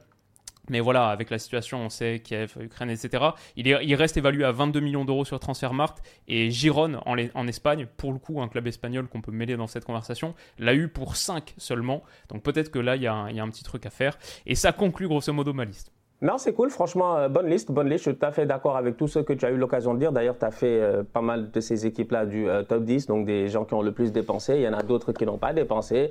Mais 0.70 0.80
voilà, 0.80 1.08
avec 1.08 1.28
la 1.28 1.38
situation, 1.38 1.84
on 1.84 1.90
sait 1.90 2.20
Kiev, 2.24 2.56
Ukraine, 2.60 2.90
etc. 2.90 3.24
Il, 3.56 3.68
est, 3.68 3.84
il 3.84 3.94
reste 3.94 4.16
évalué 4.16 4.44
à 4.44 4.52
22 4.52 4.80
millions 4.80 5.04
d'euros 5.04 5.24
sur 5.24 5.38
Transfermarkt. 5.38 6.02
Et 6.28 6.50
Giron, 6.50 7.00
en, 7.04 7.46
Espagne, 7.46 7.86
pour 7.96 8.12
le 8.12 8.18
coup, 8.18 8.40
un 8.40 8.48
club 8.48 8.66
espagnol 8.66 9.08
qu'on 9.08 9.20
peut 9.20 9.32
mêler 9.32 9.56
dans 9.56 9.66
cette 9.66 9.84
conversation, 9.84 10.34
l'a 10.58 10.74
eu 10.74 10.88
pour 10.88 11.16
5 11.16 11.54
seulement. 11.58 12.02
Donc 12.28 12.42
peut-être 12.42 12.70
que 12.70 12.78
là, 12.78 12.96
il 12.96 13.00
il 13.00 13.04
y 13.04 13.40
a 13.40 13.42
un 13.42 13.50
petit 13.50 13.64
truc 13.64 13.86
à 13.86 13.90
faire. 13.90 14.18
Et 14.46 14.54
ça 14.54 14.72
conclut 14.72 15.08
grosso 15.08 15.32
modo 15.32 15.52
ma 15.52 15.64
liste. 15.64 15.90
Non, 16.22 16.36
c'est 16.36 16.52
cool, 16.52 16.68
franchement, 16.68 17.16
euh, 17.16 17.28
bonne 17.30 17.46
liste, 17.46 17.72
bonne 17.72 17.88
liste. 17.88 18.04
Je 18.04 18.10
suis 18.10 18.18
tout 18.18 18.26
à 18.26 18.30
fait 18.30 18.44
d'accord 18.44 18.76
avec 18.76 18.98
tout 18.98 19.08
ce 19.08 19.20
que 19.20 19.32
tu 19.32 19.46
as 19.46 19.50
eu 19.50 19.56
l'occasion 19.56 19.94
de 19.94 19.98
dire. 20.00 20.12
D'ailleurs, 20.12 20.36
tu 20.38 20.44
as 20.44 20.50
fait 20.50 20.78
euh, 20.78 21.02
pas 21.02 21.22
mal 21.22 21.50
de 21.50 21.60
ces 21.60 21.86
équipes-là 21.86 22.26
du 22.26 22.46
euh, 22.46 22.62
top 22.62 22.84
10, 22.84 23.06
donc 23.06 23.24
des 23.24 23.48
gens 23.48 23.64
qui 23.64 23.72
ont 23.72 23.80
le 23.80 23.92
plus 23.92 24.12
dépensé. 24.12 24.56
Il 24.56 24.60
y 24.60 24.68
en 24.68 24.74
a 24.74 24.82
d'autres 24.82 25.12
qui 25.12 25.24
n'ont 25.24 25.38
pas 25.38 25.54
dépensé. 25.54 26.10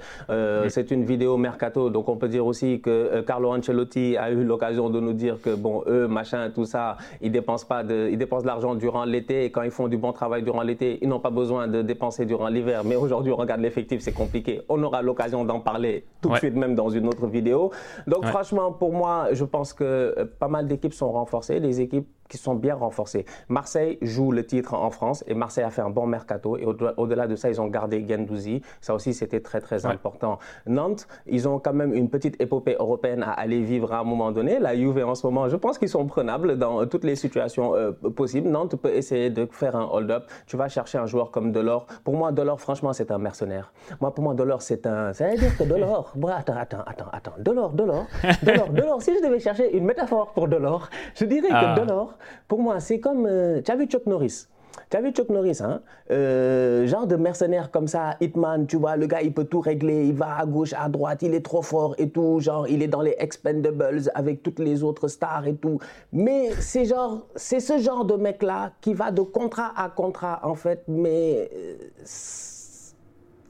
C'est 0.69 0.89
une 0.89 1.06
vidéo 1.06 1.38
mercato, 1.38 1.91
donc 1.91 2.10
on 2.10 2.17
peut 2.17 2.28
dire 2.28 2.45
aussi 2.45 2.82
que 2.82 3.22
Carlo 3.22 3.54
Ancelotti 3.54 4.17
a 4.17 4.32
eu 4.32 4.43
l'occasion 4.43 4.89
de 4.89 5.00
nous 5.00 5.13
dire 5.13 5.39
que, 5.41 5.54
bon, 5.54 5.84
eux, 5.88 6.08
machin, 6.08 6.50
tout 6.54 6.65
ça, 6.65 6.98
ils 7.22 7.32
dépensent 7.32 7.67
pas 7.67 7.84
de, 7.84 8.10
ils 8.12 8.17
dépensent 8.17 8.43
de 8.43 8.48
l'argent 8.48 8.74
durant 8.74 9.06
l'été 9.06 9.45
et 9.45 9.52
quand 9.52 9.62
ils 9.62 9.72
font 9.72 9.88
du 9.88 9.98
bon 9.98 10.12
travail 10.12 10.41
durant 10.41 10.63
l'été, 10.63 10.98
ils 11.02 11.10
n'ont 11.10 11.19
pas 11.19 11.30
besoin 11.30 11.67
de 11.67 11.82
dépenser 11.82 12.26
durant 12.26 12.48
l'hiver. 12.48 12.84
Mais 12.84 12.95
aujourd'hui, 12.95 13.32
on 13.32 13.36
regarde 13.36 13.62
l'effectif, 13.62 14.02
c'est 14.02 14.13
compliqué. 14.13 14.62
On 14.69 14.82
aura 14.82 15.02
l'occasion 15.02 15.45
d'en 15.45 15.60
parler 15.60 16.06
tout 16.22 16.30
de 16.30 16.38
suite, 16.38 16.56
même 16.56 16.74
dans 16.74 16.89
une 16.89 17.08
autre 17.08 17.28
vidéo. 17.28 17.72
Donc, 18.08 18.26
franchement, 18.26 18.72
pour 18.72 18.91
moi, 18.93 19.28
je 19.34 19.43
pense 19.43 19.74
que 19.74 19.99
pas 20.40 20.48
mal 20.48 20.68
d'équipes 20.68 20.80
équipes 20.80 20.94
sont 20.94 21.12
renforcées, 21.12 21.60
les 21.60 21.82
équipes 21.82 22.08
qui 22.30 22.38
sont 22.38 22.56
bien 22.56 22.76
renforcées. 22.76 23.26
Marseille 23.50 23.98
joue 24.02 24.32
le 24.32 24.46
titre 24.46 24.74
en 24.74 24.89
France 24.92 25.24
et 25.28 25.34
Marseille 25.34 25.63
a 25.63 25.72
fait 25.72 25.82
un 25.82 25.89
bon 25.89 26.06
mercato. 26.06 26.58
Et 26.58 26.65
au-delà 26.65 27.28
de 27.28 27.36
ça, 27.36 27.50
ils 27.50 27.60
ont 27.60 27.68
gardé 27.68 28.06
Gendouzi. 28.08 28.62
Ça 28.80 28.94
aussi, 28.94 29.13
c'était 29.13 29.42
très, 29.42 29.60
très 29.60 29.86
important. 29.86 30.39
Nantes, 30.68 31.08
ils 31.26 31.48
ont 31.48 31.60
quand 31.60 31.74
même 31.74 31.94
une 31.94 32.10
petite 32.10 32.39
épopée 32.42 32.76
européenne 32.80 33.24
à 33.24 33.32
aller 33.32 33.62
vivre 33.62 33.92
à 33.92 34.00
un 34.00 34.04
moment 34.04 34.32
donné. 34.32 34.60
La 34.60 34.76
Juve, 34.76 35.04
en 35.04 35.15
ce 35.15 35.26
moment, 35.26 35.50
je 35.50 35.56
pense 35.56 35.78
qu'ils 35.78 35.89
sont 35.89 36.06
prenables 36.06 36.58
dans 36.58 36.86
toutes 36.86 37.04
les 37.04 37.15
situations 37.15 37.76
euh, 37.76 37.92
possibles. 37.92 38.50
Nantes 38.50 38.76
peut 38.76 38.94
essayer 38.94 39.30
de 39.30 39.48
faire 39.52 39.76
un 39.76 39.89
hold-up. 39.92 40.26
Tu 40.46 40.56
vas 40.56 40.70
chercher 40.70 41.00
un 41.00 41.08
joueur 41.08 41.32
comme 41.32 41.52
Delors. 41.52 41.88
Pour 42.04 42.15
moi, 42.15 42.32
Delors, 42.32 42.62
franchement, 42.62 42.94
c'est 42.94 43.12
un 43.12 43.18
mercenaire. 43.18 43.74
Moi, 44.00 44.13
pour 44.13 44.24
moi, 44.24 44.36
Delors, 44.36 44.62
c'est 44.62 44.86
un. 44.86 45.13
Ça 45.13 45.30
veut 45.30 45.38
dire 45.38 45.58
que 45.58 45.63
Delors. 45.63 46.13
attends, 46.30 46.58
attends, 46.58 46.84
attends, 46.86 47.10
attends. 47.12 47.34
Delors, 47.39 47.72
Delors, 47.72 48.06
Delors, 48.44 48.70
Delors. 48.70 49.02
Si 49.02 49.12
je 49.15 49.26
devais 49.26 49.39
chercher 49.39 49.76
une 49.76 49.86
métaphore 49.86 50.32
pour 50.34 50.48
Delors, 50.48 50.89
je 51.15 51.26
dirais 51.26 51.50
que 51.50 51.54
ah. 51.54 51.76
Delors, 51.80 52.18
pour 52.47 52.60
moi, 52.60 52.79
c'est 52.79 52.99
comme. 52.99 53.25
Euh, 53.25 53.62
tu 53.62 53.71
as 53.71 53.75
vu 53.75 53.86
Chuck 53.86 54.05
Norris? 54.05 54.47
Tu 54.89 54.97
as 54.97 55.01
vu 55.01 55.12
Chuck 55.12 55.29
Norris, 55.29 55.60
hein? 55.62 55.82
Euh, 56.10 56.88
genre 56.88 57.05
de 57.05 57.15
mercenaire 57.15 57.69
comme 57.69 57.88
ça, 57.88 58.15
Hitman, 58.21 58.65
tu 58.65 58.77
vois, 58.77 58.95
le 58.95 59.05
gars 59.05 59.21
il 59.21 59.34
peut 59.34 59.43
tout 59.43 59.60
régler, 59.60 60.08
il 60.08 60.15
va 60.15 60.38
à 60.38 60.45
gauche, 60.45 60.73
à 60.73 60.89
droite, 60.89 61.21
il 61.21 61.34
est 61.36 61.45
trop 61.45 61.62
fort 61.62 61.93
et 61.97 62.10
tout, 62.10 62.39
genre 62.39 62.67
il 62.67 62.82
est 62.82 62.88
dans 62.88 63.01
les 63.01 63.15
expendables 63.19 64.01
avec 64.15 64.41
toutes 64.41 64.60
les 64.60 64.84
autres 64.84 65.08
stars 65.08 65.45
et 65.45 65.55
tout. 65.55 65.79
Mais 66.12 66.51
c'est 66.60 66.86
genre, 66.86 67.27
c'est 67.36 67.60
ce 67.60 67.77
genre 67.77 68.05
de 68.05 68.15
mec 68.15 68.41
là 68.41 68.71
qui 68.82 68.93
va 68.93 69.12
de 69.12 69.21
contrat 69.21 69.73
à 69.75 69.89
contrat 69.89 70.39
en 70.43 70.55
fait, 70.55 70.84
mais 70.88 71.49
euh, 71.53 71.75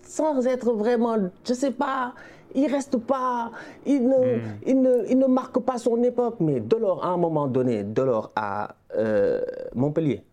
sans 0.03 0.45
être 0.45 0.73
vraiment, 0.73 1.15
je 1.47 1.53
sais 1.53 1.71
pas, 1.71 2.13
il 2.55 2.71
reste 2.71 2.97
pas, 2.97 3.51
il 3.85 4.07
ne, 4.07 4.37
hmm. 4.37 4.41
il 4.65 4.81
ne, 4.81 5.05
il 5.09 5.17
ne, 5.17 5.27
marque 5.27 5.59
pas 5.59 5.77
son 5.77 6.01
époque. 6.03 6.37
Mais 6.39 6.59
Delors, 6.59 7.03
à 7.03 7.09
un 7.09 7.17
moment 7.17 7.47
donné, 7.47 7.83
Delors 7.83 8.31
à 8.35 8.75
euh, 8.95 9.41
Montpellier, 9.75 10.23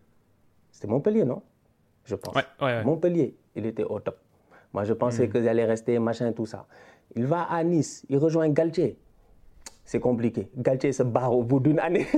c'était 0.71 0.87
Montpellier, 0.87 1.25
non? 1.25 1.41
Je 2.05 2.15
pense. 2.15 2.35
Montpellier, 2.85 3.35
il 3.55 3.65
était 3.65 3.83
au 3.83 3.99
top. 3.99 4.17
Moi, 4.73 4.83
je 4.83 4.93
pensais 4.93 5.29
qu'il 5.29 5.47
allait 5.47 5.65
rester, 5.65 5.97
machin, 5.99 6.31
tout 6.31 6.45
ça. 6.45 6.65
Il 7.15 7.25
va 7.25 7.43
à 7.43 7.63
Nice, 7.63 8.05
il 8.09 8.17
rejoint 8.17 8.49
Galtier 8.49 8.97
c'est 9.87 10.01
compliqué. 10.01 10.49
Galtier 10.57 10.91
se 10.91 11.01
barre 11.01 11.33
au 11.33 11.43
bout 11.43 11.61
d'une 11.61 11.79
année. 11.79 12.05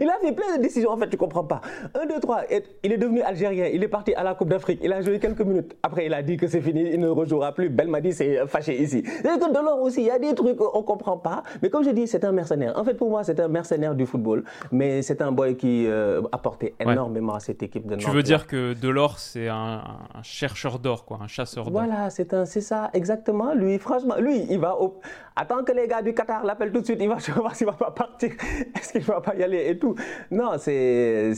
il 0.00 0.08
a 0.08 0.18
fait 0.20 0.32
plein 0.32 0.56
de 0.56 0.62
décisions, 0.62 0.90
en 0.90 0.96
fait, 0.96 1.08
tu 1.08 1.16
comprends 1.16 1.44
pas. 1.44 1.60
Un, 1.94 2.06
deux, 2.06 2.18
trois, 2.18 2.42
il 2.82 2.92
est 2.92 2.98
devenu 2.98 3.22
algérien, 3.22 3.66
il 3.72 3.82
est 3.84 3.88
parti 3.88 4.12
à 4.14 4.24
la 4.24 4.34
Coupe 4.34 4.48
d'Afrique, 4.48 4.80
il 4.82 4.92
a 4.92 5.00
joué 5.00 5.20
quelques 5.20 5.42
minutes. 5.42 5.76
Après, 5.84 6.06
il 6.06 6.12
a 6.12 6.22
dit 6.22 6.36
que 6.36 6.48
c'est 6.48 6.60
fini, 6.60 6.90
il 6.92 6.98
ne 6.98 7.08
rejouera 7.08 7.54
plus. 7.54 7.68
Belmadi 7.68 8.12
s'est 8.12 8.46
fâché 8.48 8.82
ici. 8.82 9.04
C'est 9.06 9.22
que 9.22 9.52
Delors 9.54 9.80
aussi, 9.80 10.00
il 10.00 10.06
y 10.06 10.10
a 10.10 10.18
des 10.18 10.34
trucs 10.34 10.56
qu'on 10.56 10.82
comprend 10.82 11.18
pas. 11.18 11.44
Mais 11.62 11.70
comme 11.70 11.84
je 11.84 11.90
dis, 11.90 12.08
c'est 12.08 12.24
un 12.24 12.32
mercenaire. 12.32 12.76
En 12.76 12.82
fait, 12.82 12.94
pour 12.94 13.10
moi, 13.10 13.22
c'est 13.22 13.38
un 13.38 13.48
mercenaire 13.48 13.94
du 13.94 14.04
football. 14.04 14.42
Mais 14.72 15.02
c'est 15.02 15.22
un 15.22 15.30
boy 15.30 15.56
qui 15.56 15.86
euh, 15.86 16.20
apportait 16.32 16.74
énormément 16.80 17.34
à 17.34 17.40
cette 17.40 17.62
équipe 17.62 17.86
de 17.86 17.94
Tu 17.94 18.10
veux 18.10 18.24
dire 18.24 18.48
que 18.48 18.74
Delors, 18.74 19.20
c'est 19.20 19.46
un, 19.48 19.82
chercheur 20.22 20.80
d'or, 20.80 21.04
quoi, 21.04 21.20
un 21.22 21.28
chasseur 21.28 21.70
d'or. 21.70 21.84
Voilà, 21.84 22.10
c'est 22.10 22.60
ça, 22.60 22.90
exactement. 22.92 23.54
Lui, 23.54 23.78
franchement, 23.78 24.16
lui, 24.18 24.46
il 24.50 24.58
va 24.58 24.80
au... 24.80 25.00
Attends 25.36 25.62
que 25.62 25.72
les 25.72 25.86
gars 25.86 26.02
du 26.02 26.12
Qatar 26.12 26.39
l'appelle 26.44 26.72
tout 26.72 26.80
de 26.80 26.84
suite, 26.84 26.98
il 27.00 27.08
va 27.08 27.16
voir 27.36 27.54
s'il 27.54 27.66
va 27.66 27.72
pas 27.72 27.90
partir, 27.90 28.32
est-ce 28.76 28.92
qu'il 28.92 29.02
va 29.02 29.20
pas 29.20 29.34
y 29.34 29.42
aller 29.42 29.68
et 29.68 29.78
tout. 29.78 29.94
Non, 30.30 30.52
c'est 30.58 31.32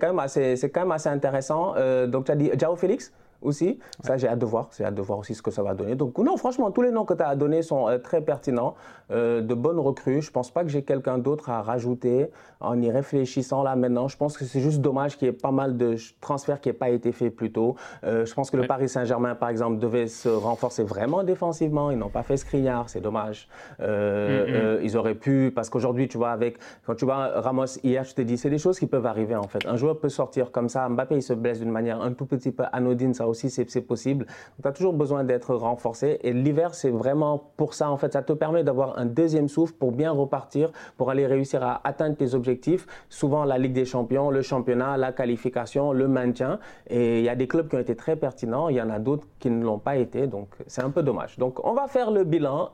quand, 0.00 0.06
même 0.08 0.18
assez, 0.18 0.56
quand 0.72 0.80
même 0.80 0.92
assez 0.92 1.08
intéressant. 1.08 1.74
Euh, 1.76 2.06
donc 2.06 2.26
tu 2.26 2.32
as 2.32 2.36
dit 2.36 2.50
Jao 2.58 2.76
Félix? 2.76 3.12
Aussi. 3.46 3.78
Ça, 4.02 4.16
j'ai 4.16 4.28
hâte 4.28 4.38
de 4.38 4.46
voir. 4.46 4.68
J'ai 4.76 4.84
hâte 4.84 4.94
de 4.94 5.02
voir 5.02 5.18
aussi 5.18 5.34
ce 5.34 5.42
que 5.42 5.50
ça 5.50 5.62
va 5.62 5.74
donner. 5.74 5.94
Donc, 5.94 6.18
non, 6.18 6.36
franchement, 6.36 6.70
tous 6.70 6.82
les 6.82 6.90
noms 6.90 7.04
que 7.04 7.14
tu 7.14 7.22
as 7.22 7.36
donnés 7.36 7.62
sont 7.62 7.88
euh, 7.88 7.98
très 7.98 8.20
pertinents. 8.20 8.74
Euh, 9.12 9.40
de 9.40 9.54
bonnes 9.54 9.78
recrues. 9.78 10.20
Je 10.20 10.32
pense 10.32 10.50
pas 10.50 10.64
que 10.64 10.68
j'ai 10.68 10.82
quelqu'un 10.82 11.18
d'autre 11.18 11.48
à 11.48 11.62
rajouter 11.62 12.28
en 12.58 12.80
y 12.82 12.90
réfléchissant 12.90 13.62
là 13.62 13.76
maintenant. 13.76 14.08
Je 14.08 14.16
pense 14.16 14.36
que 14.36 14.44
c'est 14.44 14.60
juste 14.60 14.80
dommage 14.80 15.16
qu'il 15.16 15.26
y 15.26 15.28
ait 15.28 15.32
pas 15.32 15.52
mal 15.52 15.76
de 15.76 15.94
transferts 16.20 16.60
qui 16.60 16.68
n'aient 16.68 16.74
pas 16.74 16.88
été 16.88 17.12
faits 17.12 17.34
plus 17.34 17.52
tôt. 17.52 17.76
Euh, 18.02 18.26
je 18.26 18.34
pense 18.34 18.50
que 18.50 18.56
le 18.56 18.66
Paris 18.66 18.88
Saint-Germain, 18.88 19.36
par 19.36 19.48
exemple, 19.48 19.78
devait 19.78 20.08
se 20.08 20.28
renforcer 20.28 20.82
vraiment 20.82 21.22
défensivement. 21.22 21.92
Ils 21.92 21.98
n'ont 21.98 22.08
pas 22.08 22.24
fait 22.24 22.36
Skriniar, 22.36 22.88
c'est 22.88 23.00
dommage. 23.00 23.48
Ils 23.78 24.96
auraient 24.96 25.14
pu, 25.14 25.52
parce 25.54 25.70
qu'aujourd'hui, 25.70 26.08
tu 26.08 26.18
vois, 26.18 26.30
avec, 26.30 26.58
quand 26.84 26.96
tu 26.96 27.04
vois 27.04 27.40
Ramos 27.40 27.78
hier, 27.84 28.02
je 28.02 28.14
te 28.14 28.22
dis, 28.22 28.36
c'est 28.36 28.50
des 28.50 28.58
choses 28.58 28.78
qui 28.78 28.86
peuvent 28.86 29.06
arriver 29.06 29.36
en 29.36 29.46
fait. 29.46 29.64
Un 29.66 29.76
joueur 29.76 29.98
peut 30.00 30.08
sortir 30.08 30.50
comme 30.50 30.68
ça. 30.68 30.88
Mbappé, 30.88 31.14
il 31.14 31.22
se 31.22 31.32
blesse 31.32 31.60
d'une 31.60 31.70
manière 31.70 32.00
un 32.00 32.12
tout 32.12 32.26
petit 32.26 32.50
peu 32.50 32.64
anodine, 32.72 33.14
ça 33.14 33.28
aussi 33.28 33.35
aussi, 33.36 33.50
c'est 33.50 33.80
possible. 33.80 34.26
Tu 34.62 34.68
as 34.68 34.72
toujours 34.72 34.94
besoin 34.94 35.24
d'être 35.24 35.54
renforcé. 35.54 36.18
Et 36.22 36.32
l'hiver, 36.32 36.74
c'est 36.74 36.90
vraiment 36.90 37.50
pour 37.56 37.74
ça. 37.74 37.90
En 37.90 37.96
fait, 37.96 38.12
ça 38.12 38.22
te 38.22 38.32
permet 38.32 38.64
d'avoir 38.64 38.98
un 38.98 39.06
deuxième 39.06 39.48
souffle 39.48 39.74
pour 39.74 39.92
bien 39.92 40.10
repartir, 40.10 40.72
pour 40.96 41.10
aller 41.10 41.26
réussir 41.26 41.62
à 41.62 41.80
atteindre 41.84 42.16
tes 42.16 42.34
objectifs. 42.34 42.86
Souvent, 43.08 43.44
la 43.44 43.58
Ligue 43.58 43.72
des 43.72 43.84
Champions, 43.84 44.30
le 44.30 44.42
championnat, 44.42 44.96
la 44.96 45.12
qualification, 45.12 45.92
le 45.92 46.08
maintien. 46.08 46.58
Et 46.88 47.18
il 47.18 47.24
y 47.24 47.28
a 47.28 47.36
des 47.36 47.46
clubs 47.48 47.68
qui 47.68 47.76
ont 47.76 47.80
été 47.80 47.96
très 47.96 48.16
pertinents. 48.16 48.68
Il 48.68 48.76
y 48.76 48.82
en 48.82 48.90
a 48.90 48.98
d'autres 48.98 49.26
qui 49.38 49.50
ne 49.50 49.62
l'ont 49.64 49.78
pas 49.78 49.96
été. 49.96 50.26
Donc, 50.26 50.48
c'est 50.66 50.82
un 50.82 50.90
peu 50.90 51.02
dommage. 51.02 51.38
Donc, 51.38 51.64
on 51.64 51.74
va 51.74 51.86
faire 51.88 52.10
le 52.10 52.24
bilan 52.24 52.70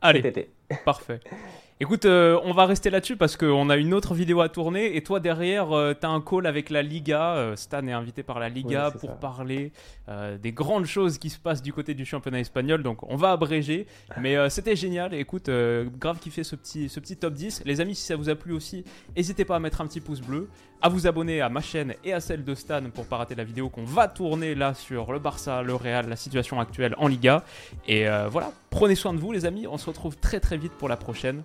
Allez, 0.00 0.22
cet 0.22 0.36
été. 0.36 0.50
parfait. 0.84 1.20
Écoute, 1.80 2.06
euh, 2.06 2.40
on 2.42 2.52
va 2.52 2.66
rester 2.66 2.90
là-dessus 2.90 3.16
parce 3.16 3.36
qu'on 3.36 3.70
a 3.70 3.76
une 3.76 3.94
autre 3.94 4.12
vidéo 4.12 4.40
à 4.40 4.48
tourner 4.48 4.96
et 4.96 5.02
toi 5.04 5.20
derrière, 5.20 5.70
euh, 5.70 5.94
tu 5.94 6.04
as 6.04 6.10
un 6.10 6.20
call 6.20 6.48
avec 6.48 6.70
la 6.70 6.82
Liga. 6.82 7.36
Euh, 7.36 7.54
Stan 7.54 7.86
est 7.86 7.92
invité 7.92 8.24
par 8.24 8.40
la 8.40 8.48
Liga 8.48 8.90
Oui, 8.92 8.98
pour 8.98 9.10
ça. 9.10 9.14
parler 9.14 9.70
des 10.42 10.52
grandes 10.52 10.86
choses 10.86 11.18
qui 11.18 11.30
se 11.30 11.38
passent 11.38 11.62
du 11.62 11.72
côté 11.72 11.94
du 11.94 12.04
championnat 12.04 12.40
espagnol. 12.40 12.82
Donc 12.82 13.08
on 13.08 13.14
va 13.14 13.30
abréger, 13.30 13.86
mais 14.20 14.50
c'était 14.50 14.74
génial. 14.74 15.14
Écoute, 15.14 15.50
grave 15.98 16.18
kiffé 16.18 16.42
ce 16.42 16.56
petit, 16.56 16.88
ce 16.88 16.98
petit 16.98 17.16
top 17.16 17.34
10. 17.34 17.62
Les 17.66 17.80
amis, 17.80 17.94
si 17.94 18.06
ça 18.06 18.16
vous 18.16 18.30
a 18.30 18.34
plu 18.34 18.54
aussi, 18.54 18.84
n'hésitez 19.16 19.44
pas 19.44 19.56
à 19.56 19.58
mettre 19.58 19.82
un 19.82 19.86
petit 19.86 20.00
pouce 20.00 20.22
bleu, 20.22 20.48
à 20.80 20.88
vous 20.88 21.06
abonner 21.06 21.42
à 21.42 21.50
ma 21.50 21.60
chaîne 21.60 21.94
et 22.04 22.14
à 22.14 22.20
celle 22.20 22.42
de 22.42 22.54
Stan 22.54 22.82
pour 22.92 23.04
pas 23.06 23.18
rater 23.18 23.34
la 23.34 23.44
vidéo 23.44 23.68
qu'on 23.68 23.84
va 23.84 24.08
tourner 24.08 24.54
là 24.54 24.72
sur 24.72 25.12
le 25.12 25.18
Barça, 25.18 25.62
le 25.62 25.74
Real, 25.74 26.08
la 26.08 26.16
situation 26.16 26.58
actuelle 26.58 26.94
en 26.96 27.06
Liga. 27.06 27.44
Et 27.86 28.06
voilà, 28.30 28.50
prenez 28.70 28.94
soin 28.94 29.12
de 29.12 29.18
vous 29.18 29.30
les 29.30 29.44
amis. 29.44 29.66
On 29.66 29.76
se 29.78 29.86
retrouve 29.86 30.16
très 30.16 30.40
très 30.40 30.56
vite 30.56 30.72
pour 30.72 30.88
la 30.88 30.96
prochaine. 30.96 31.44